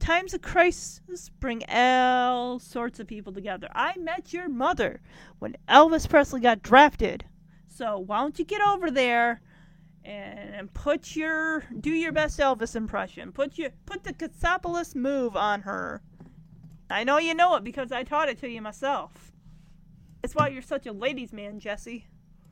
[0.00, 3.68] Times of crisis bring all sorts of people together.
[3.72, 5.00] I met your mother
[5.38, 7.24] when Elvis Presley got drafted.
[7.68, 9.40] So why don't you get over there
[10.06, 13.32] and put your do your best Elvis impression.
[13.32, 16.02] Put your put the Katsopolis move on her.
[16.88, 19.32] I know you know it because I taught it to you myself.
[20.22, 22.06] That's why you're such a ladies' man, Jesse.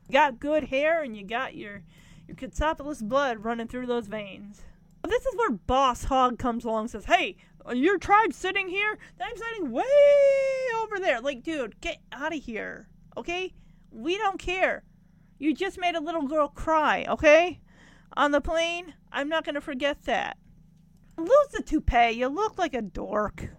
[0.07, 1.83] You got good hair and you got your
[2.27, 4.61] your Katsopolis blood running through those veins.
[5.07, 7.37] This is where Boss Hogg comes along and says, Hey,
[7.73, 8.97] your tribe's sitting here?
[9.21, 9.83] I'm sitting way
[10.81, 11.21] over there.
[11.21, 12.87] Like, dude, get out of here.
[13.15, 13.53] Okay?
[13.91, 14.83] We don't care.
[15.37, 17.59] You just made a little girl cry, okay?
[18.15, 18.93] On the plane.
[19.11, 20.37] I'm not going to forget that.
[21.17, 22.11] Lose the toupee.
[22.11, 23.49] You look like a dork.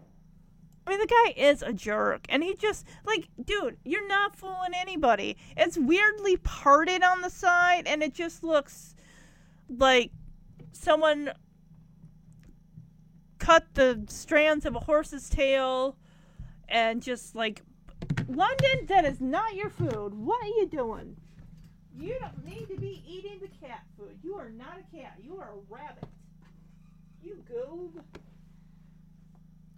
[0.86, 4.70] I mean, the guy is a jerk, and he just like, dude, you're not fooling
[4.72, 5.36] anybody.
[5.56, 8.94] It's weirdly parted on the side, and it just looks
[9.68, 10.12] like
[10.70, 11.32] someone
[13.38, 15.96] cut the strands of a horse's tail
[16.68, 17.62] and just like
[18.28, 20.14] London, that is not your food.
[20.14, 21.16] What are you doing?
[21.98, 24.18] You don't need to be eating the cat food.
[24.22, 25.18] You are not a cat.
[25.22, 26.08] You are a rabbit.
[27.22, 28.02] You goob.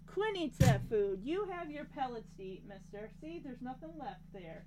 [0.05, 1.21] Quinn eats that food.
[1.23, 3.09] You have your pellets to eat, mister.
[3.21, 4.65] See, there's nothing left there.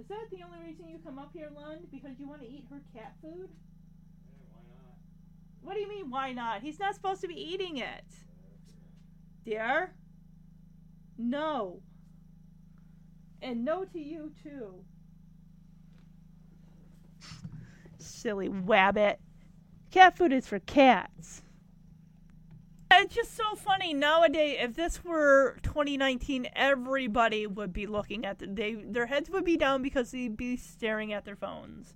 [0.00, 1.88] Is that the only reason you come up here, Lund?
[1.90, 3.48] Because you want to eat her cat food?
[4.30, 4.96] Yeah, why not?
[5.62, 6.62] What do you mean, why not?
[6.62, 8.04] He's not supposed to be eating it.
[9.44, 9.92] Dear?
[11.18, 11.80] No.
[13.42, 14.84] And no to you, too.
[17.98, 19.16] Silly wabbit.
[19.90, 21.42] Cat food is for cats.
[22.90, 24.56] It's just so funny nowadays.
[24.60, 29.56] If this were 2019, everybody would be looking at the, they their heads would be
[29.56, 31.94] down because they'd be staring at their phones,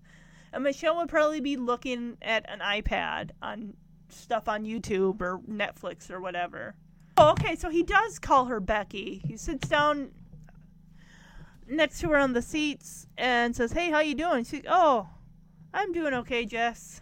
[0.53, 3.75] and Michelle would probably be looking at an iPad on
[4.11, 6.75] stuff on YouTube or Netflix or whatever.
[7.17, 9.23] Oh, okay, so he does call her Becky.
[9.27, 10.13] He sits down
[11.67, 15.09] next to her on the seats and says, "Hey, how you doing?" She, "Oh,
[15.73, 17.01] I'm doing okay, Jess."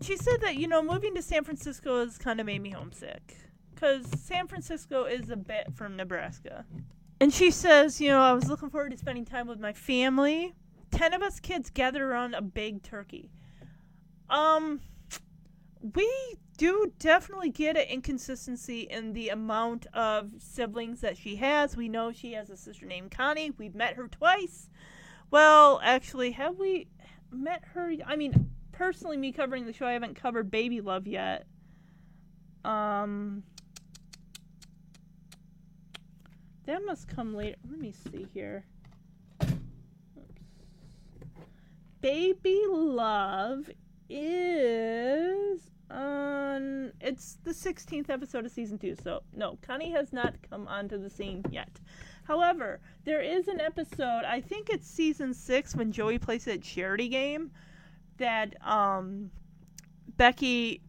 [0.00, 3.36] She said that you know moving to San Francisco has kind of made me homesick
[3.74, 6.64] because San Francisco is a bit from Nebraska.
[7.20, 10.54] And she says, you know, I was looking forward to spending time with my family.
[10.90, 13.30] Ten of us kids gather around a big turkey.
[14.30, 14.80] Um,
[15.80, 21.76] we do definitely get an inconsistency in the amount of siblings that she has.
[21.76, 23.52] We know she has a sister named Connie.
[23.56, 24.68] We've met her twice.
[25.30, 26.88] Well, actually, have we
[27.30, 27.92] met her?
[28.06, 31.46] I mean, personally, me covering the show, I haven't covered Baby Love yet.
[32.64, 33.44] Um,
[36.66, 37.56] that must come later.
[37.70, 38.64] Let me see here.
[39.42, 39.52] Oops.
[42.00, 43.70] Baby Love
[44.08, 46.92] is on.
[47.00, 48.96] It's the 16th episode of season two.
[49.02, 51.80] So, no, Connie has not come onto the scene yet.
[52.24, 57.08] However, there is an episode, I think it's season six, when Joey plays that charity
[57.08, 57.50] game,
[58.18, 59.30] that um,
[60.18, 60.82] Becky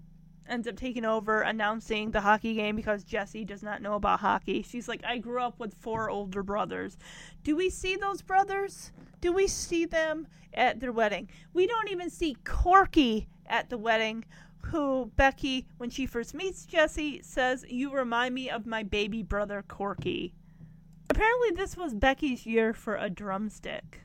[0.49, 4.63] ends up taking over announcing the hockey game because Jesse does not know about hockey.
[4.63, 6.97] She's like, I grew up with four older brothers.
[7.43, 8.91] Do we see those brothers?
[9.21, 11.29] Do we see them at their wedding?
[11.53, 14.25] We don't even see Corky at the wedding,
[14.61, 19.63] who Becky, when she first meets Jesse, says, You remind me of my baby brother
[19.67, 20.33] Corky.
[21.09, 24.01] Apparently, this was Becky's year for a drumstick.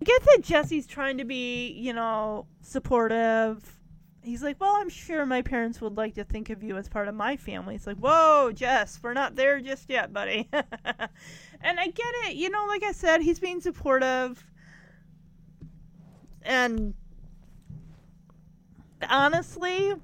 [0.00, 3.80] I get that Jesse's trying to be, you know, supportive.
[4.22, 7.08] He's like, Well, I'm sure my parents would like to think of you as part
[7.08, 7.74] of my family.
[7.74, 10.50] It's like, Whoa, Jess, we're not there just yet, buddy.
[11.60, 12.36] and I get it.
[12.36, 14.44] You know, like I said, he's being supportive.
[16.42, 16.94] And
[19.08, 19.94] honestly,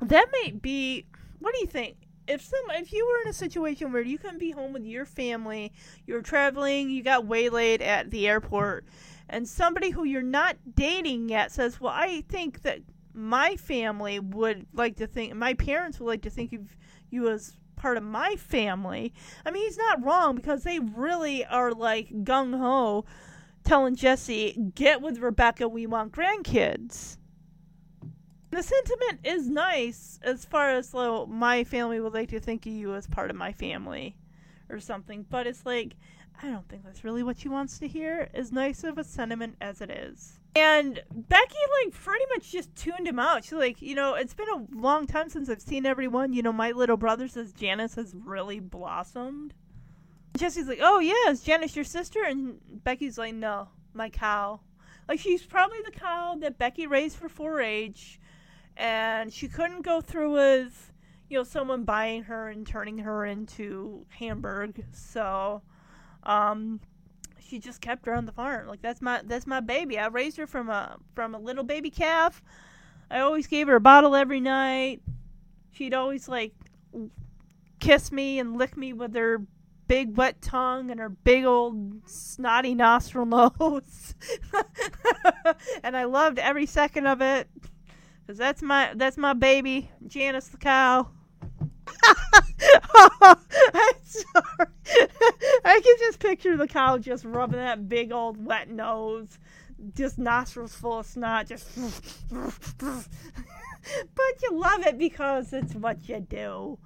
[0.00, 1.06] that might be.
[1.38, 1.96] What do you think?
[2.26, 5.04] If some, if you were in a situation where you couldn't be home with your
[5.04, 5.72] family,
[6.06, 8.84] you're traveling, you got waylaid at the airport,
[9.28, 12.80] and somebody who you're not dating yet says, "Well, I think that
[13.14, 16.76] my family would like to think, my parents would like to think of
[17.10, 19.12] you as part of my family."
[19.44, 23.04] I mean, he's not wrong because they really are like gung ho,
[23.64, 25.68] telling Jesse, "Get with Rebecca.
[25.68, 27.18] We want grandkids."
[28.50, 32.72] the sentiment is nice as far as like, my family would like to think of
[32.72, 34.16] you as part of my family
[34.70, 35.94] or something but it's like
[36.42, 39.56] i don't think that's really what she wants to hear as nice of a sentiment
[39.60, 43.44] as it is and becky like pretty much just tuned him out.
[43.44, 46.32] She's like you know it's been a long time since i've seen everyone.
[46.32, 49.52] You know my little brother says janice has really blossomed.
[50.36, 52.24] Jesse's like oh yeah is janice your sister?
[52.24, 54.60] And becky's like no my cow.
[55.08, 58.18] Like she's probably the cow that becky raised for 4-h
[58.76, 60.92] and she couldn't go through with
[61.28, 64.86] you know someone buying her and turning her into Hamburg.
[64.92, 65.60] So
[66.22, 66.80] um
[67.48, 68.66] she just kept her on the farm.
[68.68, 69.98] Like that's my that's my baby.
[69.98, 72.42] I raised her from a from a little baby calf.
[73.10, 75.00] I always gave her a bottle every night.
[75.72, 76.52] She'd always like
[77.78, 79.42] kiss me and lick me with her
[79.88, 84.14] big wet tongue and her big old snotty nostril nose.
[85.82, 87.48] and I loved every second of it.
[88.26, 91.08] Cause that's my that's my baby, Janice the cow.
[92.92, 94.68] I'm sorry.
[95.64, 99.38] I can just picture the cow just rubbing that big old wet nose,
[99.94, 101.68] just nostrils full of snot, just.
[102.30, 103.06] but
[104.42, 106.78] you love it because it's what you do.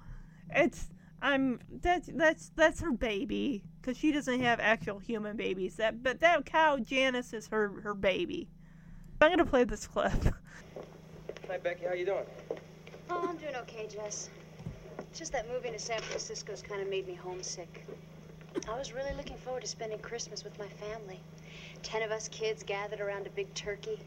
[0.53, 0.89] It's
[1.21, 5.75] I'm that's that's that's her baby because she doesn't have actual human babies.
[5.75, 8.49] That but that cow Janice is her her baby.
[9.21, 10.11] I'm gonna play this clip.
[11.47, 11.85] Hi, Becky.
[11.85, 12.25] How you doing?
[13.09, 14.29] Oh, I'm doing okay, Jess.
[15.11, 17.85] It's just that moving to San Francisco's kind of made me homesick.
[18.69, 21.19] I was really looking forward to spending Christmas with my family.
[21.83, 23.99] Ten of us kids gathered around a big turkey.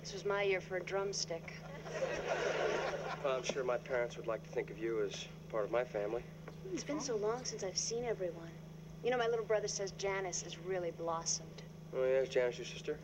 [0.00, 1.54] This was my year for a drumstick.
[3.24, 5.82] Well, I'm sure my parents would like to think of you as part of my
[5.82, 6.22] family.
[6.72, 8.52] It's been so long since I've seen everyone.
[9.02, 11.62] You know, my little brother says Janice has really blossomed.
[11.96, 12.96] Oh, yeah, is Janice your sister?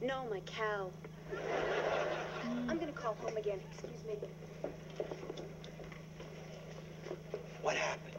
[0.00, 0.88] No, my cow.
[2.68, 3.58] I'm gonna call home again.
[3.72, 4.28] Excuse me.
[7.68, 8.16] What happened?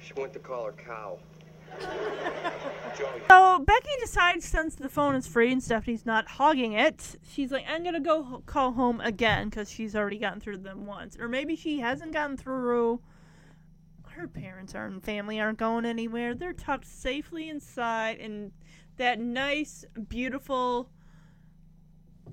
[0.00, 1.20] She went to call her cow.
[2.98, 3.22] Joey.
[3.28, 7.64] So Becky decides since the phone is free and Stephanie's not hogging it, she's like,
[7.68, 11.54] I'm gonna go call home again because she's already gotten through them once, or maybe
[11.54, 13.00] she hasn't gotten through.
[14.08, 16.34] Her parents aren't family aren't going anywhere.
[16.34, 18.50] They're tucked safely inside in
[18.96, 20.90] that nice, beautiful,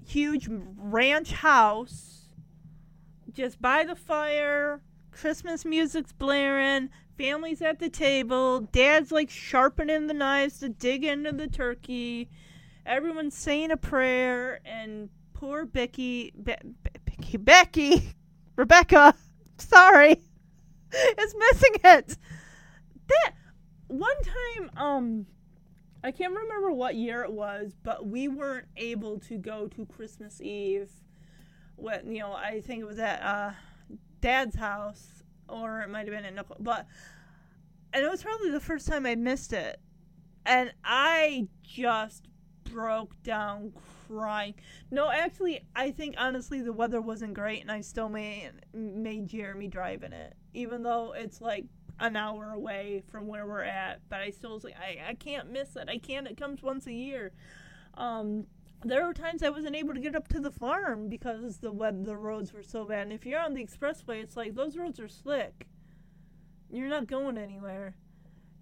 [0.07, 2.29] huge ranch house,
[3.31, 4.81] just by the fire.
[5.19, 6.89] Christmas music's blaring.
[7.17, 8.61] Family's at the table.
[8.61, 12.29] Dad's like sharpening the knives to dig into the turkey.
[12.85, 18.13] Everyone's saying a prayer, and poor Becky, Be- Be- Becky, Becky,
[18.55, 19.15] Rebecca,
[19.57, 20.21] sorry,
[21.17, 22.17] is missing it.
[23.07, 23.33] That
[23.87, 25.25] one time, um,
[26.03, 30.39] I can't remember what year it was, but we weren't able to go to Christmas
[30.41, 30.91] Eve.
[31.75, 33.51] When you know, I think it was at uh,
[34.27, 36.85] Dad's house, or it might have been at Nicole, but
[37.93, 39.79] and it was probably the first time I missed it,
[40.45, 42.27] and I just
[42.65, 43.71] broke down
[44.09, 44.55] crying.
[44.91, 49.69] No, actually, I think honestly the weather wasn't great, and I still made made Jeremy
[49.69, 51.63] drive in it, even though it's like
[52.01, 54.01] an hour away from where we're at.
[54.09, 55.87] But I still was like, I, I can't miss it.
[55.87, 56.27] I can't.
[56.27, 57.31] It comes once a year.
[57.93, 58.47] Um,
[58.83, 62.05] there were times I wasn't able to get up to the farm because the web
[62.05, 63.03] the roads were so bad.
[63.03, 65.67] And if you're on the expressway, it's like those roads are slick.
[66.69, 67.95] You're not going anywhere.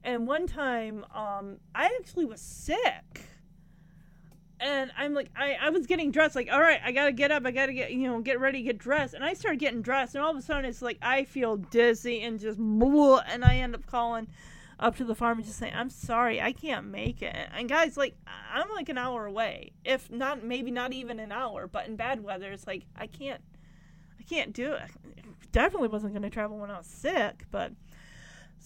[0.04, 3.22] And one time, um, I actually was sick.
[4.60, 7.46] And I'm like, I, I was getting dressed, like, all right, I gotta get up,
[7.46, 9.14] I gotta get, you know, get ready, get dressed.
[9.14, 12.22] And I started getting dressed, and all of a sudden it's like, I feel dizzy
[12.22, 14.28] and just and I end up calling
[14.80, 17.36] up to the farm and just say, I'm sorry, I can't make it.
[17.54, 18.16] And guys, like,
[18.54, 19.72] I'm like an hour away.
[19.84, 23.42] If not, maybe not even an hour, but in bad weather, it's like, I can't,
[24.20, 24.90] I can't do it.
[25.52, 27.72] Definitely wasn't gonna travel when I was sick, but.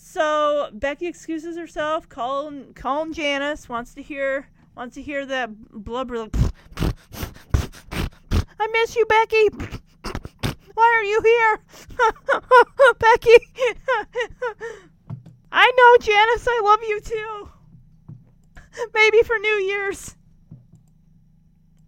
[0.02, 6.19] So Becky excuses herself, calling calling Janice, wants to hear wants to hear that blubber
[6.19, 6.36] like
[8.60, 9.49] I miss you, Becky.
[10.73, 11.60] Why are you here?
[12.99, 13.36] Becky.
[15.51, 17.49] I know, Janice, I love you too.
[18.93, 20.15] Maybe for New Year's.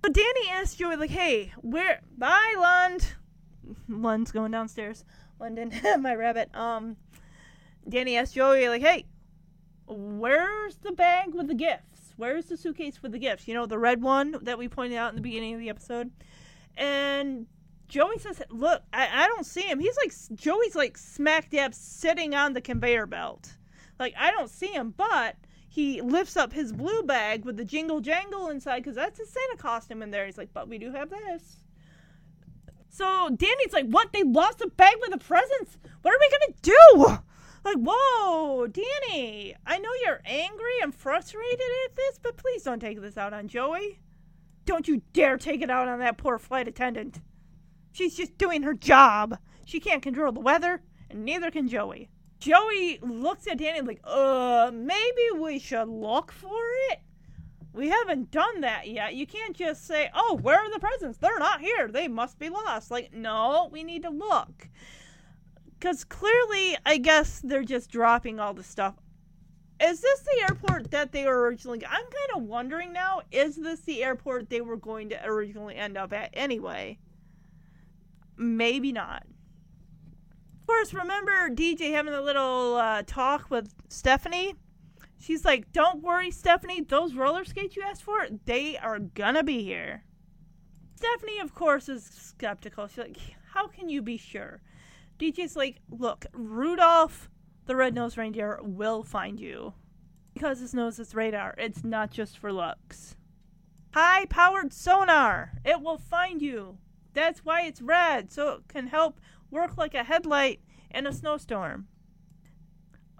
[0.04, 3.14] So Danny asked Joey, like, hey, where bye Lund.
[3.88, 5.06] Lund's going downstairs.
[5.40, 6.54] London, my rabbit.
[6.56, 6.98] Um
[7.88, 9.06] Danny asked Joey, like, hey,
[9.88, 12.14] where's the bag with the gifts?
[12.18, 13.48] Where's the suitcase with the gifts?
[13.48, 16.12] You know, the red one that we pointed out in the beginning of the episode.
[16.78, 17.48] And
[17.92, 19.78] Joey says, look, I, I don't see him.
[19.78, 23.58] He's like, Joey's like smack dab sitting on the conveyor belt.
[24.00, 25.36] Like, I don't see him, but
[25.68, 29.58] he lifts up his blue bag with the jingle jangle inside because that's his Santa
[29.58, 30.26] costume in there.
[30.26, 31.58] He's like, but we do have this.
[32.90, 34.14] So Danny's like, what?
[34.14, 35.78] They lost a bag with the presents?
[36.02, 37.18] What are we to do?
[37.66, 43.02] Like, whoa, Danny, I know you're angry and frustrated at this, but please don't take
[43.02, 44.00] this out on Joey.
[44.66, 47.20] Don't you dare take it out on that poor flight attendant.
[47.92, 49.38] She's just doing her job.
[49.66, 52.10] She can't control the weather, and neither can Joey.
[52.40, 56.60] Joey looks at Danny like, uh, maybe we should look for
[56.90, 57.00] it.
[57.74, 59.16] We haven't done that yet.
[59.16, 61.18] You can't just say, oh, where are the presents?
[61.20, 61.88] They're not here.
[61.88, 62.92] They must be lost.
[62.92, 64.68] Like, no, we need to look
[65.82, 68.94] because clearly, I guess they're just dropping all the stuff.
[69.82, 71.84] Is this the airport that they were originally?
[71.84, 73.22] I'm kind of wondering now.
[73.32, 77.00] Is this the airport they were going to originally end up at anyway?
[78.38, 79.24] Maybe not.
[80.62, 84.56] Of course, remember DJ having a little uh, talk with Stephanie?
[85.20, 86.82] She's like, "Don't worry, Stephanie.
[86.82, 90.04] Those roller skates you asked for, they are gonna be here."
[90.96, 92.88] Stephanie, of course, is skeptical.
[92.88, 93.18] She's like,
[93.54, 94.62] "How can you be sure?"
[95.20, 97.30] DJ's like, look, Rudolph
[97.68, 99.74] the red-nosed reindeer will find you
[100.34, 101.54] because his nose is radar.
[101.58, 103.16] It's not just for looks.
[103.94, 105.54] High-powered sonar.
[105.64, 106.80] It will find you.
[107.14, 109.20] That's why it's red, so it can help
[109.50, 111.88] work like a headlight in a snowstorm.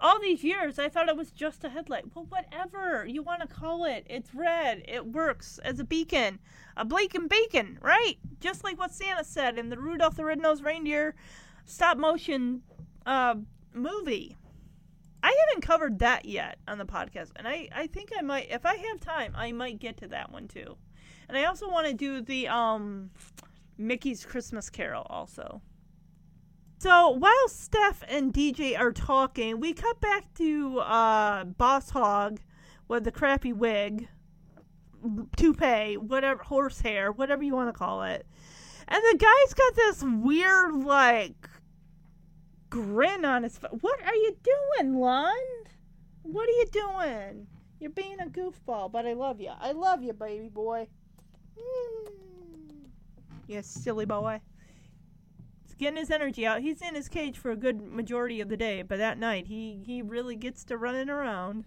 [0.00, 2.04] All these years, I thought it was just a headlight.
[2.14, 4.82] Well, whatever you want to call it, it's red.
[4.88, 6.40] It works as a beacon,
[6.76, 8.18] a blinking beacon, right?
[8.40, 11.14] Just like what Santa said in the Rudolph the Red-Nosed Reindeer
[11.66, 12.62] stop motion
[13.06, 13.36] uh,
[13.72, 14.36] movie.
[15.22, 18.66] I haven't covered that yet on the podcast, and I, I think I might, if
[18.66, 20.76] I have time, I might get to that one too.
[21.28, 23.10] And I also want to do the um,
[23.78, 25.62] Mickey's Christmas Carol also.
[26.78, 32.40] So while Steph and DJ are talking, we cut back to uh, Boss Hogg
[32.88, 34.08] with the crappy wig,
[35.36, 38.26] toupee, whatever, horsehair, whatever you want to call it.
[38.88, 41.48] And the guy's got this weird, like,
[42.68, 43.70] grin on his face.
[43.80, 45.68] What are you doing, Lund?
[46.22, 47.46] What are you doing?
[47.78, 49.50] You're being a goofball, but I love you.
[49.58, 50.88] I love you, baby boy.
[51.56, 52.31] Mm.
[53.46, 54.40] You silly boy.
[55.64, 56.60] He's getting his energy out.
[56.60, 59.82] He's in his cage for a good majority of the day, but that night he
[59.84, 61.64] he really gets to running around.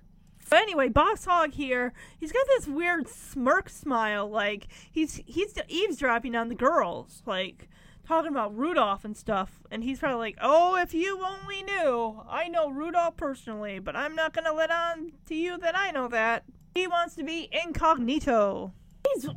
[0.49, 6.35] But anyway, Boss Hogg here, he's got this weird smirk smile, like he's he's eavesdropping
[6.35, 7.67] on the girls, like
[8.05, 9.63] talking about Rudolph and stuff.
[9.71, 14.15] And he's probably like, "Oh, if you only knew, I know Rudolph personally, but I'm
[14.15, 18.73] not gonna let on to you that I know that." He wants to be incognito.
[19.13, 19.27] He's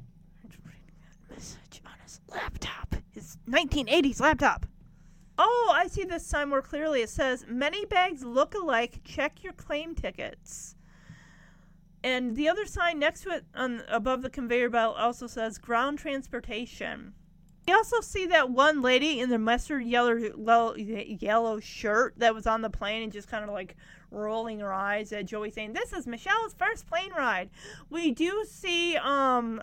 [1.38, 4.66] message his laptop, his 1980s laptop.
[5.36, 7.02] Oh, I see this sign more clearly.
[7.02, 9.00] It says, "Many bags look alike.
[9.04, 10.74] Check your claim tickets."
[12.02, 15.98] And the other sign next to it, on above the conveyor belt, also says "Ground
[15.98, 17.14] Transportation."
[17.66, 22.46] We also see that one lady in the mustard yellow yellow, yellow shirt that was
[22.46, 23.76] on the plane and just kind of like
[24.10, 27.50] rolling her eyes at Joey saying, "This is Michelle's first plane ride."
[27.90, 29.62] We do see um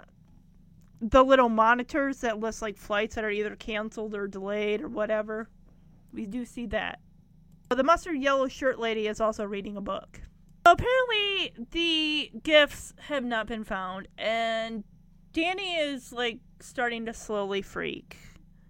[1.01, 5.49] the little monitors that list like flights that are either canceled or delayed or whatever.
[6.13, 6.99] We do see that.
[7.69, 10.21] The mustard yellow shirt lady is also reading a book.
[10.65, 14.83] Apparently the gifts have not been found and
[15.33, 18.17] Danny is like starting to slowly freak.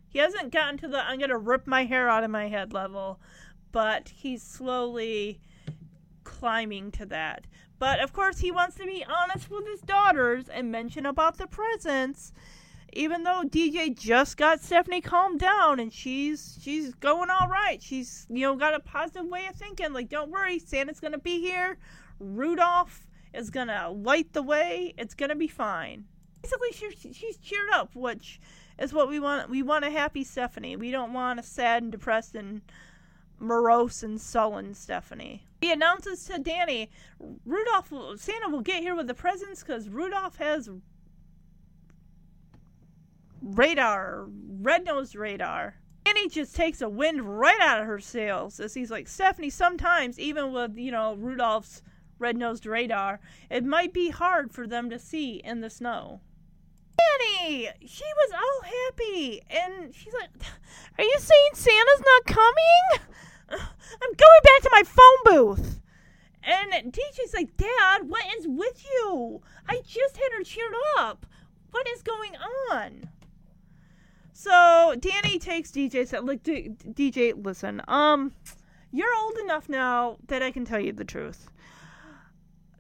[0.10, 3.20] He hasn't gotten to the I'm to rip my hair out of my head level,
[3.72, 5.42] but he's slowly
[6.24, 7.46] climbing to that.
[7.78, 11.48] But of course, he wants to be honest with his daughters and mention about the
[11.48, 12.32] presents.
[12.94, 17.82] Even though DJ just got Stephanie calmed down and she's she's going all right.
[17.84, 19.92] She's you know got a positive way of thinking.
[19.92, 21.78] Like, don't worry, Santa's gonna be here.
[22.20, 24.94] Rudolph is gonna light the way.
[24.98, 26.06] It's gonna be fine
[26.46, 28.40] basically she, she's cheered up, which
[28.78, 29.50] is what we want.
[29.50, 30.76] We want a happy Stephanie.
[30.76, 32.62] We don't want a sad and depressed and
[33.40, 35.44] morose and sullen Stephanie.
[35.66, 36.92] He announces to Danny,
[37.44, 40.70] Rudolph, Santa will get here with the presents because Rudolph has
[43.42, 45.74] radar, red nosed radar.
[46.04, 50.20] Danny just takes a wind right out of her sails as he's like, Stephanie, sometimes,
[50.20, 51.82] even with, you know, Rudolph's
[52.20, 53.20] red nosed radar,
[53.50, 56.22] it might be hard for them to see in the snow.
[56.96, 57.70] Danny!
[57.88, 59.42] She was all happy.
[59.50, 60.30] And she's like,
[61.00, 63.08] Are you saying Santa's not coming?
[63.52, 63.60] I'm
[64.00, 65.82] going back to my phone booth.
[66.44, 69.42] And DJ's like, Dad, what is with you?
[69.68, 71.26] I just had her cheered up.
[71.72, 72.34] What is going
[72.72, 73.10] on?
[74.34, 77.82] So Danny takes DJ said, "Look, DJ, listen.
[77.88, 78.34] Um,
[78.92, 81.50] you're old enough now that I can tell you the truth.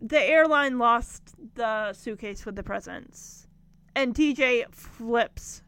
[0.02, 3.46] The airline lost the suitcase with the presents
[3.96, 5.64] and DJ flips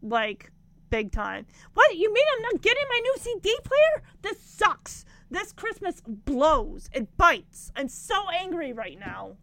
[0.00, 0.50] like
[0.90, 1.46] big time.
[1.74, 1.96] What?
[1.96, 4.02] You mean I'm not getting my new CD player?
[4.22, 5.04] This sucks.
[5.30, 6.90] This Christmas blows.
[6.92, 7.70] It bites.
[7.76, 9.36] I'm so angry right now.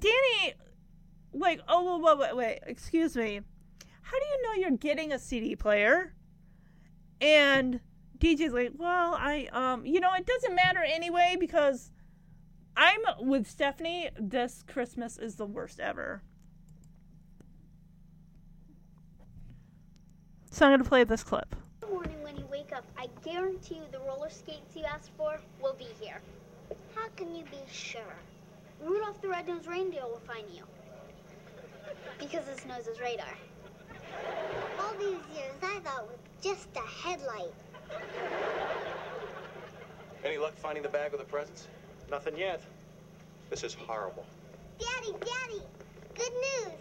[0.00, 0.54] Danny,
[1.32, 3.40] like, oh, wait, wait, wait, excuse me.
[4.02, 6.14] How do you know you're getting a CD player?
[7.20, 7.80] And
[8.18, 11.90] DJ's like, well, I, um, you know, it doesn't matter anyway because
[12.76, 14.10] I'm with Stephanie.
[14.18, 16.22] This Christmas is the worst ever.
[20.50, 21.54] So I'm going to play this clip.
[21.82, 25.10] In the morning when you wake up, I guarantee you the roller skates you asked
[25.16, 26.20] for will be here.
[26.94, 28.00] How can you be sure?
[28.82, 30.62] Rudolph the Red-Nosed Reindeer will find you.
[32.18, 33.34] Because his nose is radar.
[34.80, 37.52] All these years, I thought with just a headlight.
[40.24, 41.68] Any luck finding the bag with the presents?
[42.10, 42.60] Nothing yet.
[43.50, 44.24] This is horrible.
[44.78, 45.62] Daddy, Daddy,
[46.14, 46.80] good news.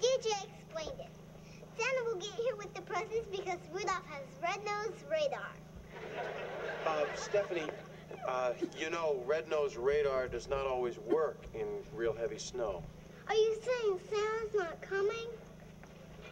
[0.00, 1.19] DJ explained it.
[1.80, 5.48] Santa will get here with the presents because Rudolph has red nose radar.
[6.86, 7.70] Uh, Stephanie,
[8.28, 12.82] uh, you know, red nose radar does not always work in real heavy snow.
[13.28, 15.28] Are you saying Santa's not coming?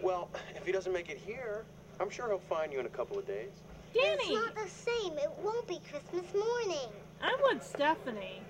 [0.02, 1.64] Well, if he doesn't make it here,
[1.98, 3.52] I'm sure he'll find you in a couple of days.
[3.94, 5.16] It's not the same.
[5.16, 6.90] It won't be Christmas morning.
[7.22, 8.42] I'm with Stephanie.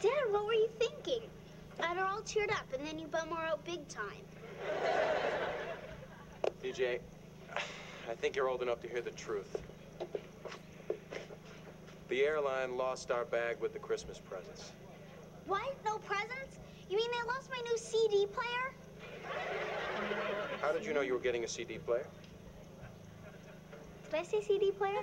[0.00, 1.28] Dad, what were you thinking?
[1.80, 4.24] Had her all cheered up, and then you bum her out big time.
[6.62, 7.00] DJ,
[8.08, 9.62] I think you're old enough to hear the truth.
[12.08, 14.72] The airline lost our bag with the Christmas presents.
[15.46, 15.74] What?
[15.84, 16.58] No presents?
[16.88, 18.74] You mean they lost my new CD player?
[20.60, 22.06] How did you know you were getting a CD player?
[24.10, 25.00] Did I say CD player?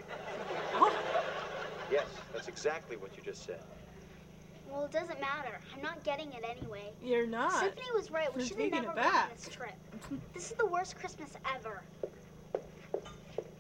[1.92, 3.60] Yes, that's exactly what you just said.
[4.72, 5.60] Well, it doesn't matter.
[5.76, 6.92] I'm not getting it anyway.
[7.04, 7.52] You're not.
[7.52, 8.34] Stephanie was right.
[8.34, 9.36] We You're should have taking never it gone on back.
[9.36, 9.74] this trip.
[10.34, 11.82] This is the worst Christmas ever.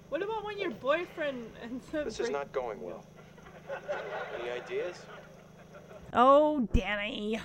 [0.09, 3.05] What about when your boyfriend ends up This is not going well.
[4.39, 5.05] Any ideas?
[6.13, 7.39] Oh, Danny.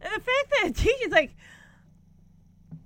[0.00, 1.36] And the fact that teacher's like,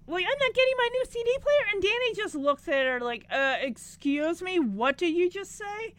[0.06, 3.26] like, I'm not getting my new CD player, and Danny just looks at her like,
[3.30, 5.94] uh, excuse me, what did you just say?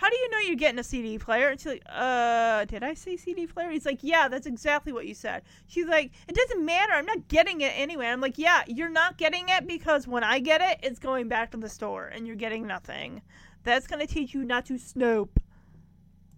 [0.00, 1.48] How do you know you're getting a CD player?
[1.48, 3.70] And she's like, uh, did I say CD player?
[3.70, 5.42] He's like, yeah, that's exactly what you said.
[5.66, 6.94] She's like, it doesn't matter.
[6.94, 8.06] I'm not getting it anyway.
[8.06, 11.50] I'm like, yeah, you're not getting it because when I get it, it's going back
[11.50, 13.20] to the store and you're getting nothing.
[13.62, 15.38] That's going to teach you not to snoop.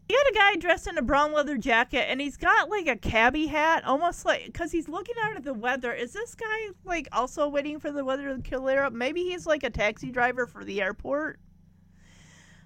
[0.09, 2.97] You got a guy dressed in a brown leather jacket and he's got like a
[2.97, 5.93] cabbie hat, almost like because he's looking out at the weather.
[5.93, 8.93] Is this guy like also waiting for the weather to clear up?
[8.93, 11.39] Maybe he's like a taxi driver for the airport.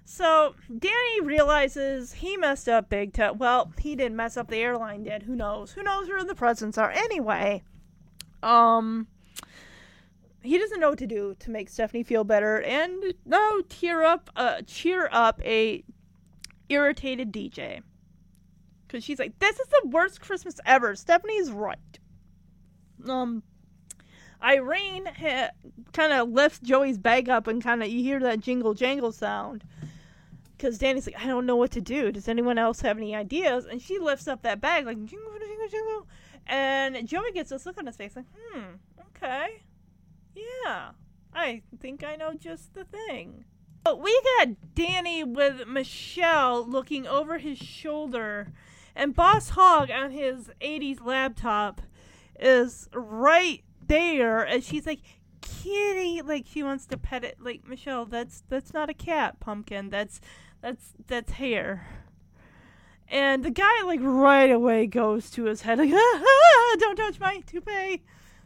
[0.09, 3.37] So Danny realizes he messed up big time.
[3.39, 4.47] Well, he didn't mess up.
[4.47, 5.23] The airline did.
[5.23, 5.73] Who knows?
[5.73, 6.89] Who knows where the presents are?
[6.89, 7.61] Anyway,
[8.41, 9.07] um,
[10.41, 14.29] he doesn't know what to do to make Stephanie feel better and no tear up,
[14.37, 15.83] uh, cheer up a
[16.69, 17.81] irritated DJ.
[18.87, 20.95] Because she's like, this is the worst Christmas ever.
[20.95, 21.99] Stephanie's right.
[23.09, 23.43] Um,
[24.41, 25.51] Irene ha-
[25.91, 29.65] kind of lifts Joey's bag up and kind of, you hear that jingle jangle sound.
[30.57, 32.11] Because Danny's like, I don't know what to do.
[32.11, 33.65] Does anyone else have any ideas?
[33.65, 36.07] And she lifts up that bag, like, jingle, jingle, jingle.
[36.47, 38.75] And Joey gets this look on his face, like, hmm,
[39.15, 39.61] okay.
[40.35, 40.91] Yeah,
[41.33, 43.45] I think I know just the thing.
[43.83, 48.51] But we got Danny with Michelle looking over his shoulder,
[48.95, 51.81] and Boss Hogg on his 80s laptop
[52.39, 54.99] is right there, and she's like,
[55.41, 57.37] "Kitty," like she wants to pet it.
[57.39, 59.89] Like Michelle, that's that's not a cat, Pumpkin.
[59.89, 60.19] That's
[60.67, 61.87] that's that's hair.
[63.09, 65.95] And the guy like right away goes to his head like, ah,
[66.25, 68.03] ah, "Don't touch my toupee."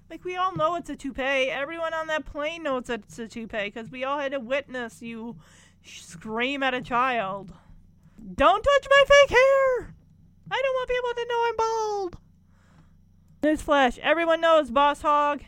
[0.07, 1.49] Like we all know it's a toupee.
[1.49, 5.38] Everyone on that plane knows it's a toupee because we all had to witness you
[5.84, 7.53] scream at a child.
[8.35, 9.95] Don't touch my fake hair.
[10.52, 12.18] I don't want people to know I'm bald.
[13.41, 15.41] Newsflash: Everyone knows, Boss Hogg,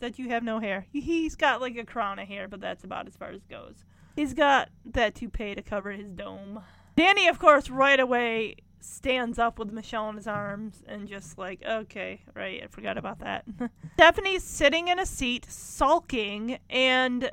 [0.00, 0.86] that you have no hair.
[0.90, 3.84] He's got like a crown of hair, but that's about as far as it goes.
[4.16, 6.62] He's got that toupee to cover his dome.
[6.96, 11.62] Danny, of course, right away stands up with Michelle in his arms and just like,
[11.64, 13.44] okay, right, I forgot about that.
[13.94, 17.30] Stephanie's sitting in a seat, sulking, and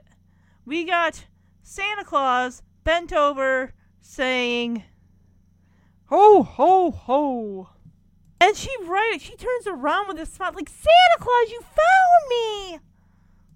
[0.65, 1.26] we got
[1.64, 4.84] Santa Claus bent over saying,
[6.07, 7.69] Ho, ho, ho.
[8.41, 12.80] And she right she turns around with a smile like Santa Claus, you found me.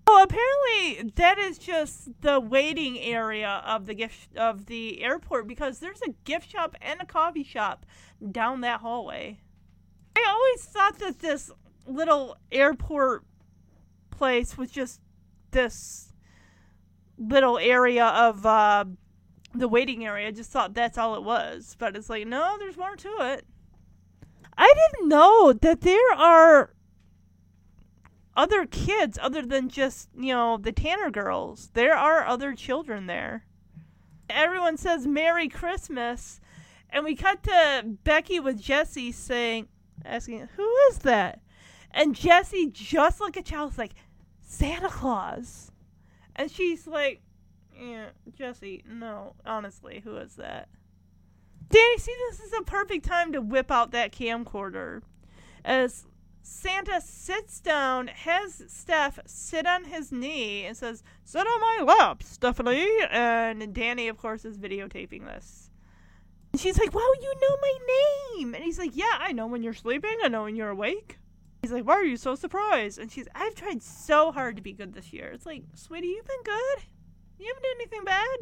[0.10, 5.80] Oh, apparently that is just the waiting area of the gift of the airport because
[5.80, 7.86] there's a gift shop and a coffee shop
[8.32, 9.40] down that hallway.
[10.16, 11.52] I always thought that this
[11.86, 13.26] little airport
[14.10, 15.02] place was just
[15.52, 16.14] this
[17.18, 18.86] little area of uh,
[19.54, 20.30] the waiting area.
[20.30, 23.46] I just thought that's all it was, but it's like no, there's more to it.
[24.58, 26.72] I didn't know that there are
[28.38, 31.72] other kids other than just, you know, the Tanner girls.
[31.74, 33.46] There are other children there.
[34.30, 36.40] Everyone says Merry Christmas,
[36.90, 39.68] and we cut to Becky with Jesse saying,
[40.06, 41.42] asking, Who is that?
[41.92, 43.96] And Jesse, just like a child, is like,
[44.42, 45.72] Santa Claus.
[46.36, 47.22] And she's like,
[47.76, 50.70] Yeah, Jesse, no, honestly, who is that?
[51.70, 55.02] Danny, see, this is a perfect time to whip out that camcorder.
[55.66, 56.06] As
[56.50, 62.24] Santa sits down, has Steph sit on his knee, and says, Sit on my lap,
[62.24, 62.88] Stephanie.
[63.12, 65.70] And Danny, of course, is videotaping this.
[66.54, 67.78] And she's like, Wow, you know my
[68.38, 68.56] name.
[68.56, 71.20] And he's like, Yeah, I know when you're sleeping, I know when you're awake.
[71.62, 72.98] He's like, Why are you so surprised?
[72.98, 75.28] And she's, I've tried so hard to be good this year.
[75.34, 76.86] It's like, Sweetie, you've been good.
[77.40, 78.38] You haven't done anything bad.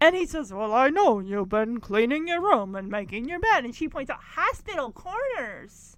[0.00, 3.66] And he says, Well, I know you've been cleaning your room and making your bed.
[3.66, 5.95] And she points out hospital corners.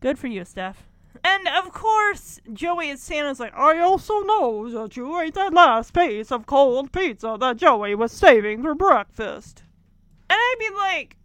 [0.00, 0.86] Good for you, Steph.
[1.24, 5.92] And of course, Joey as Santa's like, I also know that you ate that last
[5.92, 9.64] piece of cold pizza that Joey was saving for breakfast.
[10.30, 11.16] And I'd be like,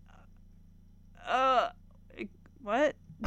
[1.28, 1.70] uh,
[2.62, 2.96] what?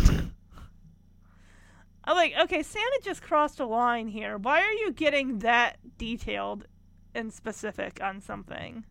[2.05, 4.37] I'm like, okay, Santa just crossed a line here.
[4.39, 6.67] Why are you getting that detailed
[7.15, 8.85] and specific on something?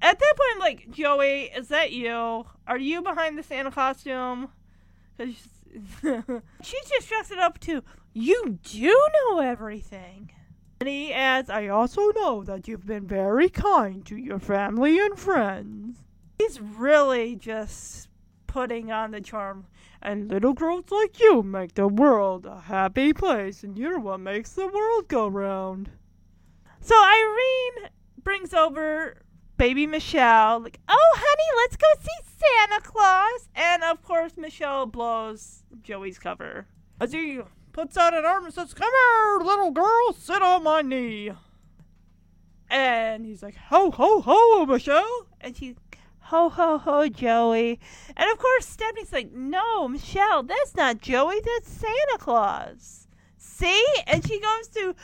[0.00, 2.46] At that point, I'm like, Joey, is that you?
[2.66, 4.48] Are you behind the Santa costume?
[5.16, 5.34] Because
[6.02, 7.82] she just shucks it up to,
[8.12, 10.30] you do know everything.
[10.80, 15.18] And he adds, I also know that you've been very kind to your family and
[15.18, 15.98] friends.
[16.38, 18.08] He's really just
[18.46, 19.66] putting on the charm.
[20.00, 24.52] And little girls like you make the world a happy place, and you're what makes
[24.52, 25.90] the world go round.
[26.80, 27.90] So Irene
[28.22, 29.22] brings over
[29.58, 33.48] baby Michelle, like, oh, honey, let's go see Santa Claus.
[33.54, 36.66] And of course, Michelle blows Joey's cover.
[37.00, 37.40] As he
[37.72, 41.32] puts out an arm and says, Come here, little girl, sit on my knee.
[42.70, 45.26] And he's like, Ho, ho, ho, Michelle.
[45.40, 45.76] And she's,
[46.20, 47.80] Ho, ho, ho, Joey.
[48.16, 53.06] And of course, Stephanie's like, No, Michelle, that's not Joey, that's Santa Claus.
[53.36, 53.84] See?
[54.06, 54.94] And she goes to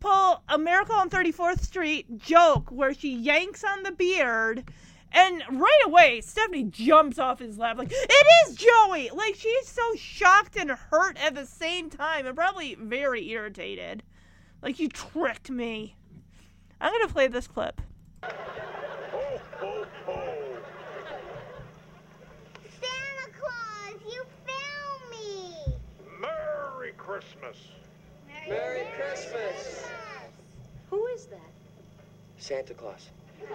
[0.00, 4.64] pull a Miracle on 34th Street joke where she yanks on the beard.
[5.12, 9.10] And right away, Stephanie jumps off his lap, like, it is Joey!
[9.10, 14.04] Like, she's so shocked and hurt at the same time, and probably very irritated.
[14.62, 15.96] Like, you tricked me.
[16.80, 17.80] I'm gonna play this clip.
[18.22, 20.58] Ho, ho, ho.
[22.80, 25.74] Santa Claus, you found me!
[26.20, 27.56] Merry Christmas.
[28.50, 29.86] Merry Christmas.
[30.90, 31.52] Who is that?
[32.36, 33.08] Santa Claus.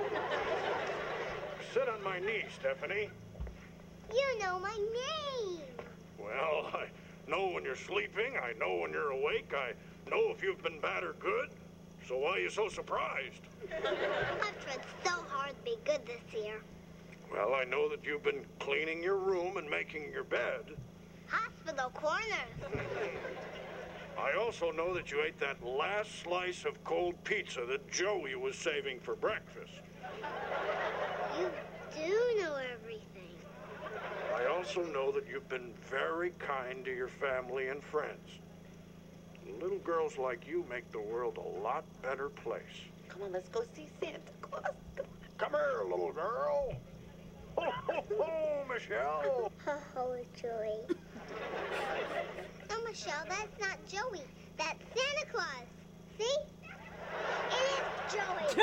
[1.74, 3.10] Sit on my knee, Stephanie.
[4.10, 5.60] You know my name!
[6.18, 6.86] Well, I
[7.30, 8.38] know when you're sleeping.
[8.42, 9.52] I know when you're awake.
[9.54, 9.74] I
[10.10, 11.50] know if you've been bad or good.
[12.08, 13.42] So why are you so surprised?
[13.70, 16.62] I've tried so hard to be good this year.
[17.30, 20.72] Well, I know that you've been cleaning your room and making your bed.
[21.28, 22.72] Hospital corners.
[24.18, 28.56] I also know that you ate that last slice of cold pizza that Joey was
[28.56, 29.74] saving for breakfast.
[31.38, 31.50] You
[31.94, 33.36] do know everything.
[34.34, 38.40] I also know that you've been very kind to your family and friends.
[39.62, 42.64] Little girls like you make the world a lot better place.
[43.10, 44.64] Come on, let's go see Santa Claus.
[45.38, 46.74] Come here, little girl.
[47.58, 49.52] Ho, ho, ho, Michelle.
[49.66, 50.80] Ho ho, Joey.
[52.70, 54.24] no, Michelle, that's not Joey.
[54.58, 55.66] That's Santa Claus.
[56.18, 56.38] See?
[57.52, 58.62] It is Joey.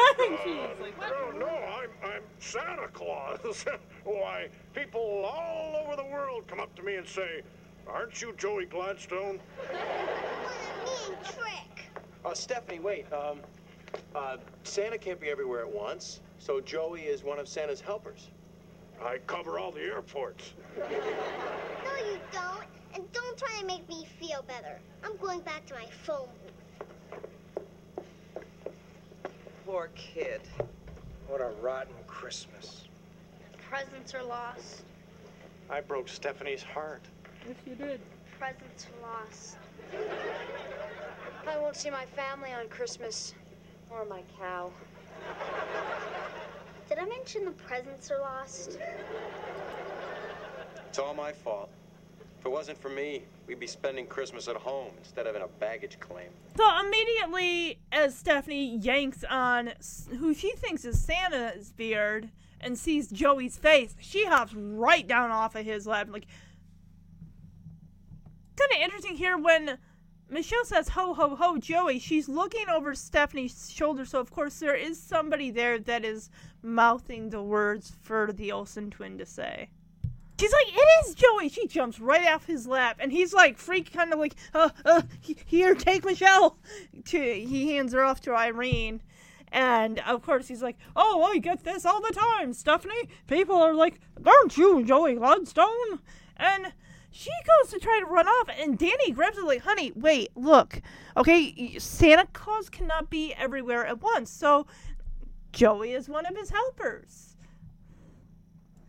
[1.01, 3.65] No, no, I'm, I'm Santa Claus.
[4.05, 7.43] Why, people all over the world come up to me and say,
[7.87, 9.41] Aren't you Joey Gladstone?
[9.71, 11.87] What a mean trick.
[12.25, 13.07] Uh, Stephanie, wait.
[13.13, 13.41] Um,
[14.15, 18.31] uh, Santa can't be everywhere at once, so Joey is one of Santa's helpers.
[19.05, 20.55] I cover all the airports.
[20.79, 22.67] No, you don't.
[22.95, 24.79] And don't try to make me feel better.
[25.03, 27.23] I'm going back to my phone booth.
[29.65, 30.43] Poor kid.
[31.27, 32.89] What a rotten Christmas.
[33.69, 34.83] Presents are lost.
[35.71, 37.03] I broke Stephanie's heart.
[37.47, 38.01] Yes, you did.
[38.39, 39.57] Presents are lost.
[41.47, 43.35] I won't see my family on Christmas.
[43.91, 44.71] Or my cow.
[46.89, 48.79] Did I mention the presents are lost?
[50.89, 51.71] It's all my fault.
[52.43, 55.47] If it wasn't for me, we'd be spending Christmas at home instead of in a
[55.47, 56.27] baggage claim.
[56.57, 59.75] So immediately, as Stephanie yanks on
[60.19, 65.55] who she thinks is Santa's beard and sees Joey's face, she hops right down off
[65.55, 66.09] of his lap.
[66.11, 66.27] Like,
[68.57, 69.79] kind of interesting here when
[70.29, 74.75] Michelle says "ho ho ho, Joey." She's looking over Stephanie's shoulder, so of course there
[74.75, 76.29] is somebody there that is
[76.61, 79.71] mouthing the words for the Olsen twin to say.
[80.43, 83.93] She's like, "It is Joey." She jumps right off his lap, and he's like, freak,
[83.93, 85.03] kind of like, "Uh, uh,
[85.47, 86.59] here, take Michelle."
[87.05, 89.03] To he hands her off to Irene,
[89.53, 93.09] and of course he's like, "Oh, I get this all the time, Stephanie.
[93.29, 96.01] People are like, aren't you Joey Gladstone?"
[96.37, 96.73] And
[97.13, 100.83] she goes to try to run off, and Danny grabs her like, "Honey, wait, look,
[101.17, 104.67] okay, Santa Claus cannot be everywhere at once, so
[105.53, 107.32] Joey is one of his helpers."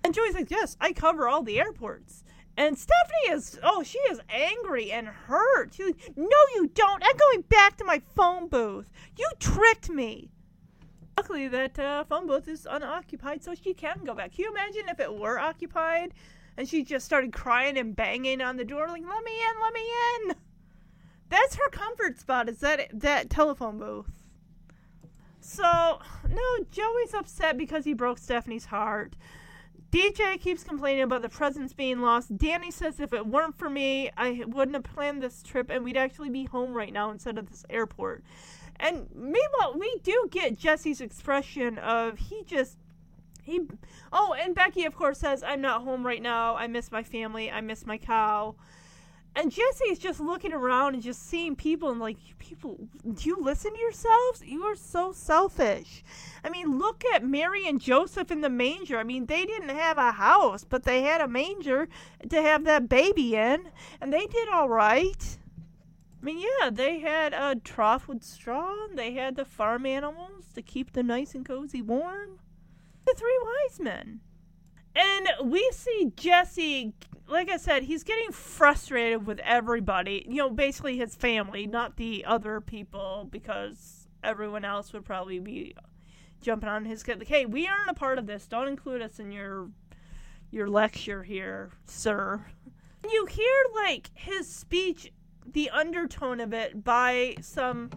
[0.03, 2.23] And Joey's like, Yes, I cover all the airports.
[2.55, 5.73] And Stephanie is, oh, she is angry and hurt.
[5.73, 7.03] She's like, no, you don't.
[7.03, 8.91] I'm going back to my phone booth.
[9.17, 10.29] You tricked me.
[11.17, 14.33] Luckily, that uh, phone booth is unoccupied, so she can go back.
[14.33, 16.13] Can you imagine if it were occupied
[16.57, 19.73] and she just started crying and banging on the door, like, let me in, let
[19.73, 20.35] me in?
[21.29, 24.11] That's her comfort spot, is that, that telephone booth.
[25.39, 25.99] So,
[26.29, 29.15] no, Joey's upset because he broke Stephanie's heart.
[29.93, 32.35] DJ keeps complaining about the presents being lost.
[32.35, 35.97] Danny says if it weren't for me, I wouldn't have planned this trip and we'd
[35.97, 38.23] actually be home right now instead of this airport.
[38.79, 42.79] And meanwhile, we do get Jesse's expression of he just
[43.43, 43.67] he
[44.11, 46.55] Oh, and Becky of course says I'm not home right now.
[46.55, 47.51] I miss my family.
[47.51, 48.55] I miss my cow.
[49.35, 53.37] And Jesse is just looking around and just seeing people and like, people, do you
[53.41, 54.43] listen to yourselves?
[54.45, 56.03] You are so selfish.
[56.43, 58.99] I mean, look at Mary and Joseph in the manger.
[58.99, 61.87] I mean, they didn't have a house, but they had a manger
[62.29, 63.69] to have that baby in,
[63.99, 65.37] and they did all right.
[66.21, 68.87] I mean, yeah, they had a trough with straw.
[68.93, 72.39] They had the farm animals to keep them nice and cozy warm.
[73.05, 74.21] The three wise men.
[74.95, 76.93] And we see Jesse,
[77.27, 80.25] like I said, he's getting frustrated with everybody.
[80.27, 85.75] You know, basically his family, not the other people, because everyone else would probably be
[86.41, 87.07] jumping on his.
[87.07, 88.45] Like, hey, we aren't a part of this.
[88.47, 89.69] Don't include us in your
[90.51, 92.45] your lecture here, sir.
[93.09, 95.11] You hear like his speech,
[95.51, 97.89] the undertone of it by some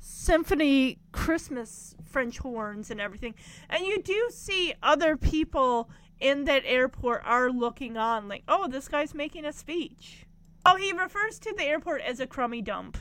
[0.00, 3.34] symphony Christmas French horns and everything.
[3.68, 8.88] And you do see other people in that airport are looking on, like, oh, this
[8.88, 10.26] guy's making a speech.
[10.64, 12.98] Oh, he refers to the airport as a crummy dump.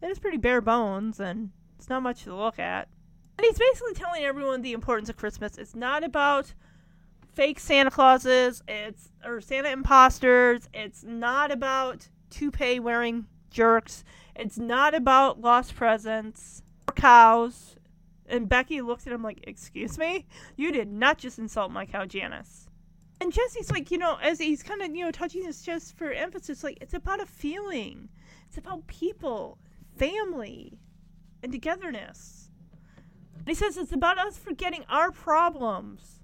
[0.00, 2.88] It is pretty bare bones, and it's not much to look at.
[3.36, 5.58] And he's basically telling everyone the importance of Christmas.
[5.58, 6.54] It's not about
[7.32, 10.68] fake Santa Clauses, it's or Santa imposters.
[10.74, 14.04] It's not about toupee wearing jerks.
[14.34, 17.76] It's not about lost presents or cows.
[18.28, 20.26] And Becky looks at him like, Excuse me?
[20.56, 22.68] You did not just insult my cow, Janice.
[23.20, 26.12] And Jesse's like, you know, as he's kind of, you know, touching his chest for
[26.12, 28.08] emphasis, like, it's about a feeling.
[28.46, 29.58] It's about people,
[29.96, 30.78] family,
[31.42, 32.50] and togetherness.
[33.38, 36.20] And he says it's about us forgetting our problems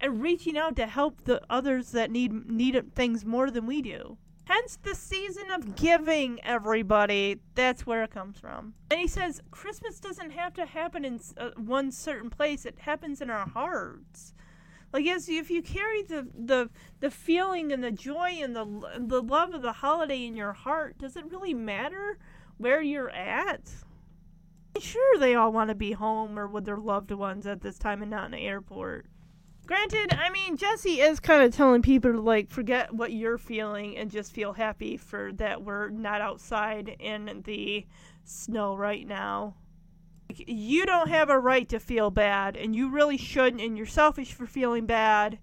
[0.00, 4.18] and reaching out to help the others that need need things more than we do.
[4.46, 7.40] Hence the season of giving, everybody.
[7.54, 8.74] That's where it comes from.
[8.90, 12.66] And he says Christmas doesn't have to happen in uh, one certain place.
[12.66, 14.34] It happens in our hearts.
[14.92, 18.64] Like as if you carry the the the feeling and the joy and the
[18.98, 22.18] the love of the holiday in your heart, does it really matter
[22.58, 23.72] where you're at?
[24.78, 28.02] Sure, they all want to be home or with their loved ones at this time
[28.02, 29.06] and not in an airport.
[29.66, 33.96] Granted, I mean, Jesse is kind of telling people to like forget what you're feeling
[33.96, 37.86] and just feel happy for that we're not outside in the
[38.24, 39.56] snow right now.
[40.28, 43.86] Like, You don't have a right to feel bad, and you really shouldn't, and you're
[43.86, 45.38] selfish for feeling bad,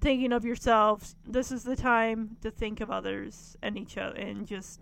[0.00, 1.16] thinking of yourselves.
[1.26, 4.80] This is the time to think of others and each other and just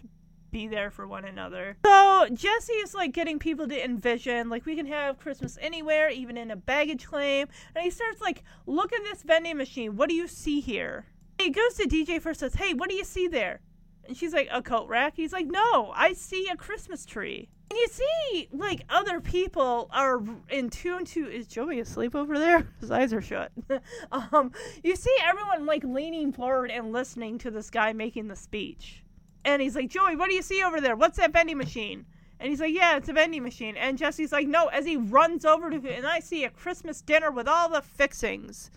[0.50, 1.76] be there for one another.
[1.84, 6.36] So Jesse is like getting people to envision like we can have Christmas anywhere, even
[6.36, 7.48] in a baggage claim.
[7.74, 9.96] And he starts like, look at this vending machine.
[9.96, 11.06] What do you see here?
[11.40, 13.60] He goes to DJ first says, Hey, what do you see there?
[14.06, 15.14] And she's like, A coat rack?
[15.16, 17.48] He's like, No, I see a Christmas tree.
[17.70, 20.20] And you see, like, other people are
[20.50, 21.28] in tune to.
[21.28, 22.66] Is Joey asleep over there?
[22.80, 23.52] His eyes are shut.
[24.12, 24.50] um,
[24.82, 29.04] you see everyone, like, leaning forward and listening to this guy making the speech.
[29.44, 30.96] And he's like, Joey, what do you see over there?
[30.96, 32.06] What's that vending machine?
[32.38, 33.76] And he's like, Yeah, it's a vending machine.
[33.76, 37.00] And Jesse's like, No, as he runs over to it, and I see a Christmas
[37.02, 38.70] dinner with all the fixings.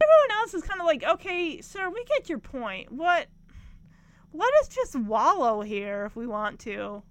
[0.00, 2.92] Everyone else is kind of like, Okay, sir, we get your point.
[2.92, 3.26] What?
[4.32, 7.02] Let us just wallow here if we want to.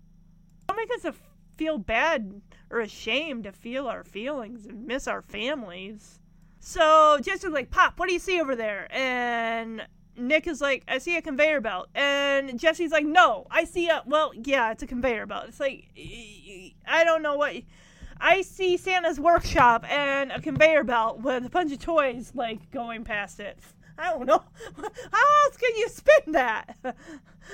[0.68, 1.14] Don't make us
[1.58, 6.20] feel bad or ashamed to feel our feelings and miss our families.
[6.60, 8.88] So Jesse's like, Pop, what do you see over there?
[8.92, 9.86] And
[10.18, 11.90] Nick is like, I see a conveyor belt.
[11.96, 15.46] And Jesse's like, no, I see a, well, yeah, it's a conveyor belt.
[15.48, 15.90] It's like,
[16.88, 17.56] I don't know what.
[18.20, 23.04] I see Santa's workshop and a conveyor belt with a bunch of toys, like, going
[23.04, 23.60] past it.
[23.98, 24.44] I don't know.
[25.12, 26.78] How else can you spin that?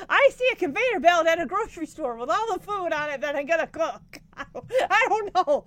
[0.10, 3.22] I see a conveyor belt at a grocery store with all the food on it
[3.22, 4.20] that I'm gonna cook.
[4.36, 5.66] I don't know.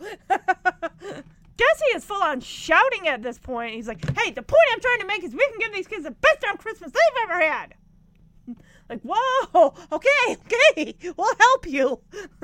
[1.56, 3.74] Jesse is full on shouting at this point.
[3.74, 6.04] He's like, hey, the point I'm trying to make is we can give these kids
[6.04, 7.74] the best damn Christmas they've ever had.
[8.86, 12.02] Like, whoa, okay, okay, we'll help you.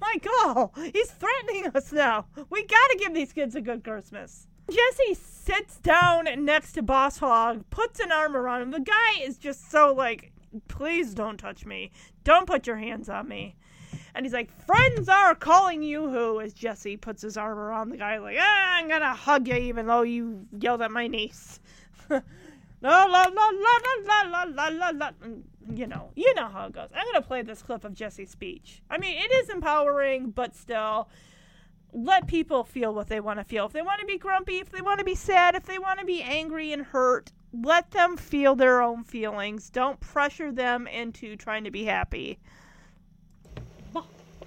[0.00, 2.24] My God, he's threatening us now.
[2.48, 4.46] We gotta give these kids a good Christmas.
[4.70, 8.70] Jesse sits down next to Boss Hogg, puts an arm around him.
[8.70, 10.32] The guy is just so like,
[10.68, 11.90] please don't touch me.
[12.24, 13.56] Don't put your hands on me.
[14.14, 16.40] And he's like, friends are calling you who?
[16.40, 19.86] As Jesse puts his arm around the guy, like, ah, I'm gonna hug you even
[19.86, 21.60] though you yelled at my niece.
[22.10, 22.18] la
[22.82, 25.10] la la la la la la la la.
[25.72, 26.90] You know, you know how it goes.
[26.94, 28.82] I'm gonna play this clip of Jesse's speech.
[28.90, 31.08] I mean, it is empowering, but still,
[31.92, 33.66] let people feel what they want to feel.
[33.66, 36.00] If they want to be grumpy, if they want to be sad, if they want
[36.00, 39.70] to be angry and hurt, let them feel their own feelings.
[39.70, 42.38] Don't pressure them into trying to be happy.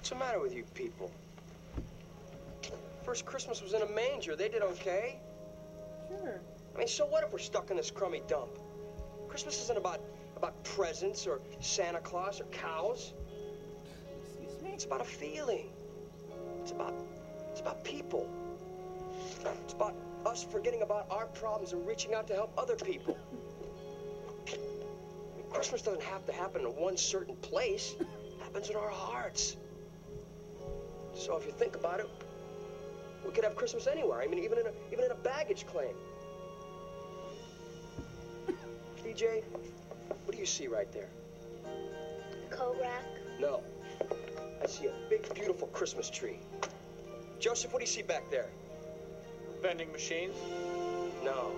[0.06, 1.10] What's the matter with you people?
[3.04, 4.36] First Christmas was in a manger.
[4.36, 5.18] They did okay.
[6.08, 6.40] Sure.
[6.76, 8.50] I mean, so what if we're stuck in this crummy dump?
[9.26, 10.00] Christmas isn't about
[10.36, 13.14] about presents or Santa Claus or cows.
[14.40, 14.70] Excuse me?
[14.70, 15.70] It's about a feeling.
[16.60, 16.94] It's about
[17.50, 18.30] it's about people.
[19.64, 23.18] It's about us forgetting about our problems and reaching out to help other people.
[24.46, 24.56] I
[25.36, 27.96] mean, Christmas doesn't have to happen in one certain place.
[27.98, 28.06] It
[28.40, 29.56] happens in our hearts.
[31.16, 32.08] So if you think about it,
[33.24, 34.20] we could have Christmas anywhere.
[34.20, 35.94] I mean, even in a even in a baggage claim.
[39.02, 39.42] DJ,
[40.24, 41.08] what do you see right there?
[42.50, 43.04] Coat rack.
[43.40, 43.62] No.
[44.62, 46.38] I see a big, beautiful Christmas tree.
[47.40, 48.48] Joseph, what do you see back there?
[49.62, 50.34] Vending machines?
[51.24, 51.52] No.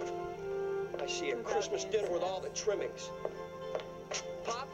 [1.01, 3.11] I see a Christmas dinner with all the trimmings.
[4.45, 4.69] Pop,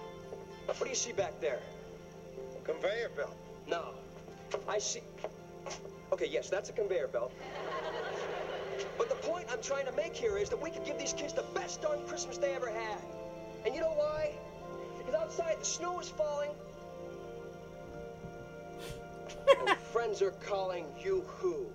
[0.66, 1.60] what do you see back there?
[2.64, 3.36] Conveyor belt.
[3.66, 3.94] No.
[4.68, 5.00] I see.
[6.12, 7.32] Okay, yes, that's a conveyor belt.
[8.96, 11.32] But the point I'm trying to make here is that we could give these kids
[11.32, 12.98] the best darn Christmas they ever had.
[13.64, 14.32] And you know why?
[14.98, 16.50] Because outside the snow is falling.
[19.68, 21.66] and friends are calling you who?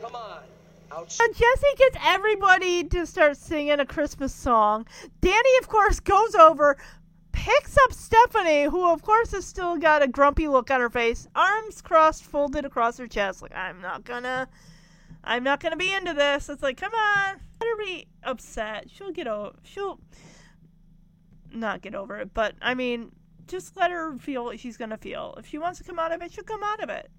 [0.00, 0.42] Come on.
[0.90, 1.26] Outside.
[1.26, 4.86] So Jesse gets everybody to start singing a Christmas song.
[5.20, 6.76] Danny, of course, goes over,
[7.42, 11.26] picks up Stephanie, who, of course, has still got a grumpy look on her face,
[11.34, 14.48] arms crossed, folded across her chest, like, I'm not gonna.
[15.24, 16.48] I'm not gonna be into this.
[16.48, 18.88] It's like, come on, let her be upset.
[18.90, 19.56] She'll get over.
[19.62, 20.00] She'll
[21.52, 23.10] not get over it, but I mean,
[23.46, 25.34] just let her feel what she's gonna feel.
[25.38, 27.10] If she wants to come out of it, she'll come out of it.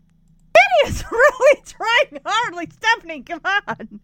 [0.53, 2.55] Danny is really trying hard.
[2.55, 3.99] Like Stephanie, come on.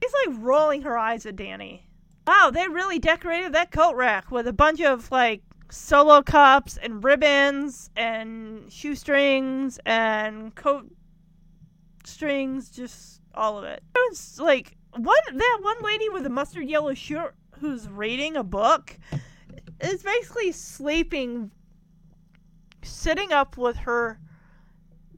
[0.00, 1.88] He's like rolling her eyes at Danny.
[2.26, 7.02] Wow, they really decorated that coat rack with a bunch of like solo cups and
[7.04, 10.90] ribbons and shoestrings and coat
[12.04, 13.82] strings, just all of it.
[13.94, 18.42] It was like one that one lady with a mustard yellow shirt who's reading a
[18.42, 18.98] book
[19.80, 21.50] is basically sleeping
[22.82, 24.18] sitting up with her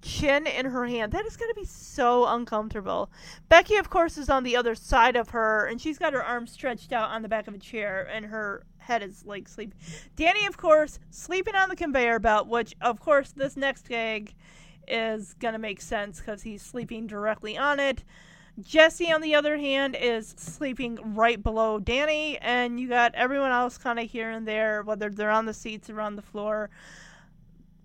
[0.03, 1.13] chin in her hand.
[1.13, 3.11] That is going to be so uncomfortable.
[3.49, 6.53] Becky, of course, is on the other side of her, and she's got her arms
[6.53, 9.75] stretched out on the back of a chair, and her head is like sleep.
[10.17, 14.35] Danny, of course, sleeping on the conveyor belt, which, of course, this next gag
[14.87, 18.05] is going to make sense because he's sleeping directly on it.
[18.61, 23.79] Jesse, on the other hand, is sleeping right below Danny, and you got everyone else
[23.79, 26.69] kind of here and there, whether they're on the seats or on the floor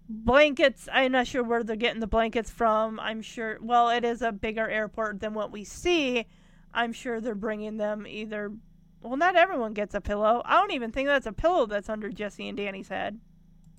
[0.10, 3.00] blankets i'm not sure where they're getting the blankets from.
[3.00, 6.26] I'm sure well it is a bigger airport than what we see.
[6.74, 8.52] I'm sure they're bringing them either
[9.02, 10.42] well not everyone gets a pillow.
[10.46, 13.20] I don't even think that's a pillow that's under jesse and danny's head.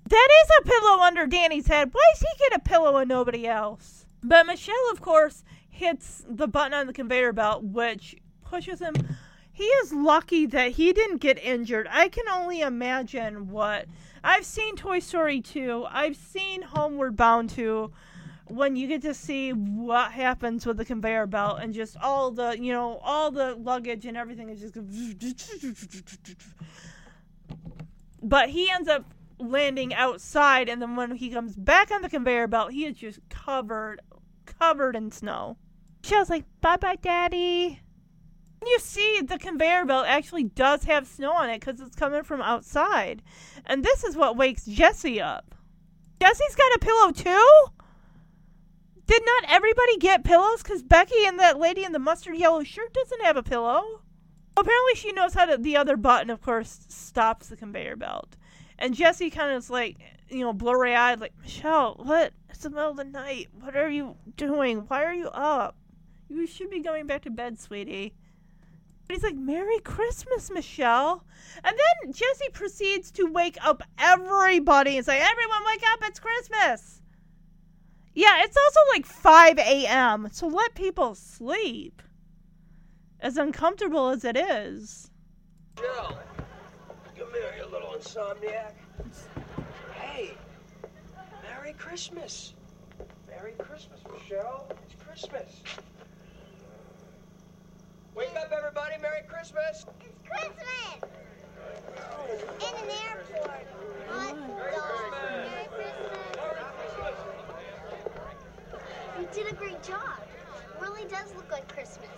[0.09, 1.90] That is a pillow under danny's head.
[1.92, 4.06] Why does he get a pillow and nobody else?
[4.22, 8.94] But michelle of course hits the button on the conveyor belt which pushes him
[9.55, 13.86] he is lucky that he didn't get injured i can only imagine what
[14.24, 15.85] I've seen Toy Story 2.
[15.90, 17.93] I've seen Homeward Bound 2
[18.47, 22.59] when you get to see what happens with the conveyor belt and just all the,
[22.59, 24.78] you know, all the luggage and everything is just
[28.22, 29.05] but he ends up
[29.39, 33.20] landing outside and then when he comes back on the conveyor belt, he is just
[33.28, 34.01] covered
[34.47, 35.59] covered in snow.
[36.02, 37.81] Michelle's like, "Bye bye, daddy."
[38.66, 42.41] You see the conveyor belt actually does have snow on it because it's coming from
[42.41, 43.23] outside.
[43.66, 45.55] And this is what wakes Jesse up.
[46.20, 47.65] Jesse's got a pillow too?
[49.07, 50.62] Did not everybody get pillows?
[50.62, 54.01] Because Becky and that lady in the mustard yellow shirt doesn't have a pillow.
[54.57, 55.59] Apparently, she knows how to.
[55.59, 58.36] The other button, of course, stops the conveyor belt.
[58.78, 62.32] And Jesse kind of is like, you know, blurry eyed, like, Michelle, what?
[62.49, 63.49] It's the middle of the night.
[63.61, 64.78] What are you doing?
[64.89, 65.77] Why are you up?
[66.28, 68.15] You should be going back to bed, sweetie.
[69.09, 71.24] He's like, Merry Christmas, Michelle.
[71.62, 77.02] And then Jesse proceeds to wake up everybody and say, Everyone, wake up, it's Christmas.
[78.14, 82.01] Yeah, it's also like 5 a.m., so let people sleep.
[83.20, 85.10] As uncomfortable as it is.
[85.76, 86.18] Jill,
[87.18, 88.72] come here, you little insomniac.
[89.94, 90.36] Hey,
[91.43, 92.55] Merry Christmas.
[93.28, 94.68] Merry Christmas, Michelle.
[94.85, 95.62] It's Christmas.
[98.15, 98.95] Wake up, everybody.
[99.03, 99.85] Merry Christmas.
[100.01, 101.11] It's Christmas!
[102.61, 103.66] In an airport.
[104.09, 105.11] Hot dog.
[105.51, 106.19] Merry Christmas.
[109.19, 110.20] You did a great job.
[110.23, 112.09] It really does look like Christmas.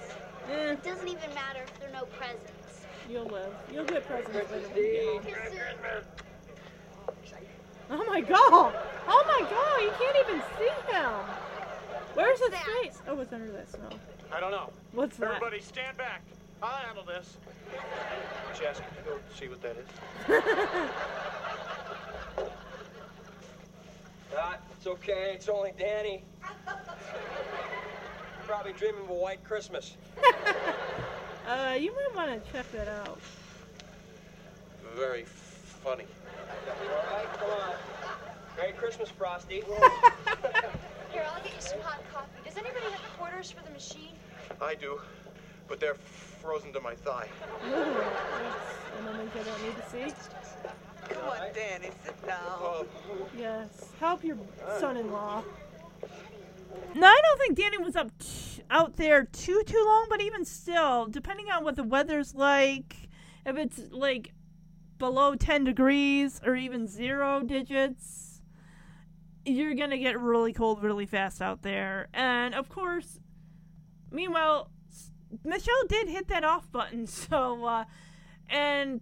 [0.51, 2.85] Eh, It doesn't even matter if there are no presents.
[3.11, 3.53] you'll live.
[3.73, 6.03] You'll get presents later when you get home.
[7.89, 8.75] Oh my god!
[9.09, 9.81] Oh my god!
[9.83, 11.11] You can't even see him!
[12.15, 12.99] Where's his face?
[13.09, 13.89] Oh, it's under that snow.
[14.33, 14.71] I don't know.
[14.93, 15.29] What's that?
[15.29, 16.23] Everybody stand back.
[16.63, 17.37] I'll handle this.
[18.59, 19.87] Jess, can you go see what that is?
[24.33, 25.33] Dot, it's okay.
[25.35, 26.23] It's only Danny.
[28.47, 29.97] Probably dreaming of a white Christmas.
[31.47, 33.21] Uh, you might want to check that out.
[34.97, 35.25] Very
[35.85, 36.05] funny.
[36.69, 37.75] All right, come on.
[38.57, 39.63] Merry Christmas, Frosty.
[41.17, 42.29] Here, I'll get you some hot coffee.
[42.45, 44.13] Does anybody have the quarters for the machine?
[44.61, 45.01] I do,
[45.67, 47.27] but they're frozen to my thigh.
[47.69, 50.15] Ooh, that's an image I don't need to see.
[51.09, 52.39] Come on, Danny, sit down.
[52.59, 52.87] Oh,
[53.35, 53.93] Yes.
[53.99, 54.37] Help your
[54.67, 54.79] uh.
[54.79, 55.43] son-in-law.
[56.95, 60.45] No, I don't think Danny was up t- out there too too long, but even
[60.45, 63.09] still, depending on what the weather's like,
[63.47, 64.35] if it's like
[64.99, 68.26] below 10 degrees or even zero digits,
[69.47, 72.09] you're to get really cold really fast out there.
[72.13, 73.21] And of course,
[74.11, 74.71] meanwhile,
[75.45, 77.85] Michelle did hit that off button, so uh
[78.49, 79.01] and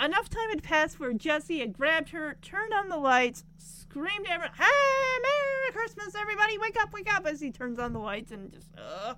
[0.00, 4.40] enough time had passed where Jesse had grabbed her, turned on the lights, screamed at
[4.40, 6.58] "Hey, Merry Christmas, everybody!
[6.58, 9.14] Wake up, wake up!" As he turns on the lights and just, uh,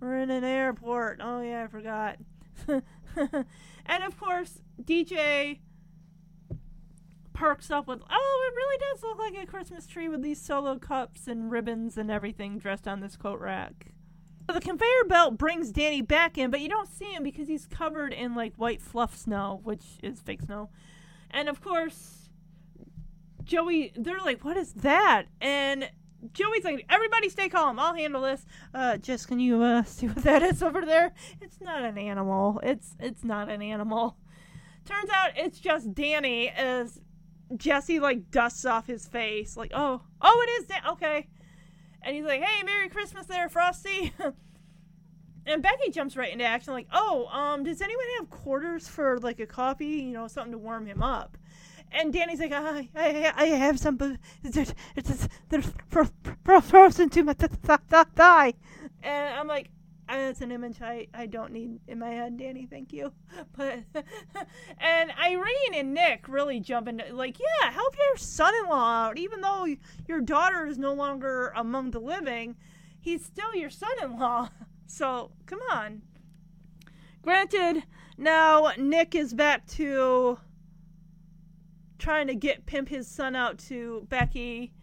[0.00, 1.20] we're in an airport.
[1.22, 2.18] Oh yeah, I forgot.
[3.86, 5.60] and of course, DJ
[7.32, 10.78] perks up with, "Oh, it really does look like a Christmas tree with these solo
[10.78, 13.92] cups and ribbons and everything dressed on this coat rack."
[14.48, 18.12] The conveyor belt brings Danny back in, but you don't see him because he's covered
[18.12, 20.68] in like white fluff snow, which is fake snow.
[21.30, 22.28] And of course,
[23.44, 25.90] Joey, they're like, "What is that?" And
[26.32, 27.78] Joey's like, "Everybody, stay calm.
[27.78, 28.44] I'll handle this."
[28.74, 31.14] Uh, just can you uh see what that is over there?
[31.40, 32.60] It's not an animal.
[32.62, 34.16] It's it's not an animal.
[34.84, 37.00] Turns out it's just Danny as
[37.58, 40.76] Jesse like dusts off his face, like, "Oh, oh, it is.
[40.92, 41.28] Okay."
[42.02, 44.12] And he's like, "Hey, Merry Christmas, there, Frosty."
[45.46, 49.40] and Becky jumps right into action, like, "Oh, um, does anyone have quarters for like
[49.40, 49.86] a coffee?
[49.86, 51.36] You know, something to warm him up?"
[51.90, 54.56] And Danny's like, "I, I, I have some, but it's,
[54.96, 58.54] it's, it's fro- frozen to my th- th- th- thigh."
[59.02, 59.70] And I'm like,
[60.08, 62.66] "That's an image I, I don't need in my head, Danny.
[62.66, 63.12] Thank you."
[63.56, 63.80] But
[64.78, 69.66] and Irene and Nick really jump into like, "Yeah, help your son-in-law out, even though
[70.06, 72.56] your daughter is no longer among the living."
[73.02, 74.48] he's still your son-in-law.
[74.84, 76.02] So come on.
[77.22, 77.84] Granted,
[78.18, 80.38] now Nick is back to
[81.98, 84.74] trying to get pimp his son out to Becky.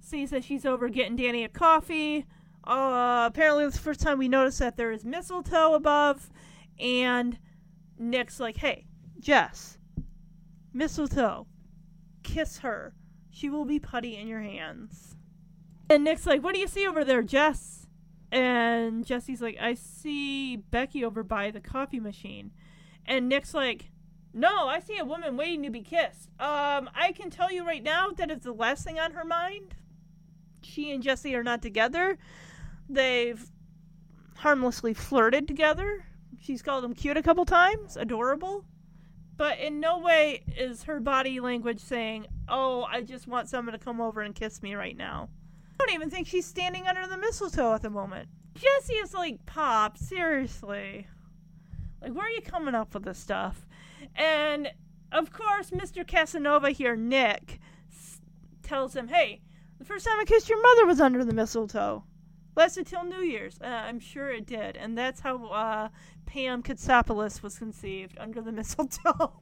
[0.00, 2.26] Sees that she's over getting Danny a coffee.
[2.66, 6.30] Uh, apparently, it's the first time we notice that there is mistletoe above,
[6.78, 7.38] and
[7.98, 8.86] Nick's like, "Hey,
[9.20, 9.78] Jess,
[10.72, 11.46] mistletoe,
[12.22, 12.94] kiss her.
[13.30, 15.16] She will be putty in your hands."
[15.88, 17.86] And Nick's like, What do you see over there, Jess?
[18.32, 22.50] And Jesse's like, I see Becky over by the coffee machine.
[23.06, 23.90] And Nick's like,
[24.34, 26.28] No, I see a woman waiting to be kissed.
[26.40, 29.74] Um, I can tell you right now that it's the last thing on her mind.
[30.62, 32.18] She and Jesse are not together.
[32.88, 33.44] They've
[34.36, 36.04] harmlessly flirted together.
[36.40, 38.64] She's called him cute a couple times, adorable.
[39.36, 43.78] But in no way is her body language saying, Oh, I just want someone to
[43.78, 45.28] come over and kiss me right now.
[45.78, 48.28] I don't even think she's standing under the mistletoe at the moment.
[48.54, 51.06] Jesse is like, Pop, seriously.
[52.00, 53.66] Like, where are you coming up with this stuff?
[54.14, 54.68] And
[55.12, 56.06] of course, Mr.
[56.06, 57.58] Casanova here, Nick,
[57.92, 58.20] s-
[58.62, 59.42] tells him, Hey,
[59.78, 62.04] the first time I kissed your mother was under the mistletoe.
[62.56, 63.58] Lasted till New Year's.
[63.62, 64.76] Uh, I'm sure it did.
[64.76, 65.88] And that's how uh,
[66.24, 69.34] Pam Katsopolis was conceived under the mistletoe.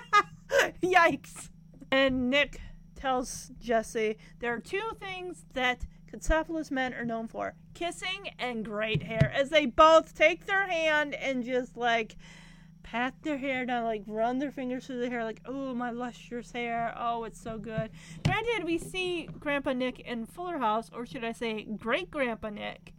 [0.82, 1.50] Yikes.
[1.90, 2.60] And Nick
[2.94, 9.02] tells Jesse there are two things that Katsopolis men are known for kissing and great
[9.02, 12.16] hair, as they both take their hand and just like
[12.86, 16.52] pat their hair down, like run their fingers through the hair, like, oh, my lustrous
[16.52, 16.94] hair.
[16.96, 17.90] Oh, it's so good.
[18.24, 22.94] Granted, we see Grandpa Nick in Fuller House, or should I say, Great Grandpa Nick,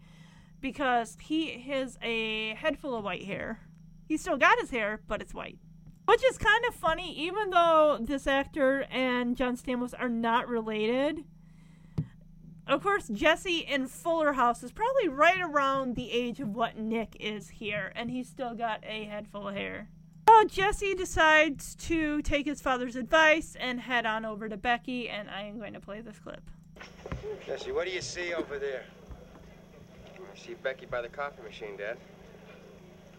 [0.59, 3.61] because he has a head full of white hair.
[4.05, 5.57] He's still got his hair, but it's white.
[6.05, 11.23] Which is kind of funny, even though this actor and John Stamos are not related.
[12.67, 17.15] Of course, Jesse in Fuller House is probably right around the age of what Nick
[17.17, 19.87] is here, and he's still got a head full of hair.
[20.27, 25.29] So Jesse decides to take his father's advice and head on over to Becky, and
[25.29, 26.41] I am going to play this clip.
[27.45, 28.83] Jesse, what do you see over there?
[30.15, 31.97] I see Becky by the coffee machine, Dad.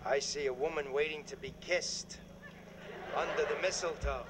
[0.04, 2.18] I see a woman waiting to be kissed
[3.16, 4.26] under the mistletoe.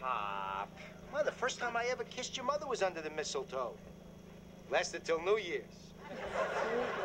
[0.00, 0.68] Pop.
[1.12, 3.74] Well, the first time I ever kissed your mother was under the mistletoe.
[4.70, 5.64] Lasted till New Year's.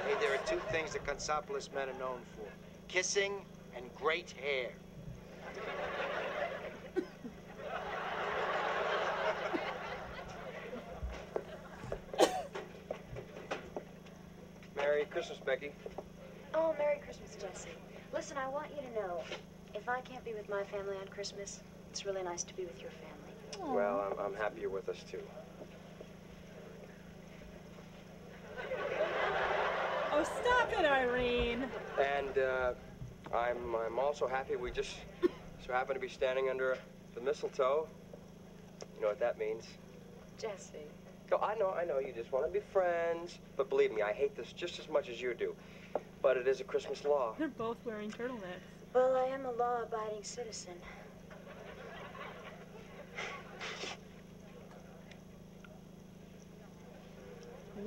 [0.05, 2.45] hey, there are two things the Katsopolis men are known for
[2.89, 4.71] kissing and great hair.
[14.75, 15.71] Merry Christmas, Becky.
[16.53, 17.69] Oh, Merry Christmas, Jesse.
[18.13, 19.23] Listen, I want you to know,
[19.73, 22.81] if I can't be with my family on Christmas, it's really nice to be with
[22.81, 23.73] your family.
[23.73, 25.21] Well, I'm, I'm happy you're with us, too.
[30.11, 31.65] Oh, stop it, Irene.
[31.99, 32.73] And uh,
[33.33, 34.95] I'm, I'm also happy we just
[35.65, 36.77] so happen to be standing under
[37.15, 37.87] the mistletoe.
[38.95, 39.65] You know what that means?
[40.39, 40.87] Jesse.
[41.31, 41.99] No, I know, I know.
[41.99, 43.39] You just want to be friends.
[43.57, 45.55] But believe me, I hate this just as much as you do.
[46.21, 47.33] But it is a Christmas law.
[47.37, 48.61] They're both wearing turtlenecks.
[48.93, 50.73] Well, I am a law-abiding citizen.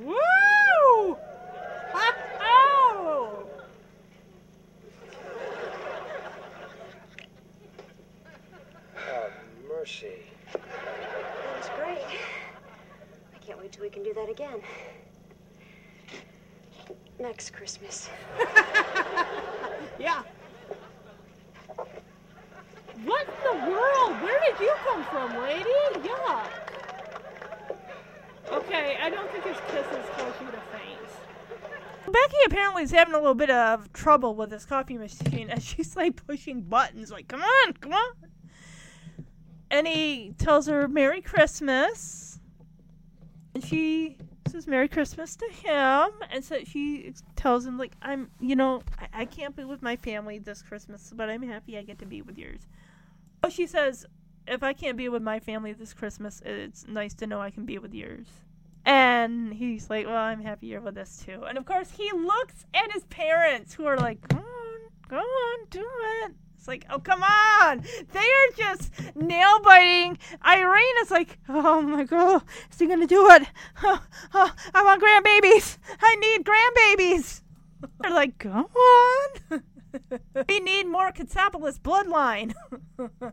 [0.03, 0.17] Woo!
[0.19, 1.17] Oh!
[9.09, 9.31] Oh,
[9.69, 10.09] mercy.
[10.53, 10.61] That
[11.59, 12.19] was great.
[13.35, 14.61] I can't wait till we can do that again.
[17.47, 18.11] Next Christmas.
[19.99, 20.23] Yeah.
[23.05, 24.23] What in the world?
[24.23, 25.71] Where did you come from, lady?
[26.05, 26.47] Yeah.
[28.53, 32.13] Okay, I don't think his kisses cause you to faint.
[32.13, 35.97] Becky apparently is having a little bit of trouble with this coffee machine as she's
[35.97, 38.13] like pushing buttons, like, come on, come on.
[39.71, 42.39] And he tells her Merry Christmas.
[43.55, 44.19] And she
[44.49, 46.11] says Merry Christmas to him.
[46.31, 49.97] And so she tells him, like, I'm, you know, I, I can't be with my
[49.97, 52.61] family this Christmas, but I'm happy I get to be with yours.
[53.43, 54.07] Oh, she says,
[54.47, 57.65] if I can't be with my family this Christmas, it's nice to know I can
[57.65, 58.27] be with yours.
[58.85, 61.43] And he's like, well, I'm happy you're with us too.
[61.49, 65.67] And of course, he looks at his parents who are like, come on, go on,
[65.71, 65.85] do
[66.25, 66.35] it.
[66.57, 67.85] It's like, oh, come on.
[68.13, 70.19] They are just nail biting.
[70.45, 72.43] Irene is like, oh my god,
[72.73, 73.43] is he going to do it?
[73.83, 74.03] Oh,
[74.35, 75.79] oh, I want grandbabies.
[76.01, 77.43] I need grandbabies.
[78.01, 79.63] They're like, go on.
[80.49, 82.55] we need more Katsopolis bloodline.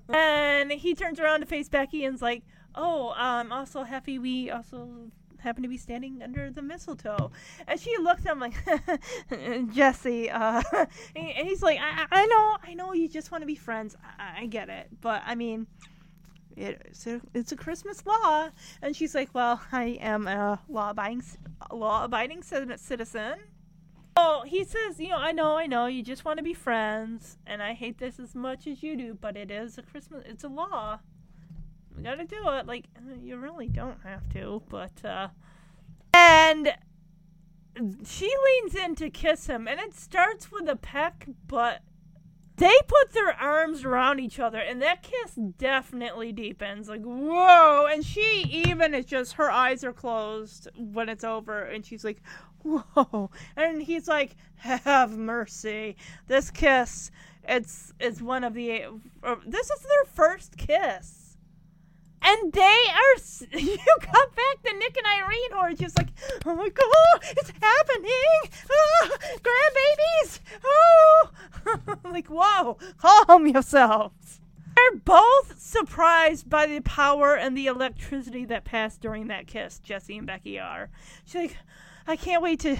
[0.10, 2.44] and he turns around to face Becky and's like,
[2.76, 5.12] oh, I'm also happy we also
[5.44, 7.32] happen to be standing under the mistletoe.
[7.68, 8.56] And she looks at him like,
[9.74, 10.62] Jesse, uh,
[11.16, 13.96] and he's like, I, I know, I know you just want to be friends.
[14.18, 14.88] I, I get it.
[15.02, 15.68] But I mean,
[16.56, 18.50] it's a, it's a Christmas law.
[18.82, 21.24] And she's like, well, I am a law-abiding,
[21.72, 23.36] law-abiding citizen.
[24.16, 27.40] Oh, he says, you know, I know, I know, you just want to be friends,
[27.48, 30.44] and I hate this as much as you do, but it is a Christmas, it's
[30.44, 31.00] a law.
[31.96, 32.66] We gotta do it.
[32.66, 35.30] Like, uh, you really don't have to, but, uh.
[36.14, 36.74] And
[38.06, 41.82] she leans in to kiss him, and it starts with a peck, but
[42.58, 46.88] they put their arms around each other, and that kiss definitely deepens.
[46.88, 47.88] Like, whoa!
[47.92, 52.22] And she even is just, her eyes are closed when it's over, and she's like,
[52.62, 53.32] whoa.
[53.56, 55.96] And he's like, have mercy.
[56.28, 57.10] This kiss,
[57.44, 58.84] it's, it's one of the,
[59.24, 61.23] uh, this is their first kiss.
[62.24, 63.14] And they are.
[63.60, 66.10] You come back to Nick and Irene are just like,
[66.46, 68.68] oh my god, it's happening!
[68.72, 70.40] Oh, grandbabies!
[70.64, 71.30] Oh!
[72.06, 74.42] like, whoa, calm yourselves.
[74.76, 80.18] They're both surprised by the power and the electricity that passed during that kiss, Jesse
[80.18, 80.90] and Becky are.
[81.26, 81.58] She's like,
[82.08, 82.78] I can't wait to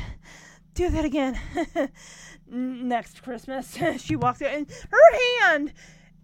[0.74, 1.40] do that again.
[2.48, 3.78] Next Christmas.
[3.98, 5.74] she walks out and her hand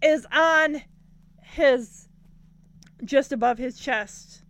[0.02, 0.82] is on
[1.42, 2.08] his
[3.04, 4.42] just above his chest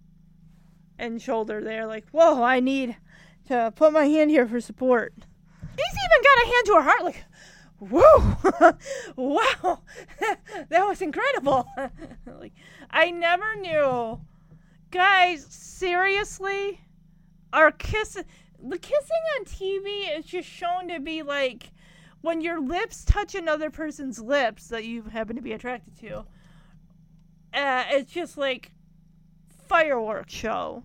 [0.99, 2.97] and shoulder there, like, whoa, I need
[3.49, 5.15] to put my hand here for support.
[5.61, 7.25] He's even got a hand to her heart, like,
[7.79, 8.77] whoa,
[9.17, 9.81] wow,
[10.69, 11.67] that was incredible.
[12.27, 12.53] like,
[12.91, 14.21] I never knew.
[14.91, 16.81] Guys, seriously?
[17.53, 18.15] Our kiss,
[18.63, 21.73] the kissing on TV is just shown to be like
[22.21, 26.27] when your lips touch another person's lips that you happen to be attracted to.
[27.53, 28.73] Uh, it's just like
[29.69, 30.85] fireworks show.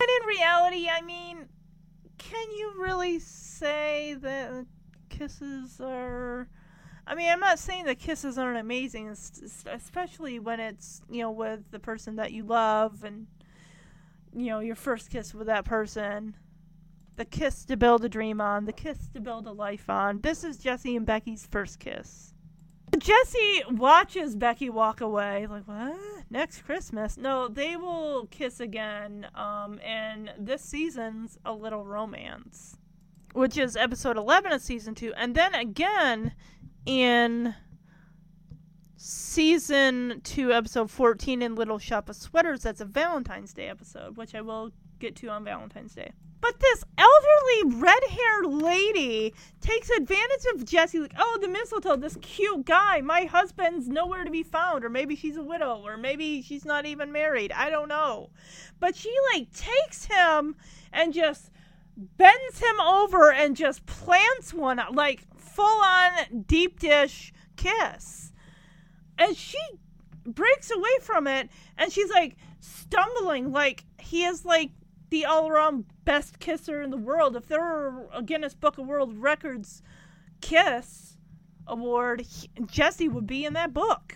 [0.00, 1.46] And in reality, I mean,
[2.18, 4.66] can you really say that
[5.08, 6.48] kisses are?
[7.06, 11.70] I mean, I'm not saying the kisses aren't amazing, especially when it's you know with
[11.70, 13.26] the person that you love and
[14.34, 16.34] you know your first kiss with that person,
[17.16, 20.20] the kiss to build a dream on, the kiss to build a life on.
[20.20, 22.34] This is Jesse and Becky's first kiss.
[22.98, 25.96] Jesse watches Becky walk away, like, what?
[26.30, 27.16] Next Christmas?
[27.16, 32.76] No, they will kiss again, um, and this season's A Little Romance,
[33.32, 36.32] which is episode 11 of season 2, and then again
[36.84, 37.54] in
[38.96, 42.62] season 2, episode 14 in Little Shop of Sweaters.
[42.62, 46.12] That's a Valentine's Day episode, which I will get to on Valentine's Day.
[46.40, 52.18] But this elderly red haired lady takes advantage of Jesse, like, oh, the mistletoe, this
[52.20, 53.00] cute guy.
[53.00, 54.84] My husband's nowhere to be found.
[54.84, 55.80] Or maybe she's a widow.
[55.84, 57.52] Or maybe she's not even married.
[57.52, 58.30] I don't know.
[58.78, 60.56] But she, like, takes him
[60.92, 61.50] and just
[61.96, 68.32] bends him over and just plants one, like, full on deep dish kiss.
[69.18, 69.58] And she
[70.26, 71.48] breaks away from it
[71.78, 74.70] and she's, like, stumbling, like, he is, like,
[75.08, 77.36] the all around best kisser in the world.
[77.36, 79.82] If there were a Guinness Book of World Records
[80.40, 81.18] kiss
[81.66, 82.26] award,
[82.66, 84.14] Jesse would be in that book.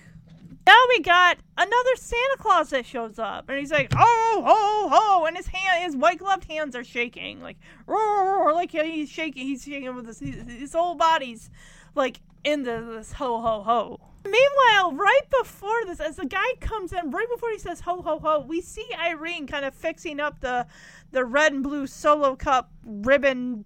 [0.66, 5.24] Now we got another Santa Claus that shows up, and he's like, "Oh, ho, ho!"
[5.24, 7.56] and his hand, his white gloved hands are shaking, like,
[7.86, 11.50] roar, like he's shaking, he's shaking with his his whole body's
[11.96, 14.09] like into this ho, ho, ho.
[14.24, 18.18] Meanwhile, right before this, as the guy comes in, right before he says ho ho
[18.18, 20.66] ho, we see Irene kind of fixing up the
[21.10, 23.64] the red and blue solo cup ribbon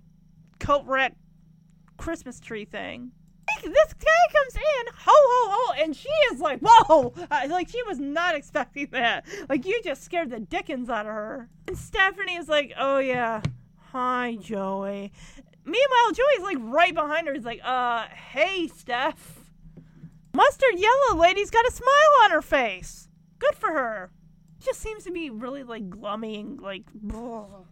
[0.60, 1.16] coat rack
[1.96, 3.10] Christmas tree thing.
[3.62, 7.12] This guy comes in, ho ho ho, and she is like, whoa!
[7.30, 9.26] Uh, like she was not expecting that.
[9.48, 11.48] Like you just scared the dickens out of her.
[11.66, 13.42] And Stephanie is like, oh yeah,
[13.90, 15.12] hi Joey.
[15.64, 17.34] Meanwhile, Joey's like right behind her.
[17.34, 19.43] He's like, uh, hey Steph.
[20.34, 23.08] Mustard yellow lady's got a smile on her face.
[23.38, 24.10] Good for her.
[24.60, 26.84] Just seems to be really like glummy and like.
[27.14, 27.66] Ugh.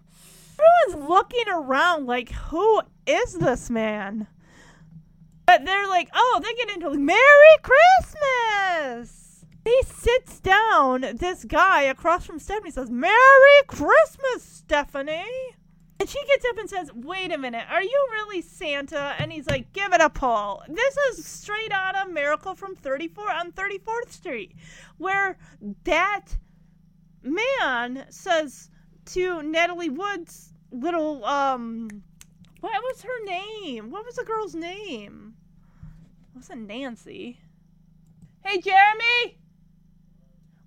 [0.87, 4.29] Everyone's looking around like, who is this man?
[5.47, 9.45] But they're like, oh, they get into like, Merry Christmas.
[9.65, 11.01] He sits down.
[11.15, 15.57] This guy across from Stephanie says, Merry Christmas, Stephanie.
[16.03, 19.15] And she gets up and says, Wait a minute, are you really Santa?
[19.21, 20.65] And he's like, Give it a pull.
[20.67, 24.57] This is straight out of Miracle from 34 on 34th Street,
[24.99, 25.39] where
[25.85, 26.25] that
[27.23, 28.69] man says
[29.13, 32.03] to Natalie Wood's little, um,
[32.59, 33.93] what was her name?
[33.93, 35.35] What was the girl's name?
[36.35, 37.39] It wasn't Nancy.
[38.45, 39.39] Hey, Jeremy!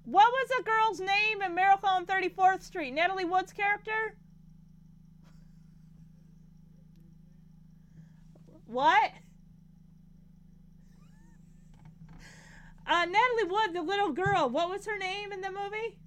[0.05, 2.93] What was the girl's name in Miracle on 34th Street?
[2.93, 4.15] Natalie Wood's character?
[8.67, 9.11] What?
[12.87, 14.47] Uh, Natalie Wood, the little girl.
[14.47, 15.97] What was her name in the movie?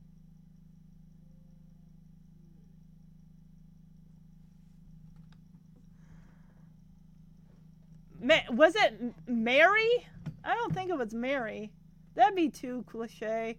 [8.21, 8.95] Ma- was it
[9.27, 10.07] Mary?
[10.45, 11.73] I don't think it was Mary.
[12.15, 13.59] That'd be too cliche.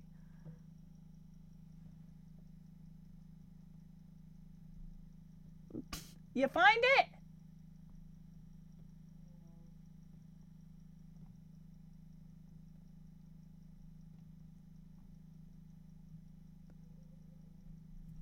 [6.34, 7.19] You find it?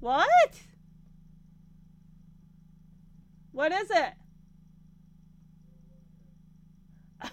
[0.08, 0.62] What?
[3.52, 4.14] What is it?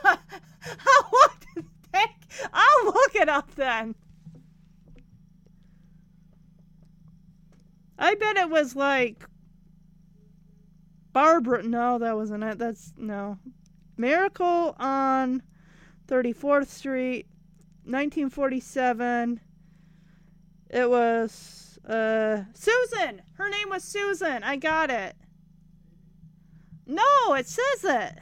[0.03, 2.17] what the heck?
[2.53, 3.95] I'll look it up then.
[7.97, 9.25] I bet it was like
[11.13, 11.63] Barbara.
[11.63, 12.59] No, that wasn't it.
[12.59, 13.39] That's no.
[13.97, 15.45] Miracle on
[16.09, 17.27] 34th Street,
[17.85, 19.39] 1947.
[20.71, 23.23] It was uh, Susan!
[23.35, 24.43] Her name was Susan.
[24.43, 25.17] I got it.
[26.87, 28.19] No, it says it.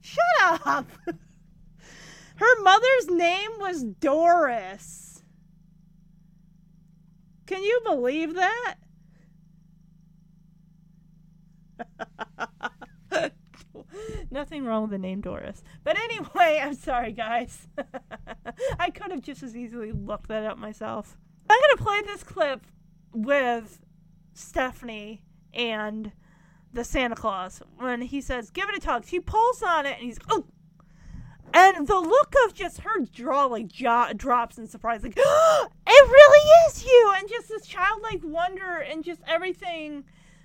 [0.00, 0.90] Shut up!
[2.36, 5.22] Her mother's name was Doris.
[7.46, 8.76] Can you believe that?
[14.30, 15.62] Nothing wrong with the name Doris.
[15.84, 17.68] But anyway, I'm sorry, guys.
[18.78, 21.16] I could have just as easily looked that up myself.
[21.48, 22.66] I'm to play this clip
[23.12, 23.80] with
[24.34, 25.22] Stephanie
[25.52, 26.12] and
[26.72, 29.04] the Santa Claus when he says, Give it a tug.
[29.06, 30.46] She pulls on it and he's, Oh!
[31.54, 35.22] And the look of just her jaw like jaw drops in surprise, like, it
[35.86, 37.14] really is you!
[37.18, 40.04] And just this childlike wonder and just everything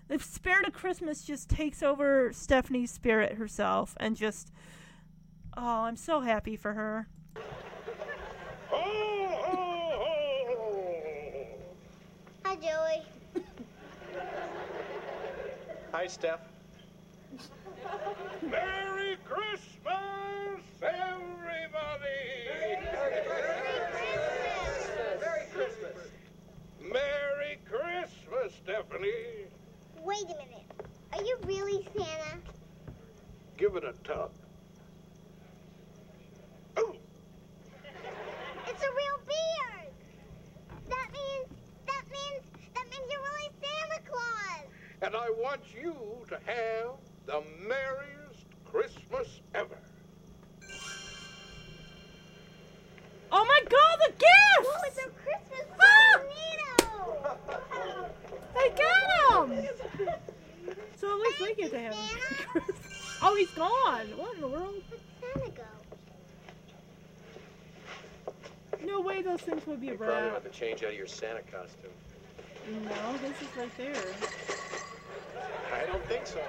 [0.09, 4.51] the spirit of Christmas just takes over Stephanie's spirit herself and just
[5.55, 7.07] oh, I'm so happy for her.
[12.47, 13.43] Hi, Joey.
[15.91, 16.39] Hi, Steph.
[18.41, 22.07] Merry Christmas, everybody!
[25.19, 25.97] Merry Christmas.
[26.81, 29.49] Merry Christmas, Stephanie.
[30.05, 30.71] Wait a minute.
[31.11, 32.39] Are you really Santa?
[33.57, 34.31] Give it a tug.
[36.77, 36.95] Oh.
[38.67, 39.91] It's a real beard.
[40.87, 41.47] That means
[41.87, 42.43] that means
[42.75, 43.49] that means you're really
[44.17, 44.67] Santa
[44.99, 45.03] Claus.
[45.03, 45.95] And I want you
[46.29, 46.91] to have
[47.25, 49.77] the merriest Christmas ever.
[53.31, 54.63] Oh my god, the gift!
[54.63, 56.19] Oh, it's a Christmas Ah!
[56.77, 57.37] tornado.
[58.55, 59.67] I got him!
[60.99, 62.63] So at least they get to have him.
[63.21, 64.07] oh, he's gone.
[64.17, 64.81] What in the world?
[65.21, 65.63] Santa go?
[68.83, 70.33] No way those things would be You probably wrapped.
[70.43, 71.91] have to change out of your Santa costume.
[72.67, 73.95] No, this is right there.
[75.73, 76.41] I don't think so.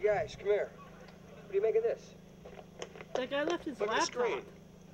[0.00, 0.70] You guys, come here.
[1.42, 2.14] What do you make of this?
[3.14, 4.26] That guy left his Look at the laptop.
[4.26, 4.42] screen.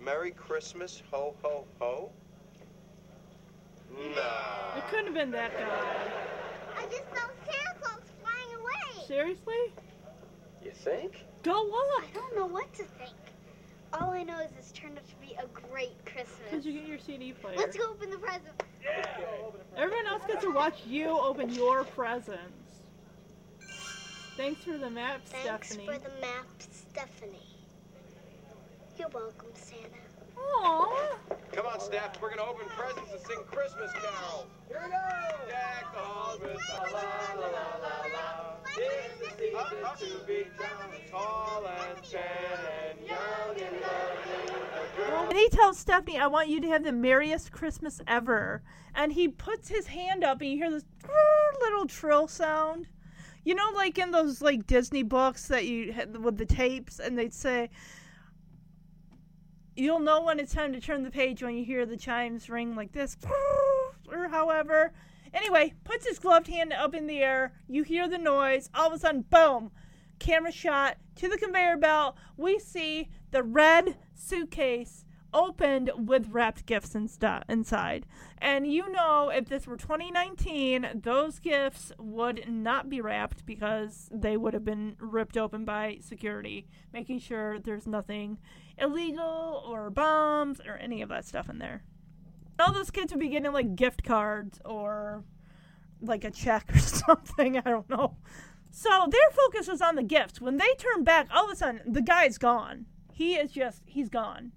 [0.00, 2.10] Merry Christmas, ho ho ho.
[3.90, 4.78] Nah.
[4.78, 6.10] It couldn't have been that guy.
[6.78, 9.06] I just saw Santa Claus flying away.
[9.06, 9.72] Seriously?
[10.64, 11.24] You think?
[11.42, 12.04] Go look!
[12.08, 13.12] I don't know what to think.
[13.92, 16.50] All I know is this turned out to be a great Christmas.
[16.50, 17.56] Did you get your CD player?
[17.56, 18.62] Let's go open the present.
[19.76, 22.80] Everyone else gets to watch you open your presents.
[24.36, 25.86] Thanks for the map, Thanks Stephanie.
[25.86, 27.38] Thanks for the map, Stephanie.
[28.98, 30.04] You're welcome, Santa.
[30.36, 31.16] Aww.
[31.52, 32.20] Come on, Steph.
[32.20, 34.46] We're gonna open presents and sing Christmas carols.
[34.68, 34.96] Here we go.
[35.48, 37.02] Deck the halls with la la
[37.34, 38.54] la la la la.
[38.76, 42.58] It's the season to be young, tall and tan
[42.90, 44.43] and young and lovely.
[44.98, 48.62] And he tells Stephanie, I want you to have the merriest Christmas ever.
[48.94, 50.84] And he puts his hand up and you hear this
[51.60, 52.88] little trill sound.
[53.44, 57.34] You know, like in those like Disney books that you with the tapes, and they'd
[57.34, 57.68] say,
[59.76, 62.74] You'll know when it's time to turn the page when you hear the chimes ring
[62.74, 63.16] like this,
[64.10, 64.92] or however.
[65.34, 67.52] Anyway, puts his gloved hand up in the air.
[67.68, 68.70] You hear the noise.
[68.72, 69.72] All of a sudden, boom!
[70.20, 72.16] Camera shot to the conveyor belt.
[72.36, 78.06] We see the red suitcase opened with wrapped gifts and stuff inside.
[78.38, 84.36] And you know, if this were 2019, those gifts would not be wrapped because they
[84.36, 88.38] would have been ripped open by security, making sure there's nothing
[88.78, 91.82] illegal or bombs or any of that stuff in there.
[92.60, 95.24] All those kids would be getting like gift cards or
[96.00, 97.58] like a check or something.
[97.58, 98.16] I don't know.
[98.70, 100.40] So their focus is on the gifts.
[100.40, 102.86] When they turn back, all of a sudden the guy's gone.
[103.14, 104.50] He is just he's gone.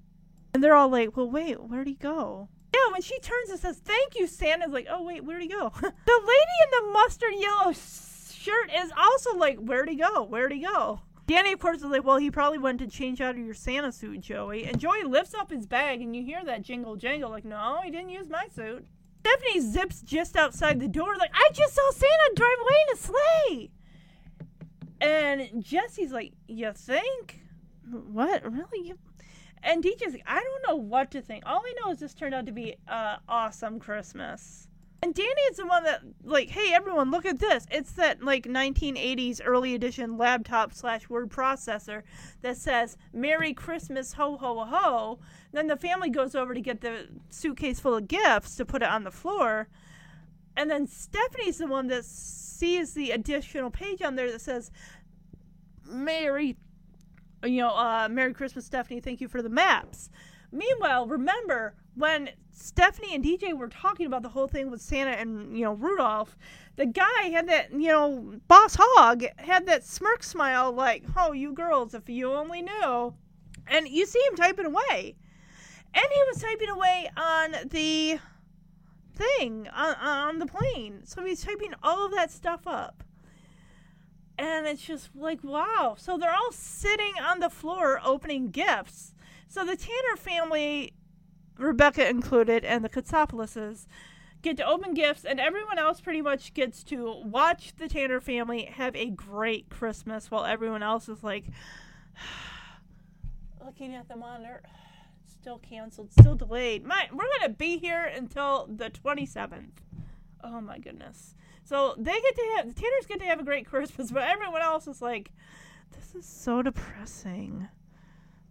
[0.51, 3.77] And they're all like, "Well, wait, where'd he go?" Yeah, when she turns and says,
[3.77, 7.71] "Thank you," Santa's like, "Oh wait, where'd he go?" the lady in the mustard yellow
[7.71, 10.23] shirt is also like, "Where'd he go?
[10.23, 13.35] Where'd he go?" Danny, of course, is like, "Well, he probably went to change out
[13.35, 16.63] of your Santa suit, Joey." And Joey lifts up his bag, and you hear that
[16.63, 18.87] jingle jangle, like, "No, he didn't use my suit."
[19.19, 22.97] Stephanie zips just outside the door, like, "I just saw Santa drive away in a
[22.97, 23.71] sleigh."
[24.99, 27.43] And Jesse's like, "You think?
[27.91, 28.93] What really?"
[29.63, 31.43] And DJ's I don't know what to think.
[31.45, 34.67] All I know is this turned out to be an awesome Christmas.
[35.03, 37.67] And Danny is the one that, like, hey, everyone, look at this.
[37.69, 42.01] It's that, like, 1980s early edition laptop slash word processor
[42.41, 45.19] that says, Merry Christmas, ho, ho, ho.
[45.51, 48.89] Then the family goes over to get the suitcase full of gifts to put it
[48.89, 49.67] on the floor.
[50.55, 54.71] And then Stephanie's the one that sees the additional page on there that says,
[55.85, 56.57] Merry
[57.43, 58.99] you know, uh, Merry Christmas, Stephanie.
[58.99, 60.09] Thank you for the maps.
[60.51, 65.57] Meanwhile, remember when Stephanie and DJ were talking about the whole thing with Santa and,
[65.57, 66.37] you know, Rudolph,
[66.75, 71.53] the guy had that, you know, Boss Hogg had that smirk smile like, oh, you
[71.53, 73.13] girls, if you only knew.
[73.67, 75.15] And you see him typing away.
[75.93, 78.19] And he was typing away on the
[79.15, 81.01] thing, on, on the plane.
[81.03, 83.03] So he's typing all of that stuff up.
[84.37, 85.95] And it's just like, wow.
[85.97, 89.15] So they're all sitting on the floor opening gifts.
[89.47, 90.93] So the Tanner family,
[91.57, 93.87] Rebecca included, and the Katsopolis
[94.41, 98.65] get to open gifts, and everyone else pretty much gets to watch the Tanner family
[98.65, 101.45] have a great Christmas while everyone else is like
[103.65, 104.63] looking at the monitor.
[105.25, 106.83] Still canceled, still delayed.
[106.83, 109.77] My, we're gonna be here until the 27th.
[110.43, 111.35] Oh my goodness.
[111.67, 114.61] So they get to have the Tanners get to have a great Christmas, but everyone
[114.61, 115.31] else is like,
[115.91, 117.67] this is so depressing.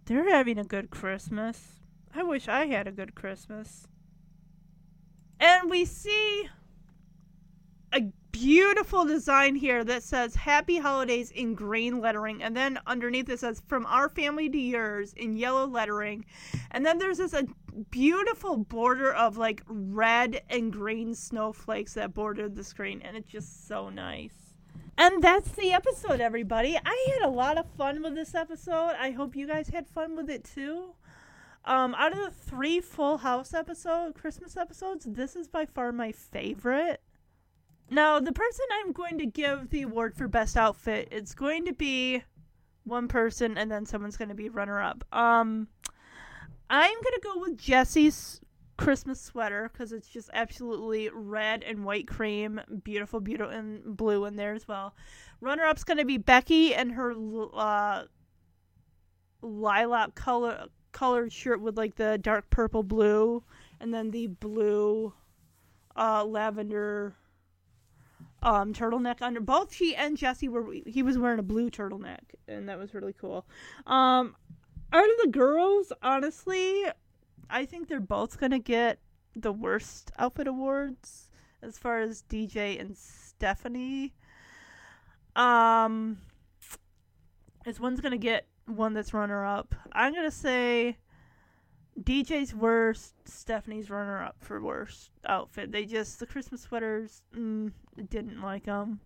[0.05, 1.79] They're having a good Christmas.
[2.13, 3.87] I wish I had a good Christmas.
[5.39, 6.47] And we see
[7.93, 8.01] a
[8.31, 12.43] beautiful design here that says Happy Holidays in green lettering.
[12.43, 16.25] And then underneath it says From Our Family to Yours in yellow lettering.
[16.71, 17.47] And then there's this a
[17.89, 23.01] beautiful border of like red and green snowflakes that bordered the screen.
[23.03, 24.53] And it's just so nice.
[24.99, 26.77] And that's the episode, everybody.
[26.83, 28.95] I had a lot of fun with this episode.
[28.99, 30.93] I hope you guys had fun with it too.
[31.65, 36.11] Um, out of the three Full House episode Christmas episodes, this is by far my
[36.11, 37.01] favorite.
[37.89, 41.73] Now, the person I'm going to give the award for best outfit, it's going to
[41.73, 42.23] be
[42.83, 45.03] one person, and then someone's going to be runner up.
[45.13, 45.67] Um,
[46.69, 48.41] I'm gonna go with Jesse's
[48.77, 54.35] Christmas sweater because it's just absolutely red and white cream, beautiful, beautiful, and blue in
[54.35, 54.93] there as well.
[55.39, 57.13] Runner up's gonna be Becky and her
[57.53, 58.03] uh,
[59.41, 63.43] lilac color colored shirt with like the dark purple blue
[63.79, 65.13] and then the blue
[65.95, 67.15] uh lavender
[68.43, 72.69] um turtleneck under both she and Jesse were he was wearing a blue turtleneck and
[72.69, 73.45] that was really cool.
[73.85, 74.35] Um
[74.93, 76.85] out of the girls, honestly,
[77.49, 78.99] I think they're both to get
[79.35, 81.29] the worst outfit awards
[81.61, 84.13] as far as DJ and Stephanie.
[85.35, 86.19] Um
[87.65, 89.75] is one's to get one that's runner up.
[89.91, 90.97] I'm gonna say
[92.01, 95.71] DJ's worst, Stephanie's runner up for worst outfit.
[95.71, 97.71] They just the Christmas sweaters mm,
[98.09, 98.99] didn't like them.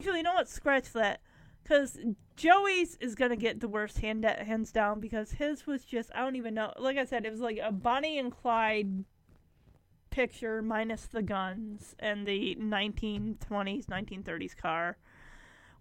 [0.00, 0.48] Actually, you know what?
[0.48, 1.20] Scratch that,
[1.62, 1.98] because
[2.36, 6.36] Joey's is gonna get the worst hand hands down because his was just I don't
[6.36, 6.72] even know.
[6.78, 9.04] Like I said, it was like a Bonnie and Clyde
[10.10, 14.96] picture minus the guns and the 1920s, 1930s car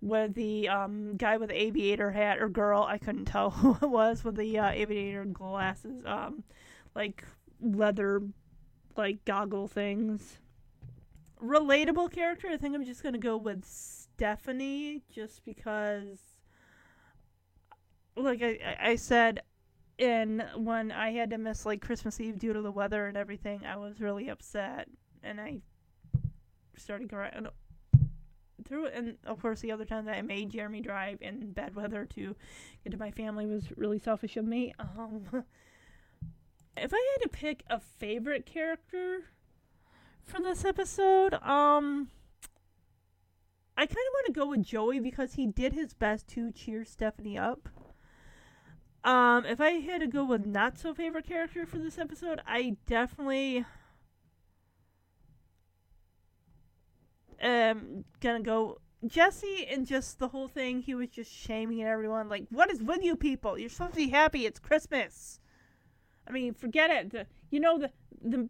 [0.06, 3.90] with the um, guy with the aviator hat or girl, I couldn't tell who it
[3.90, 6.44] was with the uh, aviator glasses, um,
[6.94, 7.24] like
[7.60, 8.22] leather,
[8.96, 10.38] like goggle things.
[11.44, 16.20] Relatable character, I think I'm just gonna go with Stephanie, just because,
[18.16, 19.42] like I, I said,
[19.98, 23.66] in when I had to miss like Christmas Eve due to the weather and everything,
[23.66, 24.88] I was really upset,
[25.24, 25.62] and I
[26.78, 27.48] started crying
[28.66, 28.94] through it.
[28.96, 32.36] And of course, the other time that I made Jeremy drive in bad weather to
[32.84, 34.74] get to my family was really selfish of me.
[34.80, 35.22] Um,
[36.78, 39.26] if I had to pick a favorite character
[40.24, 42.10] for this episode, um,
[43.78, 46.84] I kind of want to go with Joey because he did his best to cheer
[46.84, 47.70] Stephanie up.
[49.04, 52.78] Um, if I had to go with not so favorite character for this episode, I
[52.88, 53.64] definitely
[57.42, 62.30] um gonna go Jesse and just the whole thing, he was just shaming everyone.
[62.30, 63.58] Like, what is with you people?
[63.58, 64.46] You're supposed to be happy.
[64.46, 65.40] It's Christmas.
[66.28, 67.12] I mean, forget it.
[67.12, 67.92] The, you know the
[68.22, 68.50] the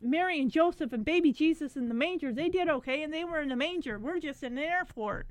[0.00, 2.32] Mary and Joseph and baby Jesus in the manger.
[2.32, 3.98] They did okay, and they were in the manger.
[3.98, 5.26] We're just in an airport.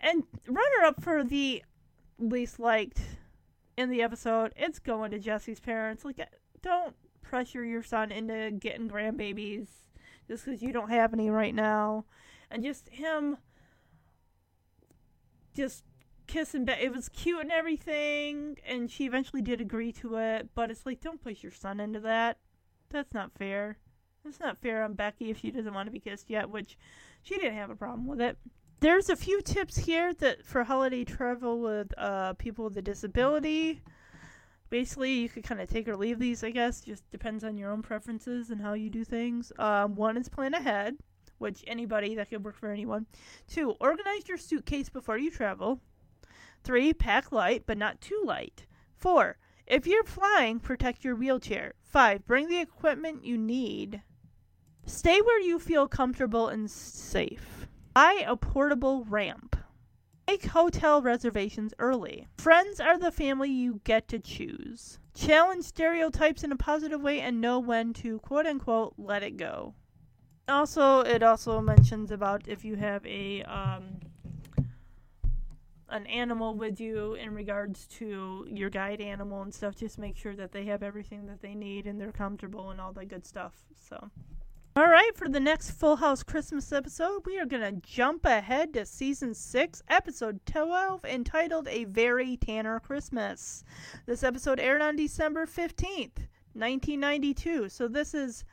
[0.00, 1.62] And runner up for the
[2.18, 3.00] least liked
[3.76, 6.04] in the episode, it's going to Jesse's parents.
[6.04, 6.20] Like,
[6.62, 9.68] don't pressure your son into getting grandbabies
[10.30, 12.04] just because you don't have any right now.
[12.52, 13.36] And just him
[15.56, 15.82] just
[16.28, 16.80] kissing back.
[16.80, 21.00] It was cute and everything, and she eventually did agree to it, but it's like,
[21.00, 22.38] don't push your son into that.
[22.90, 23.78] That's not fair.
[24.24, 26.78] It's not fair on Becky if she doesn't want to be kissed yet, which
[27.22, 28.38] she didn't have a problem with it.
[28.78, 33.82] There's a few tips here that for holiday travel with uh, people with a disability
[34.70, 36.80] basically you could kind of take or leave these i guess.
[36.80, 39.52] Just depends on your own preferences and how you do things.
[39.58, 40.96] Um, one is plan ahead
[41.38, 43.06] which anybody that could work for anyone.
[43.48, 45.80] Two organize your suitcase before you travel.
[46.62, 48.66] Three pack light but not too light.
[48.94, 51.74] Four if you're flying protect your wheelchair.
[51.82, 54.02] Five bring the equipment you need.
[54.86, 57.66] Stay where you feel comfortable and safe.
[57.94, 59.56] Buy a portable ramp
[60.30, 62.28] Make hotel reservations early.
[62.38, 65.00] Friends are the family you get to choose.
[65.12, 69.74] Challenge stereotypes in a positive way and know when to quote unquote let it go.
[70.46, 73.98] Also, it also mentions about if you have a um,
[75.88, 79.74] an animal with you in regards to your guide animal and stuff.
[79.74, 82.92] Just make sure that they have everything that they need and they're comfortable and all
[82.92, 83.54] that good stuff.
[83.74, 84.12] So.
[84.80, 88.72] All right, for the next Full House Christmas episode, we are going to jump ahead
[88.72, 93.62] to season 6, episode 12, entitled A Very Tanner Christmas.
[94.06, 97.68] This episode aired on December 15th, 1992.
[97.68, 98.46] So this is.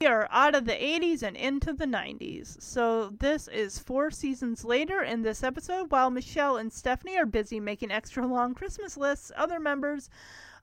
[0.00, 2.60] We are out of the 80s and into the 90s.
[2.60, 5.92] So this is four seasons later in this episode.
[5.92, 10.10] While Michelle and Stephanie are busy making extra long Christmas lists, other members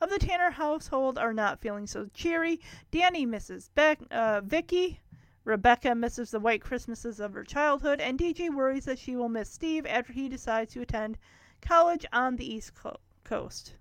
[0.01, 2.59] of the Tanner household are not feeling so cheery.
[2.92, 5.00] Danny misses Beck, uh, Vicky.
[5.43, 9.50] Rebecca misses the white Christmases of her childhood, and DJ worries that she will miss
[9.50, 11.17] Steve after he decides to attend
[11.61, 13.76] college on the East Co- Coast.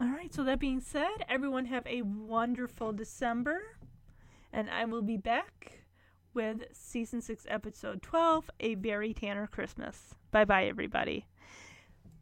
[0.00, 3.76] All right, so that being said, everyone have a wonderful December,
[4.52, 5.84] and I will be back
[6.34, 10.14] with season 6, episode 12 A Very Tanner Christmas.
[10.32, 11.26] Bye bye, everybody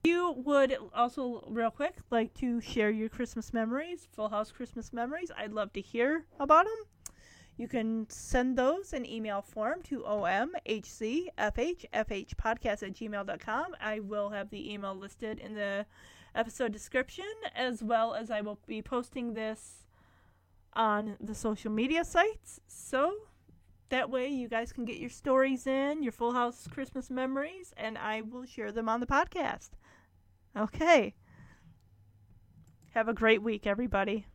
[0.06, 5.30] you would also real quick like to share your christmas memories full house christmas memories.
[5.36, 6.76] I'd love to hear about them
[7.56, 14.72] you can send those in email form to omhcfhfhpodcast at gmail.com i will have the
[14.72, 15.86] email listed in the
[16.34, 19.86] episode description as well as i will be posting this
[20.76, 22.60] on the social media sites.
[22.68, 23.14] So
[23.88, 27.96] that way you guys can get your stories in your full house christmas memories and
[27.96, 29.70] i will share them on the podcast
[30.56, 31.14] Okay.
[32.94, 34.26] Have a great week, everybody.